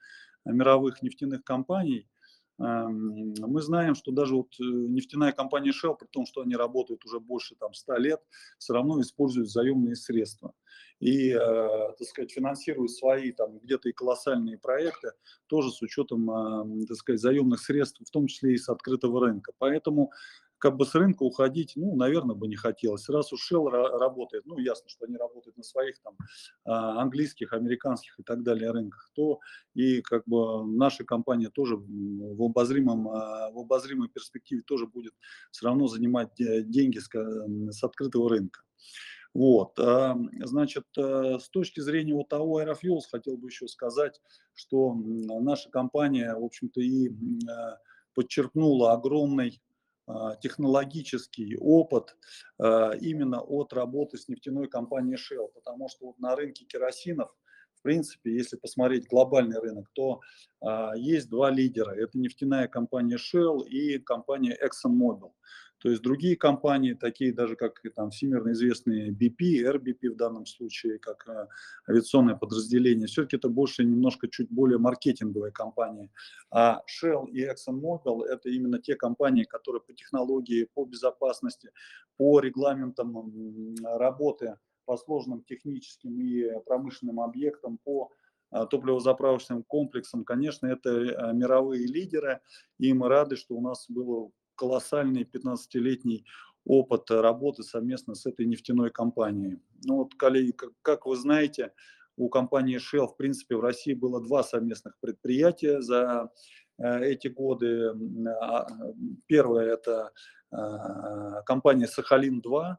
мировых 0.45 1.03
нефтяных 1.03 1.45
компаний– 1.45 2.09
мы 2.59 3.63
знаем, 3.63 3.95
что 3.95 4.11
даже 4.11 4.35
вот 4.35 4.49
э, 4.61 4.65
нефтяная 4.65 5.33
компания 5.33 5.71
Shell, 5.71 5.97
при 5.97 6.09
том, 6.09 6.27
что 6.27 6.41
они 6.43 6.57
работают 6.57 7.05
уже 7.05 7.21
больше 7.21 7.55
там 7.55 7.73
100 7.73 7.97
лет, 7.99 8.21
все 8.59 8.73
равно 8.73 9.01
используют 9.01 9.49
заемные 9.49 9.95
средства. 9.95 10.53
И, 10.99 11.31
э, 11.31 11.37
так 11.39 12.09
сказать, 12.09 12.33
финансируют 12.33 12.91
свои 12.91 13.31
там 13.31 13.59
где-то 13.61 13.89
и 13.89 13.93
колоссальные 13.93 14.59
проекты, 14.59 15.13
тоже 15.47 15.71
с 15.71 15.81
учетом, 15.83 16.85
так 16.87 16.97
сказать, 16.97 17.21
заемных 17.21 17.61
средств, 17.61 18.01
в 18.05 18.11
том 18.11 18.27
числе 18.27 18.55
и 18.55 18.59
с 18.59 18.69
открытого 18.69 19.21
рынка. 19.21 19.53
Поэтому 19.59 20.11
как 20.59 20.77
бы 20.77 20.85
с 20.85 20.95
рынка 20.95 21.23
уходить, 21.23 21.73
ну, 21.77 21.95
наверное, 21.97 22.35
бы 22.35 22.49
не 22.49 22.57
хотелось. 22.57 23.09
Раз 23.09 23.33
уж 23.33 23.51
Shell 23.51 23.71
работает, 23.71 24.45
ну, 24.47 24.59
ясно, 24.59 24.89
что 24.89 25.07
они 25.07 25.17
работают 25.17 25.57
на 25.57 25.63
своих 25.63 26.01
там 26.01 26.17
а, 26.65 27.01
английских, 27.01 27.53
американских 27.53 28.19
и 28.19 28.23
так 28.23 28.43
далее 28.43 28.71
рынках, 28.71 29.11
то 29.15 29.39
и 29.75 30.03
как 30.03 30.25
бы 30.27 30.67
наша 30.67 31.05
компания 31.05 31.49
тоже 31.51 31.77
в, 31.77 32.43
обозримом, 32.43 33.09
а, 33.09 33.51
в 33.51 33.59
обозримой 33.59 34.09
перспективе 34.09 34.63
тоже 34.63 34.87
будет 34.87 35.15
все 35.51 35.67
равно 35.67 35.87
занимать 35.87 36.31
деньги 36.37 36.99
с, 36.99 37.09
с 37.09 37.85
открытого 37.85 38.29
рынка. 38.29 38.63
Вот, 39.35 39.79
а, 39.79 40.17
значит, 40.45 40.87
э, 40.97 41.39
с 41.39 41.49
точки 41.51 41.81
зрения 41.81 42.15
вот 42.15 42.33
АО 42.33 42.63
Aerofuels 42.63 43.03
хотел 43.11 43.37
бы 43.37 43.49
еще 43.49 43.69
сказать, 43.69 44.21
что 44.55 44.95
наша 44.95 45.71
компания, 45.71 46.35
в 46.35 46.45
общем-то, 46.45 46.81
и 46.81 47.11
подчеркнула 48.15 48.95
огромный 48.95 49.61
технологический 50.41 51.57
опыт 51.59 52.17
а, 52.59 52.93
именно 52.93 53.41
от 53.41 53.73
работы 53.73 54.17
с 54.19 54.29
нефтяной 54.29 54.69
компанией 54.69 55.17
Shell, 55.17 55.49
потому 55.55 55.89
что 55.89 56.07
вот 56.07 56.19
на 56.19 56.35
рынке 56.37 56.65
керосинов 56.65 57.31
в 57.79 57.83
принципе, 57.83 58.35
если 58.35 58.57
посмотреть 58.57 59.07
глобальный 59.09 59.61
рынок, 59.61 59.89
то 59.93 60.21
а, 60.61 60.97
есть 60.97 61.31
два 61.31 61.51
лидера. 61.51 61.93
Это 61.93 62.19
нефтяная 62.19 62.67
компания 62.67 63.17
Shell 63.17 63.67
и 63.69 63.99
компания 63.99 64.59
ExxonMobil. 64.61 65.33
То 65.79 65.91
есть 65.91 66.03
другие 66.03 66.37
компании, 66.37 66.95
такие 66.95 67.33
даже 67.33 67.57
как 67.57 67.81
там 67.95 68.11
всемирно 68.11 68.53
известные 68.53 69.11
BP, 69.11 69.63
RBP 69.65 70.11
в 70.11 70.17
данном 70.17 70.47
случае, 70.47 70.99
как 70.99 71.29
э, 71.29 71.47
авиационное 71.89 72.35
подразделение, 72.35 73.07
все-таки 73.07 73.37
это 73.37 73.49
больше 73.49 73.85
немножко 73.85 74.29
чуть 74.29 74.51
более 74.51 74.79
маркетинговые 74.79 75.53
компании. 75.53 76.11
А 76.51 76.83
Shell 76.87 77.29
и 77.31 77.45
ExxonMobil 77.45 78.25
это 78.25 78.49
именно 78.49 78.81
те 78.81 78.97
компании, 78.97 79.45
которые 79.45 79.81
по 79.83 79.93
технологии, 79.93 80.69
по 80.75 80.85
безопасности, 80.85 81.71
по 82.17 82.41
регламентам 82.41 83.77
работы 83.85 84.57
по 84.89 84.97
сложным 84.97 85.43
техническим 85.43 86.19
и 86.19 86.61
промышленным 86.65 87.21
объектам, 87.21 87.77
по 87.77 88.11
э, 88.51 88.65
топливозаправочным 88.71 89.63
комплексам, 89.63 90.25
конечно, 90.25 90.67
это 90.67 90.89
э, 90.89 91.33
мировые 91.35 91.87
лидеры, 91.87 92.41
и 92.79 92.95
мы 92.95 93.09
рады, 93.09 93.37
что 93.37 93.55
у 93.55 93.61
нас 93.61 93.85
было 93.91 94.31
колоссальный 94.59 95.23
15-летний 95.23 96.27
опыт 96.65 97.11
работы 97.11 97.63
совместно 97.63 98.15
с 98.15 98.27
этой 98.27 98.45
нефтяной 98.45 98.91
компанией. 98.91 99.61
Ну 99.85 99.97
вот, 99.97 100.15
коллеги, 100.15 100.51
как, 100.51 100.71
как 100.83 101.07
вы 101.07 101.17
знаете, 101.17 101.73
у 102.17 102.29
компании 102.29 102.79
Shell, 102.79 103.07
в 103.07 103.17
принципе, 103.17 103.57
в 103.57 103.61
России 103.61 103.95
было 103.95 104.21
два 104.21 104.43
совместных 104.43 104.99
предприятия 105.01 105.81
за 105.81 106.31
э, 106.79 107.05
эти 107.05 107.29
годы. 107.29 107.95
А, 108.41 108.67
первое– 109.27 109.73
это 109.75 110.11
э, 110.53 111.43
компания 111.47 111.87
«Сахалин-2», 111.87 112.77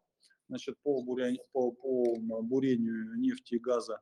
значит, 0.49 0.75
по, 0.83 1.01
бурению, 1.01 1.43
по, 1.53 1.71
по 1.71 2.15
бурению 2.41 3.17
нефти 3.17 3.55
и 3.55 3.59
газа 3.59 3.99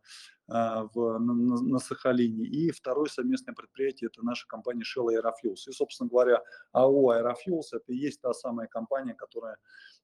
а, 0.47 0.85
в, 0.93 1.19
на, 1.19 1.33
на 1.33 1.79
Сахалине. 1.79 2.45
И 2.45 2.71
второе 2.71 3.09
совместное 3.09 3.53
предприятие– 3.53 4.09
это 4.11 4.25
наша 4.25 4.47
компания 4.47 4.83
Shell 4.83 5.09
Aerofuels. 5.09 5.67
И, 5.67 5.71
собственно 5.71 6.09
говоря, 6.09 6.41
АО 6.71 7.13
Aerofuels– 7.13 7.67
это 7.73 7.91
и 7.91 7.97
есть 7.97 8.21
та 8.21 8.33
самая 8.33 8.67
компания, 8.67 9.13
которая 9.13 9.57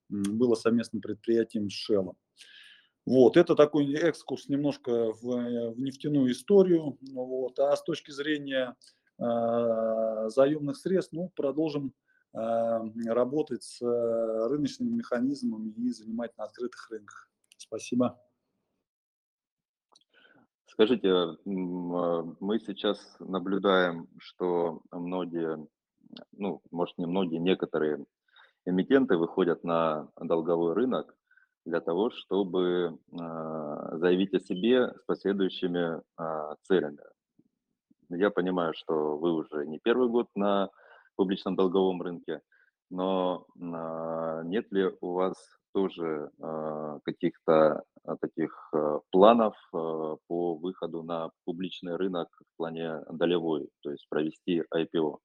была 0.10 0.56
совместным 0.56 1.02
предприятием 1.02 1.70
с 1.70 1.90
Shell. 1.90 2.14
Вот, 3.06 3.36
это 3.36 3.56
такой 3.56 3.94
экскурс 3.96 4.48
немножко 4.48 5.12
в, 5.12 5.22
в 5.22 5.80
нефтяную 5.80 6.32
историю. 6.32 6.98
Вот. 7.12 7.60
А 7.60 7.76
с 7.76 7.84
точки 7.84 8.12
зрения 8.12 8.76
э, 9.20 10.30
заемных 10.30 10.78
средств, 10.78 11.12
ну, 11.12 11.30
продолжим 11.36 11.94
работать 12.34 13.64
с 13.64 13.82
э, 13.82 14.48
рыночными 14.48 14.90
механизмами 14.90 15.70
и 15.70 15.90
занимать 15.90 16.36
на 16.38 16.46
открытых 16.46 16.90
рынках. 16.90 17.30
Спасибо. 17.58 18.20
Скажите, 20.66 21.10
а, 21.12 21.36
мы 21.46 22.60
сейчас 22.60 23.16
наблюдаем, 23.20 24.08
что 24.18 24.82
многие, 24.92 25.68
ну, 26.32 26.62
может 26.72 26.98
не 26.98 27.06
многие, 27.06 27.38
некоторые 27.38 28.04
эмитенты 28.66 29.18
выходят 29.18 29.64
на 29.64 30.10
долговой 30.20 30.74
рынок 30.74 31.16
для 31.66 31.80
того, 31.80 32.10
чтобы 32.10 32.98
заявить 33.12 34.34
о 34.34 34.40
себе 34.40 34.94
с 34.94 35.04
последующими 35.06 36.02
целями. 36.64 37.00
Я 38.10 38.32
понимаю, 38.32 38.74
что 38.74 39.18
вы 39.18 39.34
уже 39.34 39.66
не 39.66 39.80
первый 39.80 40.10
год 40.10 40.28
на 40.36 40.70
публичном 41.16 41.56
долговом 41.56 42.02
рынке. 42.02 42.42
Но 42.90 43.48
а, 43.60 44.44
нет 44.44 44.72
ли 44.72 44.92
у 45.02 45.14
вас 45.14 45.36
тоже 45.74 46.30
а, 46.40 47.00
каких-то 47.04 47.84
а, 48.04 48.18
таких 48.18 48.72
планов 49.12 49.56
по 49.72 50.56
выходу 50.56 51.02
на 51.04 51.32
публичный 51.46 51.96
рынок 51.96 52.30
в 52.40 52.58
плане 52.58 53.02
долевой, 53.10 53.70
то 53.82 53.92
есть 53.92 54.08
провести 54.10 54.64
IPO? 54.74 55.18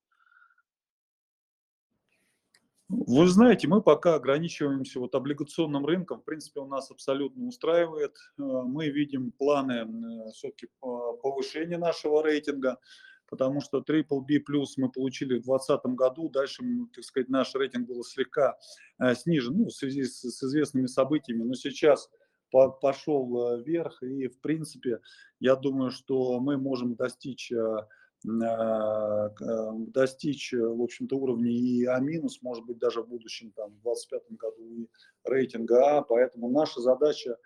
Вы 2.89 3.27
знаете, 3.29 3.69
мы 3.69 3.83
пока 3.83 4.15
ограничиваемся 4.15 4.99
вот 4.99 5.15
облигационным 5.15 5.85
рынком. 5.85 6.21
В 6.21 6.25
принципе, 6.25 6.61
у 6.61 6.67
нас 6.67 6.91
абсолютно 6.91 7.47
устраивает. 7.47 8.17
Мы 8.39 8.89
видим 8.89 9.31
планы 9.33 9.87
все-таки 10.33 10.69
повышения 10.81 11.77
нашего 11.77 12.23
рейтинга 12.23 12.79
потому 13.29 13.61
что 13.61 13.79
Triple 13.79 14.23
B 14.23 14.41
плюс 14.41 14.77
мы 14.77 14.91
получили 14.91 15.39
в 15.39 15.45
2020 15.45 15.81
году, 15.97 16.29
дальше, 16.29 16.63
так 16.95 17.05
сказать, 17.05 17.29
наш 17.29 17.55
рейтинг 17.55 17.89
был 17.89 18.03
слегка 18.03 18.59
э, 19.01 19.15
снижен, 19.15 19.57
ну, 19.57 19.67
в 19.67 19.73
связи 19.73 20.05
с, 20.05 20.21
с 20.21 20.43
известными 20.43 20.87
событиями, 20.87 21.43
но 21.43 21.55
сейчас 21.55 22.11
по, 22.51 22.71
пошел 22.71 23.53
э, 23.53 23.63
вверх, 23.63 24.03
и, 24.03 24.29
в 24.29 24.41
принципе, 24.41 25.01
я 25.41 25.57
думаю, 25.57 25.91
что 25.91 26.41
мы 26.41 26.57
можем 26.57 26.95
достичь 26.95 27.53
э, 27.53 27.87
достичь, 29.93 30.53
в 30.53 30.83
общем-то, 30.83 31.17
уровня 31.17 31.53
и 31.53 31.85
А 31.85 32.01
минус, 32.01 32.43
может 32.43 32.65
быть, 32.65 32.79
даже 32.79 33.03
в 33.03 33.09
будущем, 33.09 33.53
там, 33.53 33.71
в 33.71 33.83
2025 33.83 34.23
году 34.37 34.65
и 34.65 34.89
рейтинга 35.23 35.99
А, 35.99 36.03
поэтому 36.03 36.51
наша 36.51 36.81
задача 36.81 37.37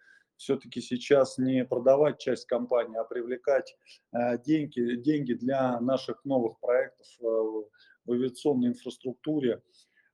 все-таки 0.42 0.80
сейчас 0.80 1.38
не 1.38 1.64
продавать 1.64 2.18
часть 2.18 2.46
компании, 2.46 2.98
а 2.98 3.04
привлекать 3.04 3.76
э, 4.12 4.38
деньги, 4.44 4.96
деньги 4.96 5.34
для 5.34 5.80
наших 5.80 6.24
новых 6.24 6.58
проектов 6.58 7.06
э, 7.20 7.24
в 7.24 8.12
авиационной 8.12 8.68
инфраструктуре. 8.68 9.62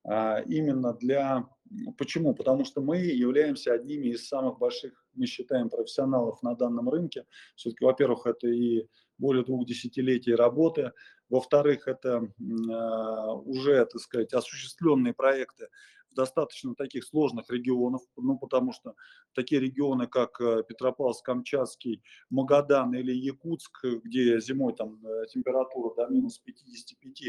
А, 0.04 0.40
именно 0.40 0.92
для... 0.92 1.48
Почему? 1.96 2.34
Потому 2.34 2.64
что 2.64 2.80
мы 2.80 2.98
являемся 2.98 3.72
одними 3.72 4.08
из 4.08 4.28
самых 4.28 4.58
больших, 4.58 4.92
мы 5.14 5.26
считаем, 5.26 5.70
профессионалов 5.70 6.42
на 6.42 6.54
данном 6.54 6.88
рынке. 6.88 7.24
Все-таки, 7.56 7.84
во-первых, 7.84 8.26
это 8.26 8.48
и 8.48 8.86
более 9.18 9.44
двух 9.44 9.66
десятилетий 9.66 10.34
работы. 10.34 10.92
Во-вторых, 11.28 11.88
это 11.88 12.22
э, 12.22 13.32
уже, 13.44 13.84
так 13.86 14.00
сказать, 14.00 14.32
осуществленные 14.34 15.14
проекты 15.14 15.68
достаточно 16.18 16.74
таких 16.74 17.04
сложных 17.04 17.48
регионов, 17.48 18.02
ну, 18.16 18.36
потому 18.36 18.72
что 18.72 18.94
такие 19.34 19.60
регионы, 19.60 20.08
как 20.08 20.40
э, 20.40 20.64
Петропавловск, 20.68 21.24
Камчатский, 21.24 22.02
Магадан 22.28 22.92
или 22.94 23.12
Якутск, 23.12 23.84
где 24.04 24.40
зимой 24.40 24.74
там 24.74 24.98
э, 25.06 25.26
температура 25.32 25.94
до 25.94 26.12
минус 26.12 26.38
55 26.40 27.22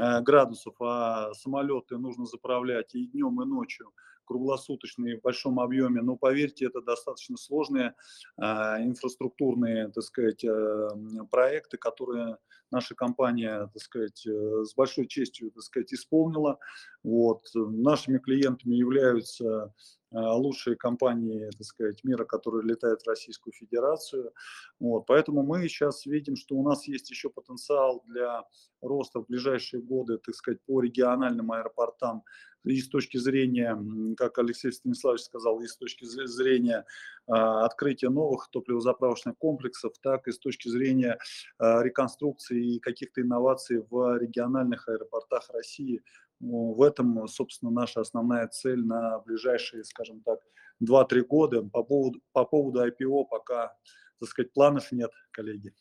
э, 0.00 0.20
градусов, 0.22 0.74
а 0.80 1.32
самолеты 1.34 1.96
нужно 1.96 2.26
заправлять 2.26 2.94
и 2.96 3.06
днем, 3.06 3.40
и 3.40 3.46
ночью, 3.46 3.92
круглосуточные 4.24 5.18
в 5.18 5.22
большом 5.22 5.60
объеме, 5.60 6.02
но 6.02 6.16
поверьте, 6.16 6.66
это 6.66 6.80
достаточно 6.80 7.36
сложные 7.36 7.94
э, 8.36 8.44
инфраструктурные, 8.44 9.88
так 9.88 10.02
сказать, 10.02 10.44
э, 10.44 10.88
проекты, 11.30 11.76
которые 11.76 12.38
наша 12.70 12.94
компания, 12.94 13.70
так 13.72 13.82
сказать, 13.82 14.26
э, 14.26 14.64
с 14.64 14.74
большой 14.74 15.06
честью, 15.06 15.50
так 15.50 15.62
сказать, 15.62 15.92
исполнила. 15.92 16.58
Вот. 17.04 17.46
Нашими 17.54 18.18
клиентами 18.18 18.74
являются 18.74 19.74
э, 20.10 20.16
лучшие 20.16 20.74
компании, 20.74 21.50
так 21.50 21.66
сказать, 21.66 22.02
мира, 22.02 22.24
которые 22.24 22.66
летают 22.66 23.02
в 23.02 23.08
Российскую 23.08 23.52
Федерацию. 23.52 24.32
Вот. 24.80 25.04
Поэтому 25.06 25.42
мы 25.42 25.68
сейчас 25.68 26.06
видим, 26.06 26.34
что 26.34 26.56
у 26.56 26.66
нас 26.66 26.88
есть 26.88 27.10
еще 27.10 27.28
потенциал 27.28 28.02
для 28.06 28.42
роста 28.80 29.20
в 29.20 29.26
ближайшие 29.26 29.82
годы, 29.82 30.16
так 30.18 30.34
сказать, 30.34 30.60
по 30.66 30.80
региональным 30.80 31.52
аэропортам 31.52 32.24
и 32.64 32.80
с 32.80 32.88
точки 32.88 33.18
зрения, 33.18 33.78
как 34.16 34.38
Алексей 34.38 34.72
Станиславович 34.72 35.22
сказал, 35.22 35.60
и 35.60 35.66
с 35.66 35.76
точки 35.76 36.04
зрения 36.04 36.86
а, 37.26 37.64
открытия 37.64 38.08
новых 38.08 38.48
топливозаправочных 38.50 39.36
комплексов, 39.36 39.92
так 40.02 40.26
и 40.28 40.32
с 40.32 40.38
точки 40.38 40.68
зрения 40.68 41.18
а, 41.58 41.82
реконструкции 41.82 42.76
и 42.76 42.80
каких-то 42.80 43.20
инноваций 43.20 43.84
в 43.90 44.16
региональных 44.18 44.88
аэропортах 44.88 45.50
России. 45.50 46.02
В 46.40 46.82
этом, 46.82 47.26
собственно, 47.28 47.70
наша 47.70 48.00
основная 48.00 48.48
цель 48.48 48.84
на 48.84 49.18
ближайшие, 49.20 49.84
скажем 49.84 50.20
так, 50.22 50.40
2-3 50.82 51.22
года. 51.22 51.62
По 51.62 51.82
поводу, 51.82 52.20
по 52.32 52.44
поводу 52.44 52.86
IPO 52.86 53.24
пока, 53.30 53.76
так 54.20 54.28
сказать, 54.28 54.52
планов 54.52 54.90
нет, 54.92 55.10
коллеги. 55.30 55.72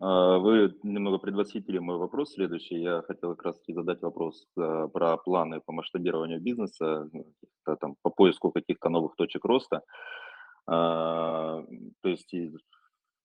А, 0.00 0.38
вы 0.38 0.74
немного 0.82 1.18
предвосхитили 1.18 1.78
мой 1.78 1.98
вопрос 1.98 2.32
следующий. 2.32 2.80
Я 2.80 3.02
хотел 3.02 3.34
как 3.34 3.44
раз 3.44 3.60
задать 3.68 4.00
вопрос 4.00 4.46
э, 4.56 4.88
про 4.92 5.18
планы 5.18 5.60
по 5.60 5.72
масштабированию 5.72 6.40
бизнеса, 6.40 7.08
ну, 7.12 7.34
там, 7.80 7.96
по 8.02 8.10
поиску 8.10 8.50
каких-то 8.50 8.88
новых 8.88 9.14
точек 9.16 9.44
роста. 9.44 9.82
А, 10.66 11.62
то 12.00 12.08
есть, 12.08 12.34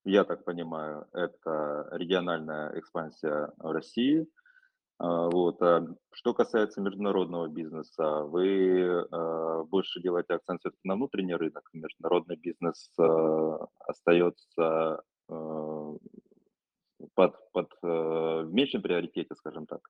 я 0.04 0.24
так 0.26 0.44
понимаю, 0.44 1.08
это 1.14 1.88
региональная 1.94 2.78
экспансия 2.78 3.54
в 3.58 3.72
А, 4.98 5.30
вот. 5.30 5.60
Что 6.12 6.34
касается 6.34 6.82
международного 6.82 7.48
бизнеса, 7.48 8.22
вы 8.24 9.06
больше 9.70 10.02
делаете 10.02 10.36
акцент 10.36 10.62
все-таки 10.62 10.88
на 10.88 10.96
внутренний 10.96 11.36
рынок, 11.36 11.70
международный 11.74 12.38
бизнес 12.38 12.90
остается 13.80 15.04
под, 17.14 17.52
под, 17.52 17.72
э, 17.84 17.88
в 18.44 18.54
меньшем 18.54 18.82
приоритете, 18.82 19.36
скажем 19.36 19.66
так? 19.66 19.82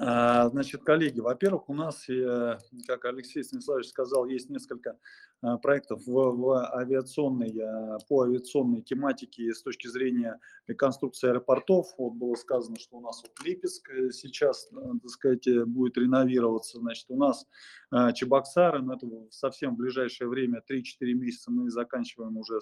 А, 0.00 0.48
Значит, 0.48 0.82
коллеги, 0.82 1.20
во-первых, 1.20 1.68
у 1.68 1.74
нас, 1.74 2.08
э, 2.08 2.58
как 2.86 3.04
Алексей 3.04 3.44
Станиславович 3.44 3.88
сказал, 3.88 4.26
есть 4.26 4.48
несколько 4.48 4.98
а, 5.42 5.58
проектов 5.58 6.06
в, 6.06 6.12
в 6.12 6.76
авиационной, 6.76 7.60
а, 7.60 7.98
по 8.08 8.22
авиационной 8.22 8.82
тематике 8.82 9.52
с 9.52 9.62
точки 9.62 9.88
зрения 9.88 10.38
реконструкции 10.68 11.28
аэропортов. 11.28 11.88
Вот 11.98 12.12
было 12.12 12.36
сказано, 12.36 12.76
что 12.78 12.98
у 12.98 13.00
нас 13.00 13.22
вот 13.22 13.32
Липецк 13.44 13.90
э, 13.90 14.10
сейчас, 14.12 14.68
э, 14.72 14.76
так 15.02 15.10
сказать, 15.10 15.48
будет 15.66 15.98
реновироваться. 15.98 16.78
Значит, 16.78 17.06
у 17.08 17.16
нас 17.16 17.46
Чебоксары, 18.14 18.80
но 18.80 18.94
это 18.94 19.06
совсем 19.30 19.74
в 19.74 19.78
ближайшее 19.78 20.26
время, 20.26 20.62
3-4 20.66 21.12
месяца 21.12 21.50
мы 21.50 21.68
заканчиваем 21.70 22.38
уже 22.38 22.60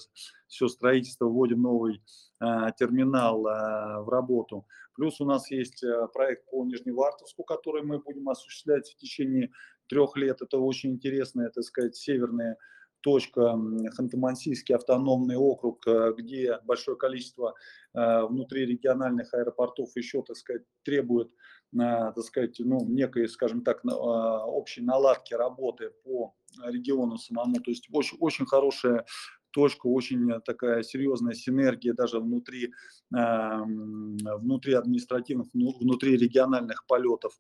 все 0.49 0.66
строительство, 0.66 1.26
вводим 1.26 1.62
новый 1.62 2.03
терминал 2.41 3.43
в 3.43 4.09
работу. 4.09 4.66
Плюс 4.95 5.20
у 5.20 5.24
нас 5.24 5.49
есть 5.53 5.85
проект 6.12 6.51
по 6.51 6.64
Нижневартовску, 6.64 7.20
который 7.45 7.83
мы 7.83 7.99
будем 7.99 8.29
осуществлять 8.29 8.89
в 8.89 8.97
течение 8.97 9.51
трех 9.89 10.16
лет. 10.16 10.43
Это 10.43 10.59
очень 10.59 10.93
интересная, 10.93 11.51
так 11.51 11.64
сказать, 11.64 11.97
северная 11.97 12.57
точка 13.01 13.57
Ханты-Мансийский 13.99 14.75
автономный 14.75 15.37
округ, 15.37 15.87
э, 15.87 16.12
где 16.16 16.59
большое 16.64 16.97
количество 16.97 17.55
э, 17.95 18.23
внутрирегиональных 18.27 19.33
аэропортов 19.35 19.91
еще, 19.97 20.23
так 20.23 20.37
сказать, 20.37 20.62
требует, 20.83 21.31
э, 21.73 21.79
так 21.79 22.23
сказать, 22.25 22.57
ну, 22.59 22.85
некой, 22.87 23.29
скажем 23.29 23.62
так, 23.62 23.81
общей 23.85 24.83
наладки 24.83 25.35
работы 25.35 25.91
по 26.05 26.35
региону 26.64 27.16
самому. 27.16 27.61
То 27.61 27.71
есть 27.71 27.89
очень, 27.93 28.18
очень 28.21 28.47
хорошая 28.47 29.07
точка, 29.51 29.86
очень 29.86 30.40
такая 30.44 30.82
серьезная 30.82 31.34
синергия 31.34 31.94
даже 31.94 32.20
внутри, 32.20 32.72
внутри 33.11 34.74
административных, 34.74 35.48
внутри 35.53 36.16
региональных 36.16 36.86
полетов. 36.86 37.38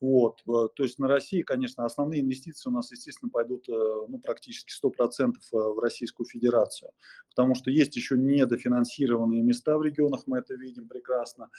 Вот. 0.00 0.40
Э, 0.48 0.68
то 0.74 0.82
есть 0.82 0.98
на 0.98 1.08
России, 1.08 1.42
конечно, 1.42 1.84
основные 1.84 2.22
инвестиции 2.22 2.70
у 2.70 2.72
нас, 2.72 2.90
естественно, 2.90 3.30
пойдут 3.30 3.68
э, 3.68 3.72
ну, 3.72 4.18
практически 4.18 4.72
100% 4.72 5.32
э, 5.32 5.32
в 5.52 5.78
Российскую 5.78 6.26
Федерацию, 6.26 6.90
потому 7.28 7.54
что 7.54 7.70
есть 7.70 7.96
еще 7.96 8.16
недофинансированные 8.16 9.42
места 9.42 9.76
в 9.76 9.82
регионах, 9.82 10.22
мы 10.26 10.38
это 10.38 10.54
видим 10.54 10.88
прекрасно. 10.88 11.50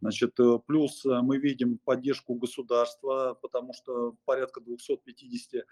Значит, 0.00 0.36
плюс 0.66 1.04
мы 1.04 1.36
видим 1.36 1.78
поддержку 1.84 2.34
государства, 2.34 3.38
потому 3.42 3.74
что 3.74 4.16
порядка 4.24 4.60
250 4.60 5.66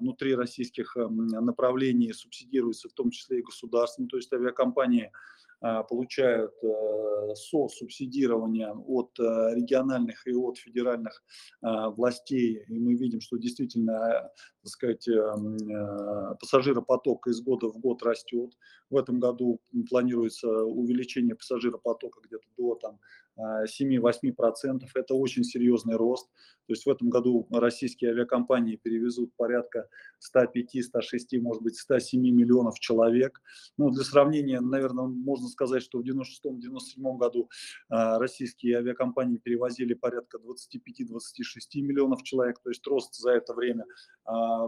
внутри 0.00 0.34
российских 0.34 0.96
направлений 0.96 2.12
субсидируется 2.12 2.87
в 2.88 2.94
том 2.94 3.10
числе 3.10 3.38
и 3.38 3.42
государством, 3.42 4.08
то 4.08 4.16
есть 4.16 4.32
авиакомпании 4.32 5.12
получают 5.60 6.52
э, 6.62 7.34
сосубсидирование 7.34 8.72
от 8.72 9.10
э, 9.18 9.54
региональных 9.54 10.26
и 10.26 10.32
от 10.32 10.56
федеральных 10.56 11.24
а, 11.62 11.90
властей. 11.90 12.62
И 12.68 12.78
мы 12.78 12.94
видим, 12.94 13.20
что 13.20 13.36
действительно 13.38 14.30
так 14.68 14.72
сказать, 14.72 15.08
эм, 15.08 15.56
э, 15.56 16.34
пассажиропоток 16.40 17.26
из 17.26 17.40
года 17.40 17.68
в 17.68 17.78
год 17.78 18.02
растет. 18.02 18.52
В 18.90 18.96
этом 18.96 19.18
году 19.18 19.60
планируется 19.88 20.48
увеличение 20.48 21.34
пассажиропотока 21.34 22.20
где-то 22.24 22.46
до 22.56 22.74
там, 22.74 22.98
7-8%. 23.38 24.84
Это 24.94 25.14
очень 25.14 25.44
серьезный 25.44 25.96
рост. 25.96 26.28
То 26.66 26.72
есть 26.72 26.86
в 26.86 26.90
этом 26.90 27.08
году 27.08 27.46
российские 27.50 28.10
авиакомпании 28.10 28.76
перевезут 28.76 29.32
порядка 29.36 29.88
105-106, 30.36 31.40
может 31.40 31.62
быть, 31.62 31.76
107 31.76 32.20
миллионов 32.20 32.78
человек. 32.78 33.40
Ну, 33.76 33.90
для 33.90 34.04
сравнения, 34.04 34.60
наверное, 34.60 35.06
можно 35.06 35.47
сказать, 35.48 35.82
что 35.82 35.98
в 35.98 36.02
96-97 36.02 37.16
году 37.16 37.48
а, 37.88 38.18
российские 38.18 38.78
авиакомпании 38.78 39.38
перевозили 39.38 39.94
порядка 39.94 40.38
25-26 40.38 41.80
миллионов 41.82 42.22
человек. 42.22 42.60
То 42.62 42.70
есть 42.70 42.86
рост 42.86 43.14
за 43.16 43.32
это 43.32 43.54
время 43.54 43.84
а, 44.24 44.66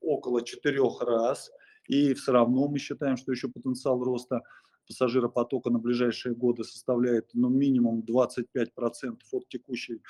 около 0.00 0.42
четырех 0.42 1.00
раз. 1.02 1.50
И 1.88 2.14
все 2.14 2.32
равно 2.32 2.68
мы 2.68 2.78
считаем, 2.78 3.16
что 3.16 3.32
еще 3.32 3.48
потенциал 3.48 4.02
роста 4.02 4.40
пассажиропотока 4.86 5.70
на 5.70 5.78
ближайшие 5.78 6.34
годы 6.34 6.64
составляет 6.64 7.30
ну, 7.34 7.48
минимум 7.48 8.04
25% 8.08 9.18
от, 9.32 9.48
текущей, 9.48 10.02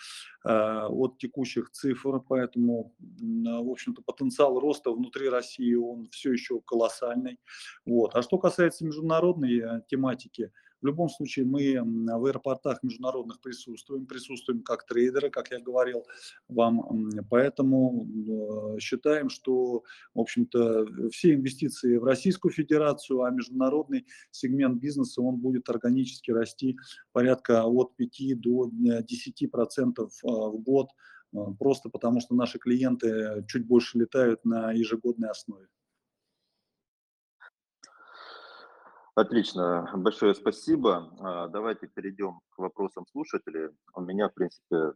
э, 0.44 0.86
от 0.88 1.18
текущих 1.18 1.70
цифр, 1.70 2.20
поэтому, 2.20 2.94
в 2.98 3.70
общем-то, 3.70 4.02
потенциал 4.02 4.58
роста 4.60 4.90
внутри 4.90 5.28
России, 5.28 5.74
он 5.74 6.08
все 6.10 6.32
еще 6.32 6.60
колоссальный. 6.60 7.38
Вот. 7.86 8.14
А 8.14 8.22
что 8.22 8.38
касается 8.38 8.84
международной 8.84 9.58
э, 9.58 9.82
тематики, 9.88 10.52
в 10.82 10.86
любом 10.86 11.08
случае 11.08 11.46
мы 11.46 11.80
в 11.80 12.26
аэропортах 12.26 12.82
международных 12.82 13.40
присутствуем, 13.40 14.06
присутствуем 14.06 14.62
как 14.62 14.84
трейдеры, 14.84 15.30
как 15.30 15.50
я 15.50 15.60
говорил 15.60 16.04
вам, 16.48 17.10
поэтому 17.30 18.06
э, 18.76 18.80
считаем, 18.80 19.30
что, 19.30 19.84
в 20.14 20.20
общем-то, 20.20 21.08
все 21.10 21.34
инвестиции 21.34 21.96
в 21.96 22.04
Российскую 22.04 22.52
Федерацию, 22.52 23.22
а 23.22 23.30
международный 23.30 24.06
сегмент 24.30 24.80
бизнеса, 24.80 25.22
он 25.22 25.36
будет 25.36 25.68
органически 25.68 26.32
расти 26.32 26.76
порядка 27.12 27.64
от 27.64 27.94
5 27.96 28.40
до 28.40 28.68
10 28.70 29.50
процентов 29.50 30.12
э, 30.24 30.28
в 30.28 30.58
год, 30.58 30.88
э, 31.32 31.38
просто 31.58 31.88
потому 31.90 32.20
что 32.20 32.34
наши 32.34 32.58
клиенты 32.58 33.44
чуть 33.46 33.66
больше 33.66 33.98
летают 33.98 34.44
на 34.44 34.72
ежегодной 34.72 35.30
основе. 35.30 35.68
Отлично, 39.14 39.90
большое 39.94 40.34
спасибо. 40.34 41.12
А, 41.20 41.48
давайте 41.48 41.86
перейдем 41.86 42.40
к 42.48 42.58
вопросам 42.58 43.06
слушателей. 43.12 43.68
У 43.94 44.00
меня, 44.00 44.30
в 44.30 44.34
принципе, 44.34 44.94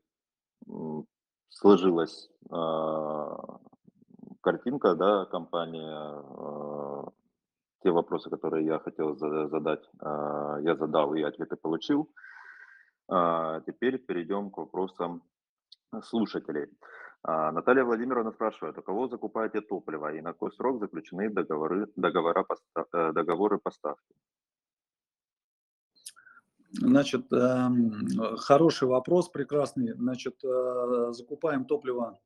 сложилась 1.50 2.30
а, 2.50 3.58
картинка, 4.40 4.94
да, 4.94 5.26
компания. 5.26 5.94
А, 5.94 7.10
те 7.82 7.90
вопросы, 7.90 8.30
которые 8.30 8.64
я 8.64 8.78
хотел 8.78 9.16
задать, 9.16 9.84
я 10.00 10.76
задал 10.76 11.14
и 11.14 11.22
ответы 11.22 11.54
получил. 11.56 12.10
Теперь 13.06 13.98
перейдем 13.98 14.50
к 14.50 14.56
вопросам 14.56 15.22
слушателей. 16.02 16.68
А, 17.28 17.50
Наталья 17.50 17.82
Владимировна 17.82 18.30
спрашивает, 18.30 18.78
у 18.78 18.82
кого 18.82 19.08
закупаете 19.08 19.60
топливо 19.60 20.14
и 20.14 20.20
на 20.20 20.32
какой 20.32 20.52
срок 20.52 20.78
заключены 20.78 21.28
договоры, 21.28 21.88
договора, 21.96 22.46
э, 22.92 23.12
договоры 23.12 23.58
поставки? 23.58 24.14
Значит, 26.70 27.32
эм, 27.32 28.36
хороший 28.36 28.86
вопрос, 28.86 29.28
прекрасный. 29.28 29.94
Значит, 29.94 30.36
э, 30.44 31.08
закупаем 31.10 31.64
топливо. 31.64 32.16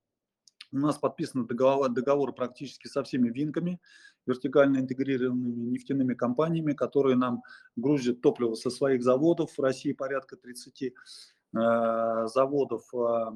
У 0.71 0.77
нас 0.77 0.99
подписаны 0.99 1.47
договоры, 1.47 1.89
договоры 1.91 2.35
практически 2.35 2.87
со 2.87 3.03
всеми 3.03 3.31
винками, 3.31 3.81
вертикально 4.27 4.81
интегрированными 4.81 5.71
нефтяными 5.71 6.13
компаниями, 6.13 6.75
которые 6.75 7.17
нам 7.17 7.43
грузят 7.75 8.21
топливо 8.21 8.55
со 8.55 8.69
своих 8.69 9.03
заводов. 9.03 9.57
В 9.57 9.63
России 9.63 9.95
порядка 9.95 10.37
30 10.37 10.93
Э, 10.93 11.39
заводов, 11.53 12.83
а, 12.95 13.33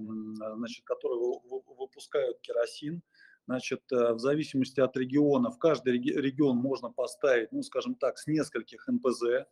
значит, 0.57 0.85
которые 0.85 1.41
выпускают 1.79 2.41
керосин. 2.41 3.03
Значит, 3.47 3.83
э, 3.93 4.15
в 4.15 4.19
зависимости 4.19 4.81
от 4.81 4.97
региона, 4.97 5.51
в 5.51 5.59
каждый 5.59 5.99
регион 5.99 6.57
можно 6.57 6.91
поставить, 6.91 7.53
ну, 7.53 7.62
скажем 7.62 7.95
так, 7.95 8.19
с 8.19 8.27
нескольких 8.27 8.89
НПЗ. 8.89 9.47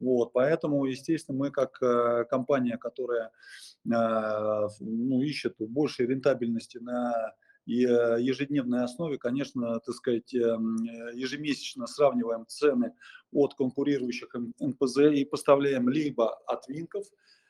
Вот, 0.00 0.32
поэтому, 0.32 0.86
естественно, 0.86 1.36
мы 1.38 1.50
как 1.50 1.76
э, 1.82 2.24
компания, 2.24 2.78
которая 2.78 3.30
ну, 3.86 5.20
ищет 5.20 5.56
большей 5.58 6.06
рентабельности 6.06 6.78
на 6.78 7.34
ежедневной 7.66 8.84
основе, 8.84 9.18
конечно, 9.18 9.78
так 9.80 9.94
сказать, 9.94 10.32
ежемесячно 10.32 11.86
сравниваем 11.86 12.46
цены 12.46 12.94
от 13.30 13.52
конкурирующих 13.54 14.34
НПЗ 14.58 14.98
и 15.12 15.26
поставляем 15.26 15.90
либо 15.90 16.34
от 16.46 16.66
Винков, 16.66 17.04
а, 17.04 17.43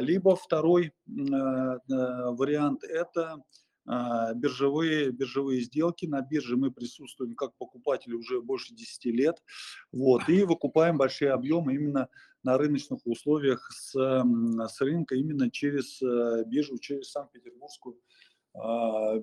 либо 0.00 0.34
второй 0.34 0.86
э, 0.86 0.92
э, 1.08 1.78
вариант– 1.88 2.82
это 2.84 3.42
а, 3.86 4.34
биржевые, 4.34 5.10
биржевые 5.10 5.62
сделки. 5.62 6.06
На 6.06 6.20
бирже 6.20 6.56
мы 6.56 6.70
присутствуем 6.70 7.34
как 7.34 7.56
покупатели 7.56 8.14
уже 8.14 8.40
больше 8.40 8.74
10 8.74 9.06
лет. 9.06 9.42
Вот, 9.90 10.28
и 10.28 10.44
выкупаем 10.44 10.96
большие 10.96 11.32
объемы 11.32 11.74
именно 11.74 12.08
на 12.42 12.56
рыночных 12.56 13.00
условиях 13.04 13.68
с, 13.72 13.92
с 13.92 14.80
рынка, 14.80 15.14
именно 15.14 15.50
через 15.50 16.00
э, 16.02 16.44
биржу, 16.46 16.78
через 16.78 17.10
Санкт-Петербургскую 17.10 17.96
а, 17.96 17.98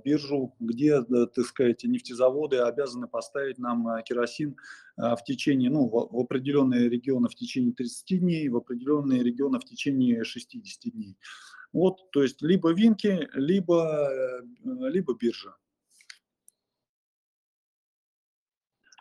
биржу, 0.03 0.55
где, 0.59 1.01
так 1.01 1.45
сказать, 1.45 1.83
нефтезаводы 1.83 2.57
обязаны 2.57 3.07
поставить 3.07 3.57
нам 3.57 3.88
а, 3.88 4.01
керосин 4.01 4.55
а, 4.95 5.15
в 5.15 5.23
течение, 5.23 5.69
ну, 5.69 5.88
в 5.88 6.19
определенные 6.19 6.89
регионы 6.89 7.29
в 7.29 7.35
течение 7.35 7.73
30 7.73 8.19
дней, 8.19 8.49
в 8.49 8.57
определенные 8.57 9.23
регионы 9.23 9.59
в 9.59 9.65
течение 9.65 10.23
60 10.23 10.93
дней. 10.93 11.17
Вот, 11.73 12.09
то 12.11 12.23
есть 12.23 12.41
либо 12.41 12.71
винки, 12.73 13.27
либо, 13.33 14.09
э, 14.09 14.41
либо 14.89 15.13
биржа. 15.13 15.53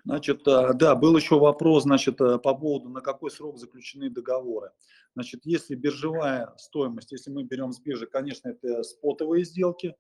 Значит, 0.07 0.47
э, 0.47 0.73
да, 0.75 0.95
был 0.95 1.17
еще 1.17 1.37
вопрос, 1.37 1.83
значит, 1.83 2.21
э, 2.21 2.39
по 2.39 2.55
поводу, 2.55 2.89
на 2.89 3.01
какой 3.01 3.29
срок 3.29 3.59
заключены 3.59 4.09
договоры. 4.09 4.71
Значит, 5.15 5.41
если 5.43 5.75
биржевая 5.75 6.55
стоимость, 6.59 7.11
если 7.11 7.33
мы 7.33 7.43
берем 7.43 7.73
с 7.73 7.81
биржи, 7.81 8.07
конечно, 8.07 8.51
это 8.51 8.85
спотовые 8.85 9.45
сделки, 9.45 9.97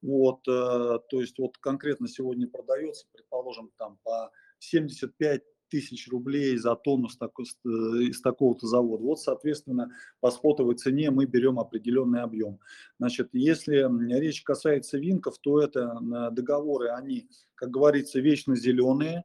вот, 0.00 0.48
э, 0.48 0.98
то 1.10 1.20
есть 1.20 1.38
вот 1.38 1.58
конкретно 1.58 2.08
сегодня 2.08 2.48
продается, 2.48 3.04
предположим, 3.12 3.70
там 3.76 3.98
по 4.02 4.30
75 4.60 5.42
тысяч 5.68 6.08
рублей 6.08 6.56
за 6.56 6.74
тонну 6.74 7.10
с 7.10 7.18
э, 7.20 7.68
из 7.68 8.22
такого-то 8.22 8.66
завода. 8.66 9.04
Вот, 9.04 9.20
соответственно, 9.20 9.90
по 10.20 10.30
спотовой 10.30 10.76
цене 10.76 11.10
мы 11.10 11.26
берем 11.26 11.60
определенный 11.60 12.22
объем. 12.22 12.60
Значит, 12.98 13.28
если 13.34 13.86
речь 14.18 14.42
касается 14.42 14.96
винков, 14.96 15.38
то 15.38 15.60
это 15.60 15.98
договоры, 16.32 16.88
они, 16.88 17.28
как 17.56 17.68
говорится, 17.70 18.20
вечно 18.20 18.56
зеленые, 18.56 19.24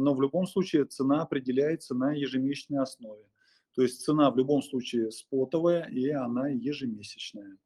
но 0.00 0.14
в 0.14 0.22
любом 0.22 0.46
случае 0.46 0.84
цена 0.84 1.22
определяется 1.22 1.94
на 1.94 2.12
ежемесячной 2.12 2.80
основе. 2.80 3.24
То 3.74 3.82
есть 3.82 4.02
цена 4.02 4.30
в 4.30 4.36
любом 4.36 4.62
случае 4.62 5.10
спотовая, 5.10 5.84
и 5.84 6.08
она 6.10 6.48
ежемесячная, 6.48 7.58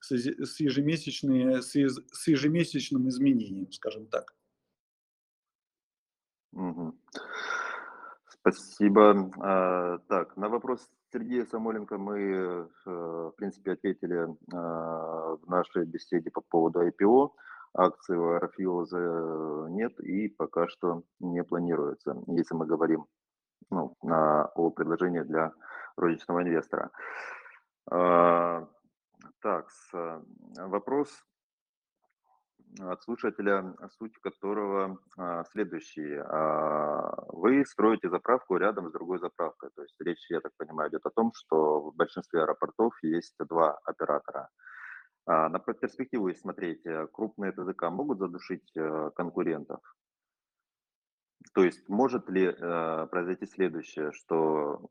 с, 0.00 0.10
с, 0.10 0.26
с, 0.26 0.54
с 0.54 2.28
ежемесячным 2.28 3.08
изменением, 3.08 3.70
скажем 3.72 4.06
так. 4.06 4.34
Угу. 6.52 6.94
Спасибо. 8.28 9.30
А, 9.40 9.98
так, 10.08 10.36
на 10.36 10.48
вопрос 10.48 10.88
Сергея 11.12 11.44
Самойленко 11.44 11.98
мы, 11.98 12.18
э, 12.18 12.68
в 12.86 13.34
принципе, 13.36 13.72
ответили 13.72 14.26
а, 14.52 15.36
в 15.36 15.46
нашей 15.48 15.84
беседе 15.84 16.30
по 16.30 16.40
поводу 16.40 16.80
IPO. 16.86 17.30
Акции 17.74 18.16
у 18.16 18.36
Aerofuels 18.36 19.68
нет 19.70 19.98
и 20.00 20.28
пока 20.28 20.68
что 20.68 21.02
не 21.20 21.44
планируется, 21.44 22.16
если 22.26 22.54
мы 22.54 22.66
говорим 22.66 23.06
ну, 23.70 23.96
на, 24.02 24.46
о 24.54 24.70
предложении 24.70 25.20
для 25.20 25.52
розничного 25.96 26.42
инвестора. 26.42 26.90
А, 27.90 28.66
так, 29.40 29.68
вопрос 30.56 31.08
от 32.80 33.02
слушателя, 33.02 33.74
суть 33.98 34.16
которого 34.18 34.98
а, 35.16 35.44
следующий. 35.44 36.16
А, 36.16 37.14
вы 37.28 37.64
строите 37.64 38.08
заправку 38.08 38.56
рядом 38.56 38.88
с 38.88 38.92
другой 38.92 39.18
заправкой. 39.18 39.70
То 39.74 39.82
есть 39.82 39.96
речь, 40.00 40.30
я 40.30 40.40
так 40.40 40.52
понимаю, 40.56 40.90
идет 40.90 41.04
о 41.06 41.10
том, 41.10 41.32
что 41.34 41.90
в 41.90 41.96
большинстве 41.96 42.42
аэропортов 42.42 42.92
есть 43.02 43.36
два 43.38 43.78
оператора. 43.84 44.48
А, 45.28 45.48
на 45.48 45.58
перспективу, 45.58 46.28
если 46.28 46.40
смотреть, 46.40 46.86
э, 46.86 47.06
крупные 47.12 47.52
ТЗК 47.52 47.90
могут 47.90 48.18
задушить 48.18 48.70
э, 48.76 49.10
конкурентов? 49.14 49.80
То 51.54 51.62
есть 51.62 51.88
может 51.88 52.28
ли 52.30 52.46
э, 52.46 53.06
произойти 53.10 53.46
следующее, 53.46 54.12
что 54.12 54.88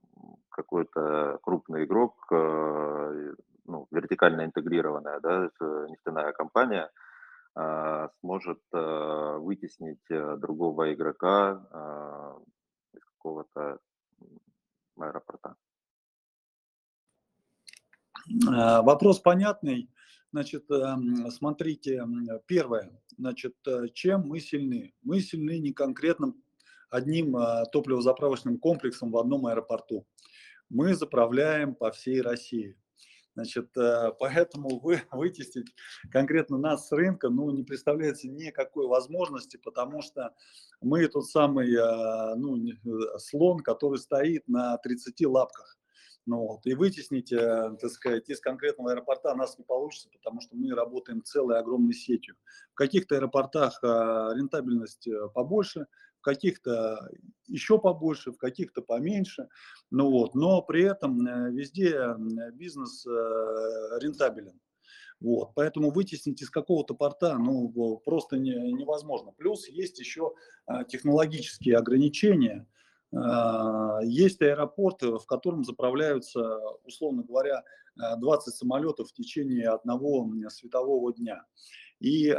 какой-то 0.49 1.39
крупный 1.41 1.85
игрок, 1.85 2.27
э, 2.31 3.33
ну, 3.65 3.87
вертикально 3.91 4.45
интегрированная 4.45 5.19
да, 5.19 5.49
нефтяная 5.89 6.31
компания– 6.33 6.89
а, 7.59 8.09
сможет 8.19 8.61
а, 8.71 9.39
вытеснить 9.39 10.05
э, 10.11 10.37
другого 10.37 10.93
игрока 10.93 11.65
а, 11.71 12.37
из 12.93 13.03
какого-то 13.03 13.79
аэропорта. 14.99 15.55
Вопрос 18.83 19.19
понятный. 19.21 19.89
Значит, 20.31 20.69
эм, 20.71 21.31
смотрите, 21.31 22.05
первое, 22.45 22.91
значит, 23.17 23.55
э, 23.65 23.87
чем 23.93 24.27
мы 24.27 24.39
сильны? 24.39 24.93
Мы 25.01 25.21
сильны 25.21 25.57
не 25.59 25.73
конкретным 25.73 26.43
одним 26.89 27.35
топливозаправочным 27.73 28.59
комплексом 28.59 29.11
в 29.11 29.17
одном 29.17 29.45
аэропорту. 29.47 30.07
Мы 30.69 30.95
заправляем 30.95 31.75
по 31.75 31.91
всей 31.91 32.21
России. 32.21 32.77
Значит, 33.37 33.69
э, 33.77 34.13
поэтому 34.19 34.79
вы, 34.79 34.99
вытеснить 35.11 35.67
конкретно 36.11 36.57
нас 36.57 36.87
с 36.87 36.91
рынка 36.91 37.29
ну, 37.29 37.51
не 37.51 37.63
представляется 37.63 38.27
никакой 38.27 38.87
возможности, 38.87 39.57
потому 39.57 40.01
что 40.01 40.33
мы 40.81 41.07
тот 41.07 41.27
самый 41.27 41.71
э, 41.71 42.35
ну, 42.35 42.57
слон, 43.19 43.59
который 43.59 43.99
стоит 43.99 44.47
на 44.47 44.79
30 44.79 45.23
лапках. 45.27 45.77
Ну, 46.29 46.45
вот, 46.45 46.65
и 46.65 46.73
вытеснить, 46.73 47.29
так 47.29 47.89
сказать, 47.89 48.29
из 48.29 48.41
конкретного 48.41 48.91
аэропорта 48.91 49.33
нас 49.33 49.57
не 49.57 49.63
получится, 49.63 50.09
потому 50.11 50.41
что 50.41 50.57
мы 50.57 50.75
работаем 50.75 51.23
целой 51.23 51.57
огромной 51.57 51.93
сетью. 51.93 52.35
В 52.73 52.75
каких-то 52.75 53.15
аэропортах 53.15 53.81
рентабельность 53.81 55.07
побольше, 55.33 55.87
в 56.19 56.21
каких-то 56.21 57.09
еще 57.47 57.79
побольше, 57.79 58.31
в 58.31 58.37
каких-то 58.37 58.81
поменьше. 58.81 59.47
Ну 59.91 60.09
вот, 60.11 60.35
но 60.35 60.61
при 60.61 60.83
этом 60.83 61.25
э, 61.25 61.51
везде 61.51 62.15
бизнес 62.53 63.05
э, 63.05 63.09
рентабелен. 64.01 64.59
Вот, 65.19 65.53
поэтому 65.55 65.89
вытеснить 65.89 66.41
из 66.43 66.49
какого-то 66.51 66.93
порта 66.93 67.37
ну, 67.39 68.01
просто 68.05 68.37
не, 68.37 68.53
невозможно. 68.73 69.31
Плюс 69.31 69.67
есть 69.67 69.99
еще 69.99 70.33
э, 70.67 70.83
технологические 70.87 71.77
ограничения. 71.77 72.67
Есть 74.03 74.41
аэропорт, 74.41 75.01
в 75.01 75.25
котором 75.25 75.63
заправляются, 75.63 76.59
условно 76.83 77.23
говоря, 77.23 77.63
20 77.95 78.53
самолетов 78.53 79.09
в 79.09 79.13
течение 79.13 79.69
одного 79.69 80.29
светового 80.49 81.13
дня. 81.13 81.45
И 81.99 82.29
э, 82.29 82.35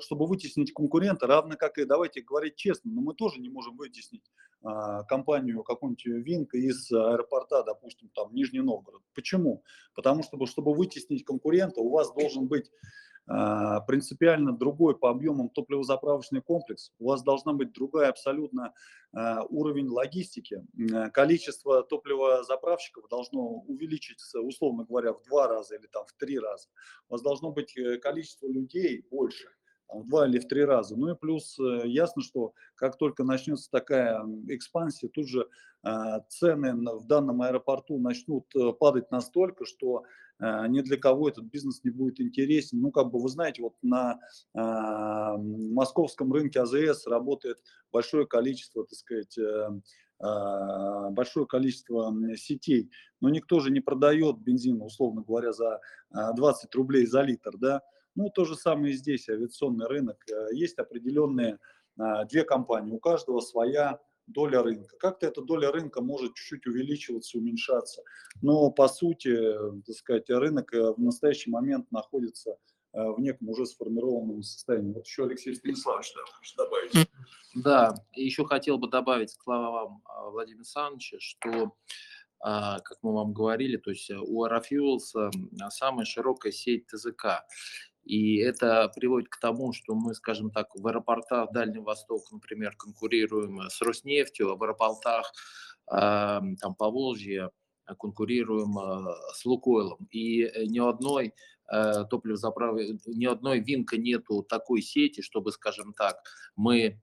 чтобы 0.00 0.26
вытеснить 0.26 0.72
конкурента, 0.72 1.28
равно 1.28 1.56
как 1.56 1.78
и, 1.78 1.84
давайте 1.84 2.20
говорить 2.20 2.56
честно, 2.56 2.90
но 2.90 3.00
мы 3.00 3.14
тоже 3.14 3.40
не 3.40 3.48
можем 3.48 3.76
вытеснить 3.76 4.24
а, 4.64 5.04
компанию 5.04 5.62
какую-нибудь 5.62 6.04
Винка 6.26 6.58
из 6.58 6.90
аэропорта, 6.90 7.62
допустим, 7.62 8.10
там 8.14 8.34
Нижний 8.34 8.60
Новгород. 8.60 9.02
Почему? 9.14 9.62
Потому 9.94 10.24
что, 10.24 10.44
чтобы 10.46 10.74
вытеснить 10.74 11.24
конкурента, 11.24 11.80
у 11.80 11.90
вас 11.90 12.12
должен 12.12 12.48
быть 12.48 12.68
а, 12.68 13.15
принципиально 13.26 14.52
другой 14.52 14.96
по 14.96 15.10
объемам 15.10 15.48
топливозаправочный 15.48 16.40
комплекс, 16.42 16.92
у 16.98 17.08
вас 17.08 17.22
должна 17.22 17.52
быть 17.52 17.72
другая 17.72 18.10
абсолютно 18.10 18.72
а, 19.12 19.42
уровень 19.48 19.88
логистики, 19.88 20.62
количество 21.12 21.82
топливозаправщиков 21.82 23.08
должно 23.08 23.40
увеличиться, 23.66 24.40
условно 24.40 24.84
говоря, 24.84 25.12
в 25.12 25.22
два 25.24 25.48
раза 25.48 25.76
или 25.76 25.86
там 25.86 26.04
в 26.06 26.12
три 26.12 26.38
раза, 26.38 26.68
у 27.08 27.14
вас 27.14 27.22
должно 27.22 27.50
быть 27.50 27.76
э, 27.76 27.98
количество 27.98 28.46
людей 28.46 29.04
больше, 29.10 29.48
в 29.88 30.06
два 30.06 30.26
или 30.26 30.38
в 30.38 30.48
три 30.48 30.64
раза. 30.64 30.96
Ну 30.96 31.10
и 31.10 31.16
плюс 31.16 31.58
э, 31.58 31.82
ясно, 31.86 32.22
что 32.22 32.52
как 32.74 32.98
только 32.98 33.24
начнется 33.24 33.70
такая 33.70 34.22
экспансия, 34.48 35.08
тут 35.08 35.28
же 35.28 35.48
а, 35.86 36.20
цены 36.28 36.74
в 36.74 37.06
данном 37.06 37.42
аэропорту 37.42 37.98
начнут 37.98 38.44
э, 38.56 38.72
падать 38.72 39.12
настолько, 39.12 39.64
что 39.64 40.02
а, 40.38 40.66
ни 40.66 40.80
для 40.80 40.96
кого 40.96 41.28
этот 41.28 41.44
бизнес 41.44 41.84
не 41.84 41.90
будет 41.90 42.20
интересен. 42.20 42.80
Ну, 42.80 42.90
как 42.90 43.10
бы 43.10 43.20
вы 43.20 43.28
знаете, 43.28 43.62
вот 43.62 43.74
на 43.82 44.18
а, 44.54 45.36
московском 45.36 46.32
рынке 46.32 46.60
АЗС 46.60 47.06
работает 47.06 47.58
большое 47.92 48.26
количество, 48.26 48.84
так 48.84 48.98
сказать, 48.98 49.38
э, 49.38 49.80
большое 51.10 51.46
количество 51.46 52.10
сетей, 52.36 52.90
но 53.20 53.28
никто 53.28 53.60
же 53.60 53.70
не 53.70 53.80
продает 53.80 54.38
бензин, 54.38 54.80
условно 54.80 55.22
говоря, 55.22 55.52
за 55.52 55.78
20 56.10 56.74
рублей 56.74 57.04
за 57.04 57.20
литр, 57.20 57.58
да, 57.58 57.82
ну, 58.16 58.30
то 58.30 58.44
же 58.44 58.56
самое 58.56 58.92
и 58.92 58.96
здесь, 58.96 59.28
авиационный 59.28 59.86
рынок. 59.86 60.24
Э, 60.30 60.54
есть 60.54 60.78
определенные 60.78 61.58
а, 61.98 62.24
две 62.24 62.44
компании, 62.44 62.92
у 62.92 62.98
каждого 62.98 63.40
своя 63.40 64.00
доля 64.26 64.62
рынка. 64.62 64.96
Как-то 64.98 65.26
эта 65.26 65.40
доля 65.40 65.70
рынка 65.70 66.02
может 66.02 66.34
чуть-чуть 66.34 66.66
увеличиваться, 66.66 67.38
уменьшаться. 67.38 68.02
Но 68.42 68.70
по 68.70 68.88
сути, 68.88 69.54
так 69.86 69.96
сказать, 69.96 70.28
рынок 70.28 70.72
э, 70.74 70.92
в 70.92 70.98
настоящий 70.98 71.50
момент 71.50 71.90
находится 71.92 72.58
э, 72.92 73.02
в 73.02 73.20
неком 73.20 73.48
уже 73.48 73.66
сформированном 73.66 74.42
состоянии. 74.42 74.92
Вот 74.92 75.06
еще 75.06 75.24
Алексей 75.24 75.54
Станиславович 75.54 76.12
да, 76.14 76.64
добавить. 76.64 77.10
Да, 77.54 77.94
еще 78.14 78.44
хотел 78.44 78.78
бы 78.78 78.88
добавить 78.88 79.34
к 79.34 79.42
словам 79.42 80.02
а, 80.04 80.28
Владимира 80.30 80.60
Александровича, 80.60 81.16
что 81.20 81.72
а, 82.40 82.80
как 82.80 82.98
мы 83.02 83.14
вам 83.14 83.32
говорили, 83.32 83.78
то 83.78 83.90
есть 83.90 84.10
у 84.10 84.44
Aerofuels 84.44 85.30
самая 85.70 86.04
широкая 86.04 86.52
сеть 86.52 86.86
ТЗК. 86.88 87.46
И 88.06 88.36
это 88.38 88.88
приводит 88.94 89.28
к 89.28 89.40
тому, 89.40 89.72
что 89.72 89.94
мы, 89.94 90.14
скажем 90.14 90.50
так, 90.50 90.68
в 90.74 90.86
аэропортах 90.86 91.50
Дальнего 91.50 91.86
Востока, 91.86 92.26
например, 92.30 92.76
конкурируем 92.76 93.60
э, 93.60 93.68
с 93.68 93.82
Роснефтью, 93.82 94.52
а 94.52 94.56
в 94.56 94.62
аэропортах 94.62 95.32
там, 95.88 96.74
Поволжья 96.78 97.50
конкурируем 97.98 98.78
э, 98.78 99.14
с 99.34 99.44
Лукойлом. 99.44 100.06
И 100.10 100.42
э, 100.42 100.64
ни 100.66 100.78
одной 100.78 101.34
топливозаправы, 101.68 103.00
ни 103.06 103.24
одной 103.24 103.58
винка 103.58 103.96
нету 103.96 104.44
такой 104.44 104.82
сети, 104.82 105.20
чтобы, 105.20 105.50
скажем 105.50 105.94
так, 105.94 106.16
мы 106.54 107.00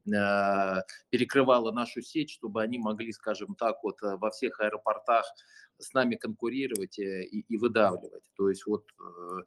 перекрывала 1.09 1.73
нашу 1.73 2.01
сеть, 2.01 2.29
чтобы 2.29 2.61
они 2.61 2.77
могли, 2.77 3.11
скажем 3.11 3.55
так, 3.55 3.83
вот 3.83 3.97
во 4.01 4.31
всех 4.31 4.61
аэропортах 4.61 5.25
с 5.77 5.93
нами 5.93 6.15
конкурировать 6.15 6.99
и, 6.99 7.23
и 7.23 7.57
выдавливать. 7.57 8.23
То 8.37 8.49
есть 8.49 8.65
вот, 8.65 8.85
э, 8.99 9.41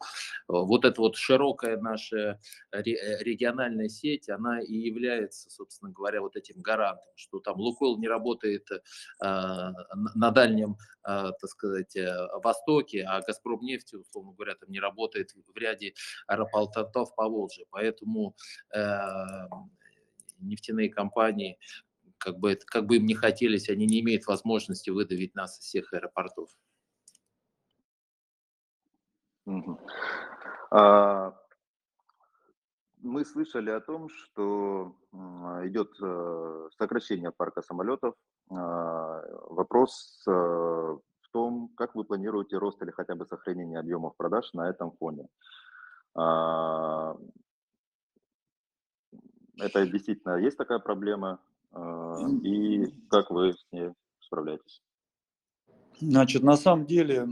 вот 0.49 0.85
эта 0.85 1.01
вот 1.01 1.17
широкая 1.17 1.77
наша 1.79 2.39
региональная 2.73 3.89
сеть, 3.89 4.29
она 4.29 4.61
и 4.61 4.75
является, 4.75 5.51
собственно 5.51 5.91
говоря, 5.91 6.21
вот 6.21 6.37
этим 6.37 6.61
гарантом, 6.61 7.07
что 7.15 7.41
там 7.41 7.59
Лукойл 7.59 7.99
не 7.99 8.09
работает 8.09 8.69
на 9.21 10.31
дальнем, 10.31 10.77
так 11.03 11.49
сказать, 11.49 11.97
востоке, 12.43 13.05
а 13.05 13.21
Газпром 13.23 13.61
нефть, 13.63 13.95
условно 13.95 14.33
говоря, 14.33 14.55
там 14.57 14.71
не 14.71 14.81
работает 14.81 15.33
в 15.33 15.57
ряде 15.57 15.95
аэропортов 16.27 17.15
по 17.15 17.29
Волжье. 17.29 17.67
Поэтому 17.71 18.37
нефтяные 20.41 20.91
компании 20.91 21.59
как 22.19 22.39
бы, 22.39 22.59
как 22.67 22.87
бы 22.87 22.97
им 22.97 23.07
не 23.07 23.15
хотелось, 23.15 23.69
они 23.69 23.87
не 23.87 24.01
имеют 24.01 24.27
возможности 24.27 24.91
выдавить 24.91 25.35
нас 25.35 25.59
из 25.59 25.65
всех 25.65 25.93
аэропортов. 25.93 26.51
А, 30.71 31.35
мы 32.99 33.25
слышали 33.25 33.71
о 33.71 33.81
том, 33.81 34.09
что 34.09 34.97
идет 35.65 35.93
э, 36.03 36.69
сокращение 36.77 37.31
парка 37.31 37.63
самолетов. 37.63 38.15
А, 38.51 39.23
вопрос 39.49 40.25
э, 40.27 40.31
в 40.31 41.29
том, 41.31 41.71
как 41.77 41.95
вы 41.95 42.05
планируете 42.05 42.59
рост 42.59 42.83
или 42.83 42.91
хотя 42.91 43.15
бы 43.15 43.27
сохранение 43.27 43.79
объемов 43.79 44.17
продаж 44.17 44.53
на 44.55 44.69
этом 44.69 44.93
фоне. 44.99 45.29
А, 46.15 47.17
это 49.59 49.87
действительно 49.87 50.37
есть 50.37 50.57
такая 50.57 50.79
проблема, 50.79 51.39
и 52.43 52.87
как 53.09 53.31
вы 53.31 53.53
с 53.53 53.67
ней 53.73 53.91
справляетесь? 54.21 54.83
Значит, 55.99 56.43
на 56.43 56.59
самом 56.59 56.85
деле, 56.85 57.27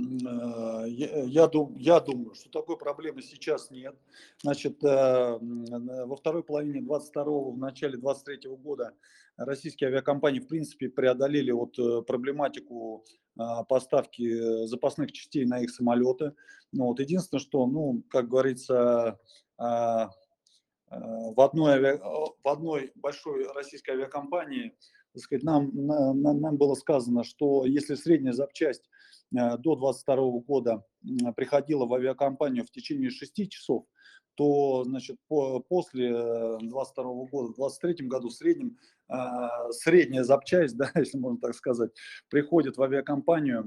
я, 0.86 1.22
я, 1.24 1.46
дум, 1.48 1.74
я 1.76 2.00
думаю, 2.00 2.34
что 2.34 2.48
такой 2.48 2.78
проблемы 2.78 3.20
сейчас 3.20 3.70
нет. 3.70 3.94
Значит, 4.42 4.82
э, 4.82 5.38
во 5.38 6.16
второй 6.16 6.42
половине 6.42 6.80
22 6.80 7.24
в 7.24 7.58
начале 7.58 7.98
23 7.98 8.48
года 8.56 8.94
российские 9.36 9.88
авиакомпании, 9.88 10.40
в 10.40 10.48
принципе, 10.48 10.88
преодолели 10.88 11.50
вот 11.50 11.78
э, 11.78 12.02
проблематику 12.02 13.04
а, 13.36 13.64
поставки 13.64 14.66
запасных 14.66 15.12
частей 15.12 15.44
на 15.44 15.60
их 15.60 15.70
самолеты. 15.70 16.34
Ну, 16.72 16.86
вот 16.86 17.00
единственное, 17.00 17.40
что, 17.40 17.66
ну, 17.66 18.02
как 18.08 18.28
говорится, 18.28 19.18
а, 19.58 20.04
а, 20.04 20.10
в 21.34 21.40
одной, 21.40 21.74
авиа, 21.74 21.98
в 21.98 22.48
одной 22.48 22.92
большой 22.94 23.46
российской 23.52 23.90
авиакомпании 23.90 24.76
так 25.14 25.22
сказать, 25.22 25.44
нам, 25.44 25.70
нам, 25.74 26.40
нам 26.40 26.56
было 26.56 26.74
сказано, 26.74 27.22
что 27.22 27.64
если 27.64 27.94
средняя 27.94 28.32
запчасть 28.32 28.82
э, 29.32 29.56
до 29.58 29.76
22 29.76 30.16
года 30.40 30.84
приходила 31.36 31.86
в 31.86 31.94
авиакомпанию 31.94 32.64
в 32.64 32.70
течение 32.70 33.10
6 33.10 33.48
часов, 33.48 33.86
то 34.34 34.82
значит, 34.82 35.16
по, 35.28 35.60
после 35.60 36.10
22 36.58 37.04
э, 37.04 37.26
года, 37.30 37.52
в 37.52 37.54
23 37.54 38.08
году 38.08 38.28
в 38.28 38.32
среднем 38.32 38.76
э, 39.08 39.14
средняя 39.70 40.24
запчасть, 40.24 40.76
да, 40.76 40.90
если 40.96 41.18
можно 41.18 41.38
так 41.40 41.54
сказать, 41.54 41.92
приходит 42.28 42.76
в 42.76 42.82
авиакомпанию, 42.82 43.62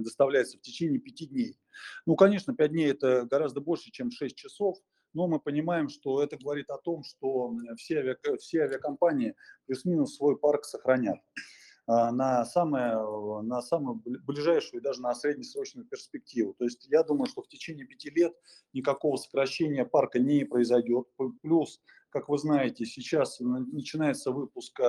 доставляется 0.00 0.58
в 0.58 0.60
течение 0.60 1.00
5 1.00 1.30
дней. 1.30 1.58
Ну, 2.06 2.14
конечно, 2.14 2.54
5 2.54 2.70
дней 2.70 2.92
это 2.92 3.26
гораздо 3.26 3.60
больше, 3.60 3.90
чем 3.90 4.12
6 4.12 4.36
часов, 4.36 4.78
но 5.14 5.26
мы 5.26 5.40
понимаем, 5.40 5.88
что 5.88 6.22
это 6.22 6.36
говорит 6.36 6.70
о 6.70 6.78
том, 6.78 7.02
что 7.04 7.54
все, 7.76 7.98
авиа, 7.98 8.16
все 8.38 8.62
авиакомпании 8.62 9.34
плюс-минус 9.66 10.16
свой 10.16 10.36
парк 10.36 10.64
сохранят 10.64 11.18
а, 11.86 12.12
на, 12.12 12.44
самое, 12.44 12.96
на 13.42 13.60
самую 13.60 14.02
ближайшую 14.04 14.80
и 14.80 14.84
даже 14.84 15.00
на 15.02 15.14
среднесрочную 15.14 15.86
перспективу. 15.86 16.54
То 16.54 16.64
есть 16.64 16.86
я 16.90 17.02
думаю, 17.02 17.26
что 17.26 17.42
в 17.42 17.48
течение 17.48 17.86
пяти 17.86 18.10
лет 18.10 18.34
никакого 18.72 19.16
сокращения 19.16 19.84
парка 19.84 20.18
не 20.18 20.44
произойдет. 20.44 21.08
Плюс, 21.42 21.80
как 22.10 22.28
вы 22.28 22.38
знаете, 22.38 22.84
сейчас 22.84 23.40
начинается 23.40 24.30
выпуск 24.30 24.80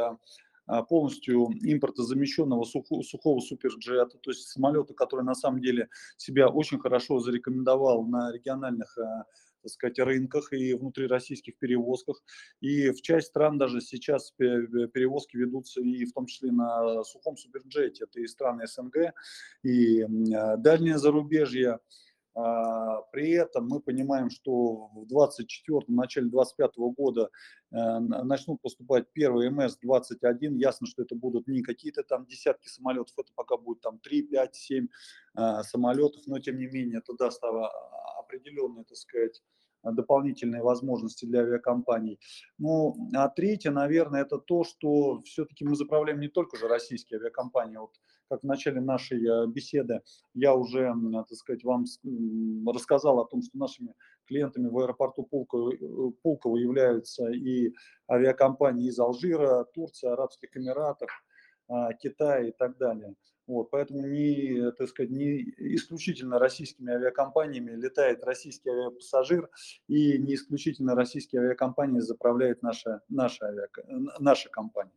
а, 0.65 0.83
полностью 0.83 1.47
импортозамещенного 1.61 2.63
сухого, 2.63 3.01
сухого 3.01 3.41
суперджета, 3.41 4.17
то 4.17 4.31
есть 4.31 4.47
самолета, 4.47 4.93
который 4.93 5.25
на 5.25 5.35
самом 5.35 5.61
деле 5.61 5.89
себя 6.17 6.47
очень 6.47 6.79
хорошо 6.79 7.19
зарекомендовал 7.19 8.05
на 8.05 8.31
региональных 8.31 8.97
а, 8.97 9.25
так 9.63 9.71
сказать, 9.71 9.97
рынках 9.99 10.53
и 10.53 10.73
внутрироссийских 10.73 11.57
перевозках. 11.57 12.21
И 12.61 12.91
в 12.91 13.01
часть 13.01 13.29
стран 13.29 13.57
даже 13.57 13.81
сейчас 13.81 14.31
перевозки 14.31 15.37
ведутся 15.37 15.81
и 15.81 16.05
в 16.05 16.13
том 16.13 16.27
числе 16.27 16.51
на 16.51 17.03
сухом 17.03 17.37
суперджете. 17.37 18.03
Это 18.03 18.19
и 18.19 18.27
страны 18.27 18.67
СНГ, 18.67 19.13
и 19.63 20.05
дальнее 20.57 20.97
зарубежье. 20.99 21.79
А, 22.35 23.01
при 23.11 23.31
этом 23.31 23.67
мы 23.67 23.79
понимаем, 23.79 24.29
что 24.29 24.89
в 24.93 25.05
24 25.07 25.81
начале 25.87 26.29
25 26.29 26.71
года 26.77 27.29
э, 27.71 27.99
начнут 27.99 28.61
поступать 28.61 29.11
первые 29.13 29.51
МС-21. 29.51 30.57
Ясно, 30.57 30.87
что 30.87 31.03
это 31.03 31.15
будут 31.15 31.47
не 31.47 31.61
какие-то 31.61 32.03
там 32.03 32.25
десятки 32.25 32.67
самолетов, 32.67 33.13
это 33.17 33.31
пока 33.35 33.57
будет 33.57 33.81
там 33.81 33.99
3, 33.99 34.23
5, 34.23 34.55
7 34.55 34.87
самолетов, 35.63 36.21
но 36.27 36.39
тем 36.39 36.57
не 36.57 36.67
менее 36.67 36.99
это 36.99 37.13
даст 37.17 37.41
определенные, 38.19 38.85
так 38.85 38.97
сказать, 38.97 39.41
дополнительные 39.83 40.61
возможности 40.61 41.25
для 41.25 41.41
авиакомпаний. 41.41 42.19
Ну, 42.57 42.95
а 43.13 43.27
третье, 43.29 43.71
наверное, 43.71 44.21
это 44.21 44.37
то, 44.37 44.63
что 44.63 45.21
все-таки 45.23 45.65
мы 45.65 45.75
заправляем 45.75 46.19
не 46.19 46.29
только 46.29 46.57
же 46.57 46.67
российские 46.67 47.19
авиакомпании. 47.19 47.77
Вот 47.77 47.99
как 48.29 48.41
в 48.41 48.45
начале 48.45 48.81
нашей 48.81 49.25
э, 49.25 49.47
беседы 49.47 50.01
я 50.33 50.53
уже, 50.55 50.93
так 51.13 51.37
сказать, 51.37 51.63
вам 51.63 51.85
рассказал 52.67 53.19
о 53.19 53.27
том, 53.27 53.41
что 53.41 53.57
нашими 53.57 53.93
клиентами 54.25 54.69
в 54.69 54.77
аэропорту 54.79 55.23
э, 55.23 56.11
Пулково 56.21 56.57
являются 56.57 57.29
и 57.29 57.73
авиакомпании 58.09 58.87
из 58.87 58.99
Алжира, 58.99 59.65
Турции, 59.73 60.09
Арабских 60.09 60.55
Эмиратов, 60.55 61.09
а, 61.67 61.93
Китая 61.93 62.47
и 62.47 62.51
так 62.51 62.77
далее. 62.77 63.15
Вот, 63.45 63.71
поэтому 63.71 64.07
не, 64.07 64.71
так 64.71 64.87
сказать, 64.87 65.11
не 65.11 65.41
исключительно 65.75 66.39
российскими 66.39 66.93
авиакомпаниями 66.93 67.71
летает 67.71 68.23
российский 68.23 68.69
авиапассажир, 68.69 69.49
и 69.87 70.17
не 70.17 70.35
исключительно 70.35 70.95
российские 70.95 71.41
авиакомпании 71.41 71.99
заправляет 71.99 72.61
наша, 72.61 73.01
наша, 73.09 73.47
авиак... 73.47 73.79
наша 74.19 74.49
компания. 74.49 74.91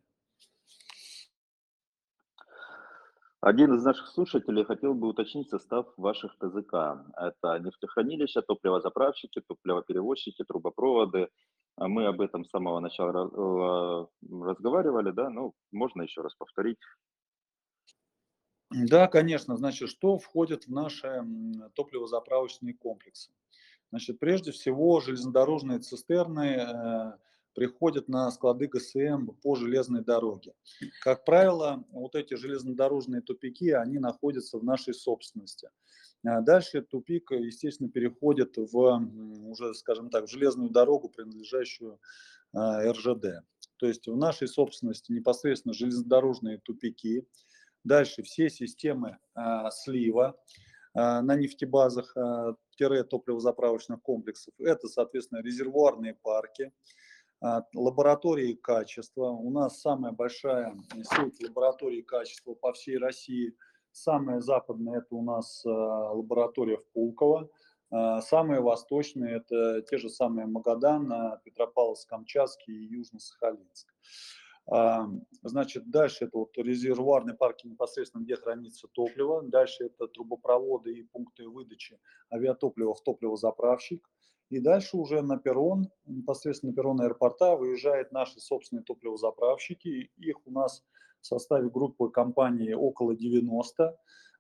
Один 3.47 3.73
из 3.75 3.85
наших 3.85 4.09
слушателей 4.09 4.65
хотел 4.65 4.93
бы 4.93 5.07
уточнить 5.07 5.49
состав 5.49 5.87
ваших 5.97 6.37
ТЗК. 6.39 6.75
Это 7.17 7.61
нефтехранилища, 7.61 8.43
топливозаправщики, 8.43 9.41
топливоперевозчики, 9.41 10.43
трубопроводы. 10.43 11.29
Мы 11.77 12.07
об 12.09 12.21
этом 12.21 12.45
с 12.45 12.51
самого 12.51 12.81
начала 12.81 13.29
э, 13.29 14.07
разговаривали, 14.43 15.13
да, 15.13 15.31
ну, 15.31 15.55
можно 15.71 16.03
еще 16.03 16.23
раз 16.23 16.35
повторить. 16.35 16.79
Да, 18.73 19.07
конечно. 19.07 19.57
Значит, 19.57 19.91
что 19.91 20.19
входит 20.19 20.65
в 20.65 20.73
наши 20.73 21.23
топливозаправочные 21.77 22.75
комплексы? 22.75 23.31
Значит, 23.93 24.19
прежде 24.19 24.51
всего, 24.51 24.99
железнодорожные 24.99 25.79
цистерны 25.79 26.57
э, 26.57 27.13
приходят 27.57 28.09
на 28.09 28.31
склады 28.31 28.69
ГСМ 28.69 29.33
по 29.43 29.57
железной 29.57 30.05
дороге. 30.05 30.53
Как 31.03 31.25
правило, 31.25 31.85
вот 31.91 32.15
эти 32.15 32.35
железнодорожные 32.35 33.23
тупики, 33.23 33.71
они 33.71 33.99
находятся 33.99 34.59
в 34.59 34.65
нашей 34.65 34.95
собственности. 34.95 35.71
А 36.25 36.41
дальше 36.41 36.83
тупик, 36.83 37.33
естественно, 37.33 37.91
переходит 37.91 38.57
в 38.57 39.49
уже, 39.49 39.75
скажем 39.75 40.11
так, 40.11 40.27
в 40.27 40.31
железную 40.31 40.71
дорогу, 40.71 41.09
принадлежащую 41.09 41.99
э, 42.55 42.91
РЖД. 42.93 43.45
То 43.79 43.87
есть 43.87 44.07
в 44.07 44.17
нашей 44.17 44.47
собственности 44.47 45.11
непосредственно 45.13 45.75
железнодорожные 45.75 46.59
тупики, 46.59 47.27
Дальше 47.87 48.25
все 48.25 48.51
системы 48.51 49.17
а, 49.37 49.71
слива 49.71 50.37
а, 50.93 51.23
на 51.23 51.37
нефтебазах, 51.37 52.17
а, 52.17 52.57
топливозаправочных 52.77 54.03
комплексов. 54.03 54.55
Это, 54.59 54.89
соответственно, 54.89 55.41
резервуарные 55.41 56.15
парки, 56.15 56.65
а, 56.65 56.71
лаборатории 57.75 58.55
качества. 58.55 59.27
У 59.27 59.51
нас 59.51 59.81
самая 59.81 60.13
большая 60.13 60.77
сеть 61.03 61.43
лабораторий 61.43 62.03
качества 62.03 62.55
по 62.55 62.73
всей 62.73 62.99
России. 62.99 63.55
Самая 63.93 64.41
западная– 64.41 64.99
это 65.01 65.15
у 65.15 65.23
нас 65.23 65.65
а, 65.65 65.71
лаборатория 66.13 66.77
в 66.77 66.87
Пулково. 66.93 67.49
А, 67.91 68.21
самые 68.21 68.61
восточные– 68.61 69.37
это 69.37 69.83
те 69.83 69.97
же 69.97 70.11
самые 70.11 70.47
Магадан, 70.47 71.11
Петропавловск-Камчатский 71.45 72.75
и 72.75 72.95
Южно-Сахалинск. 72.95 73.87
Значит, 75.43 75.89
дальше 75.91 76.25
это 76.25 76.39
вот 76.39 76.59
резервуарные 76.59 77.37
парки 77.37 77.69
непосредственно, 77.69 78.25
где 78.25 78.35
хранится 78.35 78.89
топливо. 78.89 79.43
Дальше 79.43 79.85
это 79.85 80.09
трубопроводы 80.09 80.93
и 80.93 81.05
пункты 81.05 81.49
выдачи 81.49 82.01
авиатоплива 82.33 82.93
в 82.93 83.01
топливозаправщик. 83.03 84.11
И 84.51 84.61
дальше 84.61 84.97
уже 84.97 85.23
на 85.23 85.39
перрон, 85.39 85.91
непосредственно 86.07 86.71
на 86.71 86.77
перрон 86.77 87.01
аэропорта 87.01 87.57
выезжают 87.57 88.13
наши 88.13 88.41
собственные 88.41 88.85
топливозаправщики. 88.85 90.11
Их 90.19 90.47
у 90.47 90.51
нас 90.51 90.85
в 91.21 91.27
составе 91.27 91.69
группы 91.69 92.11
компании 92.11 92.73
около 92.73 93.17
90. 93.17 93.97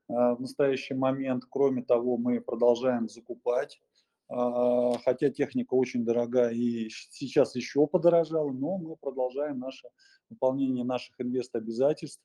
в 0.08 0.36
настоящий 0.38 0.94
момент. 0.94 1.44
Кроме 1.50 1.82
того, 1.82 2.16
мы 2.16 2.40
продолжаем 2.40 3.08
закупать 3.08 3.80
хотя 4.28 5.30
техника 5.30 5.74
очень 5.74 6.04
дорогая 6.04 6.50
и 6.50 6.88
сейчас 6.88 7.54
еще 7.54 7.86
подорожала, 7.86 8.50
но 8.50 8.76
мы 8.76 8.96
продолжаем 8.96 9.60
наше 9.60 9.88
выполнение 10.28 10.84
наших 10.84 11.14
инвест-обязательств. 11.20 12.24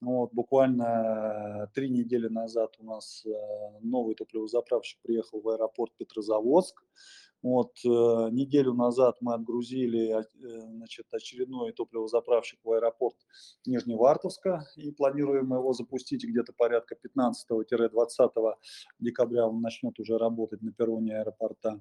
Вот, 0.00 0.32
буквально 0.32 1.70
три 1.74 1.90
недели 1.90 2.28
назад 2.28 2.74
у 2.78 2.84
нас 2.84 3.24
новый 3.82 4.14
топливозаправщик 4.14 4.98
приехал 5.02 5.40
в 5.40 5.48
аэропорт 5.50 5.92
Петрозаводск. 5.98 6.82
Вот, 7.42 7.72
э, 7.86 7.88
неделю 7.88 8.74
назад 8.74 9.16
мы 9.20 9.32
отгрузили 9.32 10.20
э, 10.20 10.24
значит, 10.72 11.06
очередной 11.10 11.72
топливозаправщик 11.72 12.60
в 12.62 12.70
аэропорт 12.70 13.16
Нижневартовска 13.64 14.66
и 14.76 14.92
планируем 14.92 15.54
его 15.54 15.72
запустить 15.72 16.22
где-то 16.22 16.52
порядка 16.52 16.96
15-20 16.96 18.54
декабря 18.98 19.46
он 19.46 19.62
начнет 19.62 19.98
уже 19.98 20.18
работать 20.18 20.60
на 20.60 20.72
перроне 20.72 21.18
аэропорта. 21.18 21.80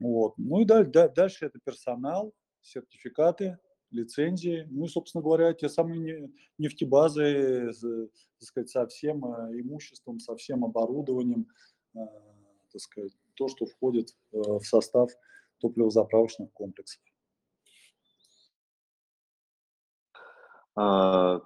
Вот. 0.00 0.34
Ну 0.36 0.60
и 0.60 0.64
дальше 0.66 1.46
это 1.46 1.58
персонал, 1.64 2.34
сертификаты, 2.60 3.58
лицензии, 3.90 4.66
ну 4.70 4.84
и, 4.84 4.88
собственно 4.88 5.22
говоря, 5.22 5.52
те 5.52 5.68
самые 5.68 6.30
нефтебазы, 6.58 7.72
так 8.38 8.46
сказать, 8.46 8.70
со 8.70 8.86
всем 8.86 9.24
э, 9.24 9.60
имуществом, 9.60 10.18
со 10.18 10.36
всем 10.36 10.64
оборудованием, 10.64 11.46
так 11.92 12.80
сказать, 12.80 13.12
то, 13.34 13.48
что 13.48 13.66
входит 13.66 14.10
э, 14.32 14.38
в 14.38 14.62
состав 14.62 15.10
топливозаправочных 15.60 16.52
комплексов. 16.52 17.02
А, 20.76 21.40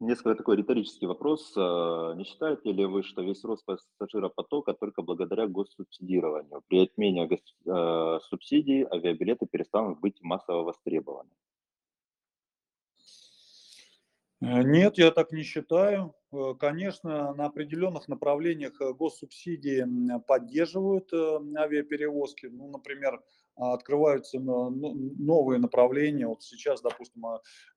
несколько 0.00 0.34
такой 0.34 0.56
риторический 0.56 1.06
вопрос. 1.06 1.52
А, 1.56 2.14
не 2.14 2.24
считаете 2.24 2.72
ли 2.72 2.84
вы, 2.84 3.02
что 3.02 3.22
весь 3.22 3.44
рост 3.44 3.64
пассажиропотока 3.64 4.74
только 4.74 5.02
благодаря 5.02 5.46
госсубсидированию? 5.46 6.62
При 6.68 6.84
отмене 6.84 7.28
э, 7.28 8.18
субсидий 8.28 8.84
авиабилеты 8.84 9.46
перестанут 9.46 10.00
быть 10.00 10.20
массово 10.22 10.62
востребованы. 10.62 11.30
Э, 14.42 14.62
нет, 14.62 14.98
я 14.98 15.10
так 15.10 15.32
не 15.32 15.42
считаю. 15.44 16.14
Э, 16.32 16.54
конечно, 16.58 17.32
на 17.34 17.46
определенных 17.46 18.08
направлениях 18.08 18.80
э, 18.80 18.92
госсубсидии 18.92 19.86
поддерживают 20.26 21.12
авиаперевозки. 21.12 22.46
Ну, 22.46 22.68
например, 22.68 23.22
открываются 23.54 24.40
ну, 24.40 24.70
новые 24.70 25.60
направления. 25.60 26.26
Вот 26.26 26.42
сейчас, 26.42 26.80
допустим, 26.80 27.22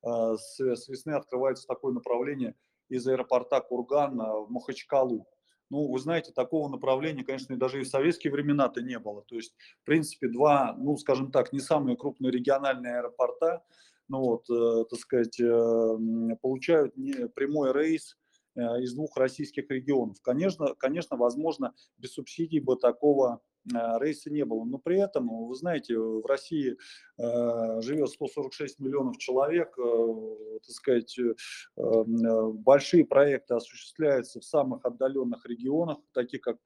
с 0.02 0.88
весны 0.88 1.12
открывается 1.12 1.68
такое 1.68 1.94
направление 1.94 2.56
из 2.88 3.06
аэропорта 3.08 3.60
Курган 3.60 4.18
в 4.18 4.48
Махачкалу. 4.50 5.28
Ну, 5.70 5.92
вы 5.92 6.00
знаете, 6.00 6.32
такого 6.32 6.70
направления, 6.70 7.26
конечно, 7.26 7.58
даже 7.58 7.82
и 7.82 7.84
в 7.84 7.90
советские 7.90 8.32
времена-то 8.32 8.82
не 8.82 8.98
было. 9.00 9.24
То 9.24 9.36
есть, 9.36 9.54
в 9.82 9.86
принципе, 9.86 10.30
два, 10.30 10.74
ну, 10.78 10.96
скажем 10.96 11.30
так, 11.30 11.52
не 11.52 11.60
самые 11.60 11.98
крупные 11.98 12.32
региональные 12.32 13.00
аэропорта– 13.00 13.64
ну 14.08 14.20
вот, 14.20 14.50
э, 14.50 14.86
так 14.90 15.00
сказать, 15.00 15.40
э, 15.40 15.98
получают 16.42 16.96
не 16.98 17.28
прямой 17.30 17.74
рейс 17.74 18.18
э, 18.56 18.62
из 18.82 18.94
двух 18.94 19.18
российских 19.18 19.70
регионов. 19.70 20.18
Конечно, 20.22 20.76
конечно, 20.76 21.18
возможно, 21.18 21.74
без 21.98 22.14
субсидий 22.14 22.60
бы 22.60 22.76
такого 22.76 23.42
рейса 23.68 24.30
не 24.30 24.46
было. 24.46 24.64
Но 24.64 24.78
при 24.78 25.02
этом, 25.02 25.28
вы 25.28 25.56
знаете, 25.56 25.98
в 25.98 26.24
России 26.28 26.78
живет 27.18 28.10
146 28.10 28.80
миллионов 28.80 29.18
человек, 29.18 29.76
так 29.76 30.70
сказать, 30.70 31.18
большие 31.76 33.06
проекты 33.06 33.56
осуществляются 33.56 34.40
в 34.40 34.46
самых 34.46 34.86
отдаленных 34.86 35.48
регионах, 35.48 35.98
таких 36.14 36.42
как, 36.42 36.58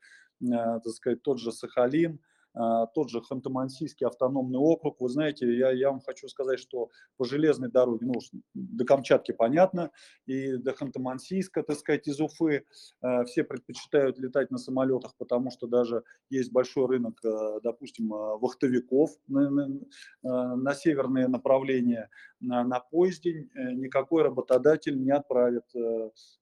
так 0.41 0.87
сказать, 0.89 1.23
тот 1.23 1.39
же 1.39 1.53
Сахалин, 1.53 2.19
тот 2.53 3.09
же 3.09 3.21
Ханты-Мансийский 3.21 4.07
автономный 4.07 4.59
округ. 4.59 4.99
Вы 4.99 5.09
знаете, 5.09 5.55
я, 5.55 5.71
я 5.71 5.91
вам 5.91 6.01
хочу 6.01 6.27
сказать, 6.27 6.59
что 6.59 6.89
по 7.17 7.25
железной 7.25 7.69
дороге, 7.69 8.07
ну, 8.07 8.13
до 8.53 8.85
Камчатки 8.85 9.31
понятно, 9.31 9.91
и 10.25 10.57
до 10.57 10.71
Ханты-Мансийска, 10.71 11.63
так 11.63 11.77
сказать, 11.77 12.07
из 12.07 12.19
Уфы 12.19 12.65
э, 13.01 13.23
все 13.25 13.43
предпочитают 13.43 14.17
летать 14.19 14.51
на 14.51 14.57
самолетах, 14.57 15.15
потому 15.17 15.51
что 15.51 15.67
даже 15.67 16.03
есть 16.29 16.51
большой 16.51 16.87
рынок, 16.87 17.19
э, 17.23 17.59
допустим, 17.63 18.09
вахтовиков 18.09 19.11
на, 19.27 19.49
на, 19.49 20.55
на 20.55 20.73
северные 20.73 21.27
направления. 21.27 22.09
На, 22.39 22.63
на 22.63 22.79
поезде 22.79 23.49
никакой 23.55 24.23
работодатель 24.23 25.01
не 25.01 25.11
отправит 25.11 25.65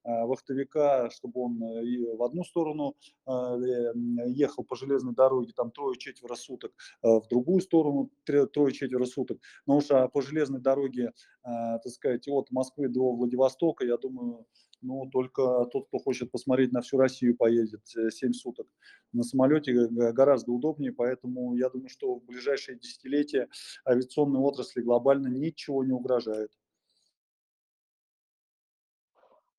вахтовика, 0.04 1.10
чтобы 1.10 1.42
он 1.42 1.58
в 1.58 2.22
одну 2.22 2.44
сторону 2.44 2.94
ехал 3.26 4.64
по 4.64 4.76
железной 4.76 5.14
дороге, 5.14 5.52
там 5.54 5.70
трое 5.70 5.98
четверо 5.98 6.34
суток, 6.34 6.72
э, 7.02 7.08
в 7.08 7.26
другую 7.28 7.60
сторону 7.60 8.10
трое-четверо 8.24 9.04
суток. 9.04 9.38
Но 9.66 9.76
уж 9.76 9.90
а 9.90 10.08
по 10.08 10.22
железной 10.22 10.60
дороге, 10.60 11.12
э, 11.44 11.48
так 11.82 11.88
сказать, 11.88 12.28
от 12.28 12.50
Москвы 12.50 12.88
до 12.88 13.12
Владивостока, 13.12 13.84
я 13.84 13.96
думаю, 13.96 14.46
ну, 14.80 15.08
только 15.10 15.66
тот, 15.72 15.88
кто 15.88 15.98
хочет 15.98 16.30
посмотреть 16.30 16.72
на 16.72 16.80
всю 16.80 16.98
Россию, 16.98 17.36
поедет 17.36 17.86
7 17.86 18.30
э, 18.30 18.32
суток. 18.32 18.66
На 19.12 19.22
самолете 19.22 19.72
гораздо 19.88 20.52
удобнее, 20.52 20.92
поэтому 20.92 21.54
я 21.56 21.68
думаю, 21.68 21.88
что 21.88 22.16
в 22.16 22.24
ближайшие 22.24 22.78
десятилетия 22.78 23.48
авиационной 23.86 24.40
отрасли 24.40 24.82
глобально 24.82 25.28
ничего 25.28 25.84
не 25.84 25.92
угрожает. 25.92 26.50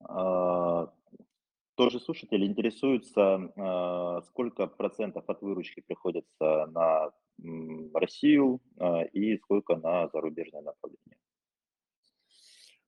А, 0.02 0.92
тоже 1.76 2.00
слушатели 2.00 2.46
интересуются, 2.46 3.52
а, 3.56 4.22
сколько 4.24 4.68
процентов 4.68 5.24
от 5.28 5.42
выручки 5.42 5.82
приходится 5.82 6.68
на 6.68 7.12
Россию 7.94 8.62
а, 8.78 9.04
и 9.04 9.38
сколько 9.38 9.76
на 9.76 10.08
зарубежное 10.10 10.62
направление. 10.62 11.19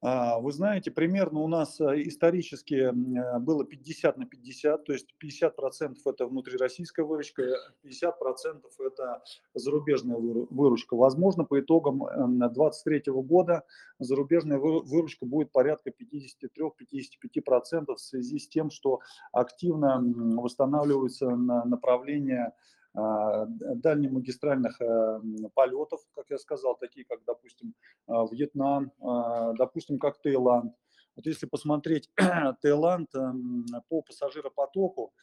А, 0.03 0.39
вы 0.39 0.51
знаете, 0.51 0.89
примерно 0.89 1.41
у 1.41 1.47
нас 1.47 1.79
э, 1.79 2.01
исторически 2.07 2.73
э, 2.73 3.39
было 3.39 3.63
50 3.63 4.17
на 4.17 4.25
50, 4.25 4.83
то 4.83 4.93
есть 4.93 5.13
50% 5.23 5.95
это 6.05 6.25
внутрироссийская 6.25 7.05
выручка, 7.05 7.43
50% 7.83 8.63
это 8.79 9.21
зарубежная 9.53 10.17
выручка. 10.17 10.95
Возможно, 10.95 11.43
по 11.43 11.59
итогам 11.59 11.99
2023 11.99 13.03
э, 13.05 13.11
года 13.11 13.63
зарубежная 13.99 14.57
выручка 14.57 15.27
будет 15.27 15.51
порядка 15.51 15.91
53-55% 15.91 17.93
в 17.93 17.99
связи 17.99 18.39
с 18.39 18.47
тем, 18.47 18.71
что 18.71 19.01
активно 19.31 20.01
восстанавливаются 20.01 21.29
направления 21.29 22.55
дальнемагистральных 22.93 24.81
э, 24.81 25.19
полетов, 25.53 26.01
как 26.13 26.29
я 26.29 26.37
сказал, 26.37 26.75
такие 26.75 27.05
как, 27.05 27.23
допустим, 27.25 27.73
а, 28.07 28.25
Вьетнам, 28.29 28.91
а, 29.01 29.53
допустим, 29.53 29.97
как 29.97 30.21
Таиланд. 30.21 30.75
Вот 31.15 31.25
если 31.25 31.45
посмотреть 31.45 32.09
Таиланд 32.61 33.13
эм, 33.15 33.65
по 33.89 34.01
пассажиропотоку, 34.01 35.13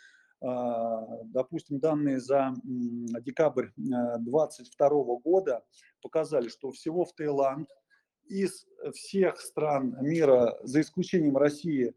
допустим, 0.40 1.80
данные 1.80 2.20
за 2.20 2.54
декабрь 2.62 3.70
2022 3.76 4.86
э, 4.86 5.18
года 5.24 5.64
показали, 6.00 6.48
что 6.48 6.70
всего 6.70 7.04
в 7.04 7.12
Таиланд 7.12 7.68
из 8.26 8.66
всех 8.92 9.40
стран 9.40 9.96
мира, 10.00 10.56
за 10.62 10.80
исключением 10.80 11.36
России, 11.36 11.88
а, 11.88 11.92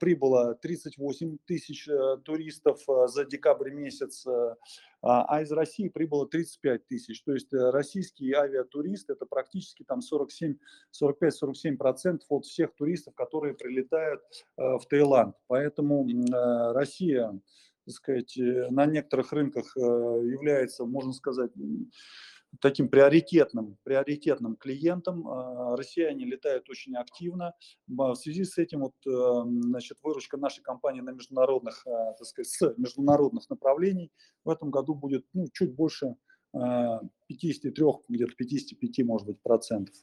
прибыло 0.00 0.54
38 0.56 1.38
тысяч 1.46 1.88
э, 1.88 2.16
туристов 2.24 2.80
э, 2.88 3.06
за 3.06 3.24
декабрь 3.24 3.70
месяц, 3.70 4.26
э, 4.26 4.56
а, 5.02 5.24
а 5.24 5.42
из 5.42 5.52
России 5.52 5.88
прибыло 5.88 6.28
35 6.28 6.86
тысяч. 6.86 7.22
То 7.22 7.32
есть 7.32 7.52
российский 7.52 8.32
авиатурист 8.32 9.10
это 9.10 9.24
практически 9.26 9.84
там 9.84 10.00
47, 10.00 10.56
45-47 11.00 11.76
процентов 11.76 12.26
от 12.30 12.44
всех 12.44 12.74
туристов, 12.74 13.14
которые 13.14 13.54
прилетают 13.54 14.20
в 14.56 14.82
Таиланд. 14.88 15.36
Поэтому 15.46 16.06
Россия, 16.72 17.40
так 17.84 17.94
сказать, 17.94 18.34
на 18.36 18.86
некоторых 18.86 19.32
рынках 19.32 19.74
является, 19.76 20.84
можно 20.84 21.12
сказать, 21.12 21.50
таким 22.60 22.88
приоритетным, 22.88 23.78
приоритетным 23.82 24.56
клиентом. 24.56 25.26
А, 25.28 25.76
россияне 25.76 26.24
летают 26.24 26.68
очень 26.68 26.96
активно. 26.96 27.54
В 27.86 28.14
связи 28.14 28.44
с 28.44 28.58
этим 28.58 28.80
вот, 28.80 28.94
э, 29.06 29.42
значит, 29.68 29.98
выручка 30.02 30.36
нашей 30.36 30.62
компании 30.62 31.00
на 31.00 31.10
международных, 31.10 31.86
э, 31.86 31.90
так 31.90 32.26
сказать, 32.26 32.48
с 32.48 32.74
международных 32.76 33.48
направлений 33.50 34.10
в 34.44 34.50
этом 34.50 34.70
году 34.70 34.94
будет 34.94 35.24
ну, 35.32 35.46
чуть 35.52 35.74
больше 35.74 36.16
53, 36.52 37.84
э, 37.84 37.92
где-то 38.08 38.34
55, 38.34 39.04
может 39.04 39.26
быть, 39.26 39.40
процентов. 39.42 39.94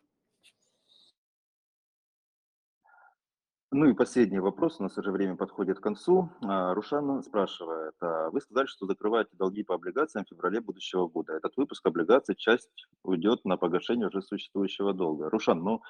Ну 3.71 3.85
и 3.85 3.93
последний 3.93 4.39
вопрос, 4.39 4.79
у 4.79 4.83
нас 4.83 4.97
уже 4.97 5.11
время 5.11 5.35
подходит 5.35 5.79
к 5.79 5.83
концу. 5.83 6.31
А, 6.41 6.73
Рушан 6.73 7.21
спрашивает, 7.21 7.93
а 8.01 8.31
вы 8.31 8.41
сказали, 8.41 8.65
что 8.65 8.87
закрываете 8.87 9.29
долги 9.37 9.61
по 9.61 9.75
облигациям 9.75 10.25
в 10.25 10.29
феврале 10.29 10.59
будущего 10.59 11.07
года. 11.07 11.33
Этот 11.33 11.55
выпуск 11.55 11.85
облигаций, 11.85 12.35
часть 12.35 12.87
уйдет 13.03 13.45
на 13.45 13.57
погашение 13.57 14.07
уже 14.07 14.23
существующего 14.23 14.93
долга. 14.93 15.29
Рушан, 15.29 15.59
ну 15.63 15.81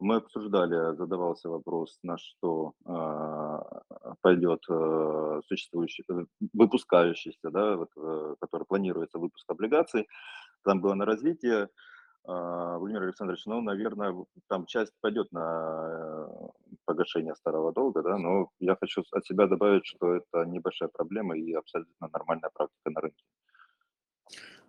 Мы 0.00 0.16
обсуждали, 0.16 0.96
задавался 0.96 1.48
вопрос, 1.48 2.00
на 2.02 2.18
что 2.18 2.72
а, 2.84 3.82
пойдет 4.20 4.64
э, 4.68 5.40
существующий, 5.46 6.04
э, 6.08 6.24
выпускающийся, 6.52 7.50
да, 7.50 7.76
вот, 7.76 7.90
э, 7.96 8.34
который 8.40 8.64
планируется 8.64 9.18
выпуск 9.18 9.44
облигаций. 9.48 10.08
Там 10.64 10.80
было 10.80 10.94
на 10.94 11.04
развитие. 11.04 11.68
Владимир 12.24 13.04
Александрович, 13.04 13.46
ну, 13.46 13.62
наверное, 13.62 14.14
там 14.48 14.66
часть 14.66 14.92
пойдет 15.00 15.32
на 15.32 16.28
погашение 16.88 17.34
старого 17.34 17.70
долга, 17.72 18.02
да, 18.02 18.16
но 18.16 18.48
я 18.60 18.74
хочу 18.80 19.04
от 19.12 19.26
себя 19.26 19.46
добавить, 19.46 19.84
что 19.84 20.14
это 20.14 20.44
небольшая 20.46 20.88
проблема 20.88 21.36
и 21.36 21.52
абсолютно 21.52 22.08
нормальная 22.08 22.50
практика 22.54 22.90
на 22.90 23.00
рынке. 23.02 23.24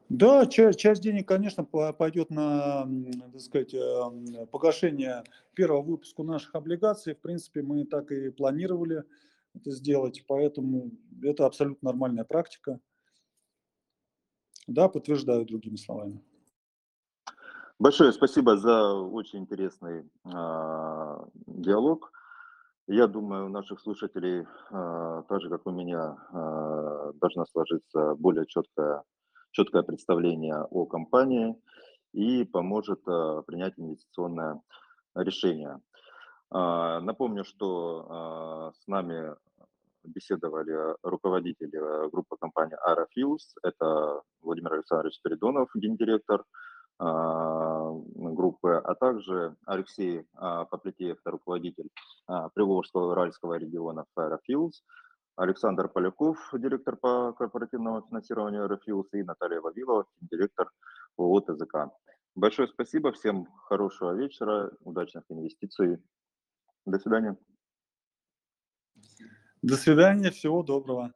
Да, 0.09 0.45
часть, 0.47 0.79
часть 0.79 1.01
денег, 1.01 1.27
конечно, 1.27 1.63
по- 1.63 1.93
пойдет 1.93 2.29
на, 2.29 2.85
так 3.31 3.41
сказать, 3.41 3.73
эм, 3.73 4.47
погашение 4.47 5.23
первого 5.53 5.81
выпуска 5.81 6.23
наших 6.23 6.55
облигаций. 6.55 7.13
В 7.13 7.21
принципе, 7.21 7.61
мы 7.61 7.85
так 7.85 8.11
и 8.11 8.31
планировали 8.31 9.03
это 9.55 9.71
сделать, 9.71 10.25
поэтому 10.27 10.91
это 11.23 11.45
абсолютно 11.45 11.89
нормальная 11.89 12.25
практика. 12.25 12.79
Да, 14.67 14.89
подтверждаю 14.89 15.45
другими 15.45 15.77
словами. 15.77 16.21
Большое 17.79 18.11
спасибо 18.11 18.57
за 18.57 18.93
очень 18.93 19.39
интересный 19.39 20.03
а, 20.25 21.23
диалог. 21.47 22.11
Я 22.87 23.07
думаю, 23.07 23.45
у 23.45 23.49
наших 23.49 23.79
слушателей, 23.79 24.45
а, 24.69 25.23
так 25.29 25.41
же 25.41 25.47
как 25.49 25.65
у 25.65 25.71
меня, 25.71 26.17
а, 26.33 27.13
должна 27.13 27.45
сложиться 27.45 28.15
более 28.15 28.45
четкое, 28.47 29.03
четкое 29.51 29.83
представление 29.83 30.61
о 30.61 30.85
компании 30.87 31.55
и 32.11 32.43
поможет 32.43 32.99
а, 33.07 33.43
принять 33.43 33.75
инвестиционное 33.77 34.61
решение. 35.15 35.79
А, 36.51 36.99
Напомню, 36.99 37.45
что 37.45 38.07
а, 38.09 38.71
с 38.73 38.87
нами 38.87 39.35
беседовали 40.03 40.95
руководители 41.03 41.77
э, 41.77 42.09
группы 42.09 42.35
компании 42.39 42.77
Aerofuels. 42.87 43.53
Это 43.63 44.21
Владимир 44.41 44.73
Александрович 44.73 45.15
Спиридонов, 45.15 45.69
гендиректор 45.75 46.41
а, 46.41 46.45
группы, 46.99 48.75
а 48.75 48.95
также 48.95 49.55
Алексей 49.65 50.25
а, 50.33 50.65
Поплетеев, 50.65 51.17
это 51.19 51.31
руководитель 51.31 51.89
а, 52.27 52.49
Приволжского 52.49 53.11
Уральского 53.11 53.57
регионов 53.57 54.05
Aerofuels, 54.17 54.73
Александр 55.35 55.87
Поляков, 55.87 56.37
директор 56.53 56.97
по 56.97 57.33
корпоративному 57.33 58.05
финансированию 58.07 58.65
Aerofuels 58.65 59.07
и 59.13 59.23
Наталья 59.23 59.61
Вавилова, 59.61 60.05
директор 60.21 60.69
ООО 61.17 61.41
ТЗК. 61.41 61.89
Большое 62.35 62.67
спасибо, 62.67 63.11
всем 63.13 63.47
хорошего 63.67 64.13
вечера, 64.13 64.71
удачных 64.81 65.23
инвестиций. 65.29 65.97
До 66.85 66.99
свидания. 66.99 67.37
До 69.61 69.75
свидания, 69.75 70.31
всего 70.31 70.63
доброго. 70.63 71.13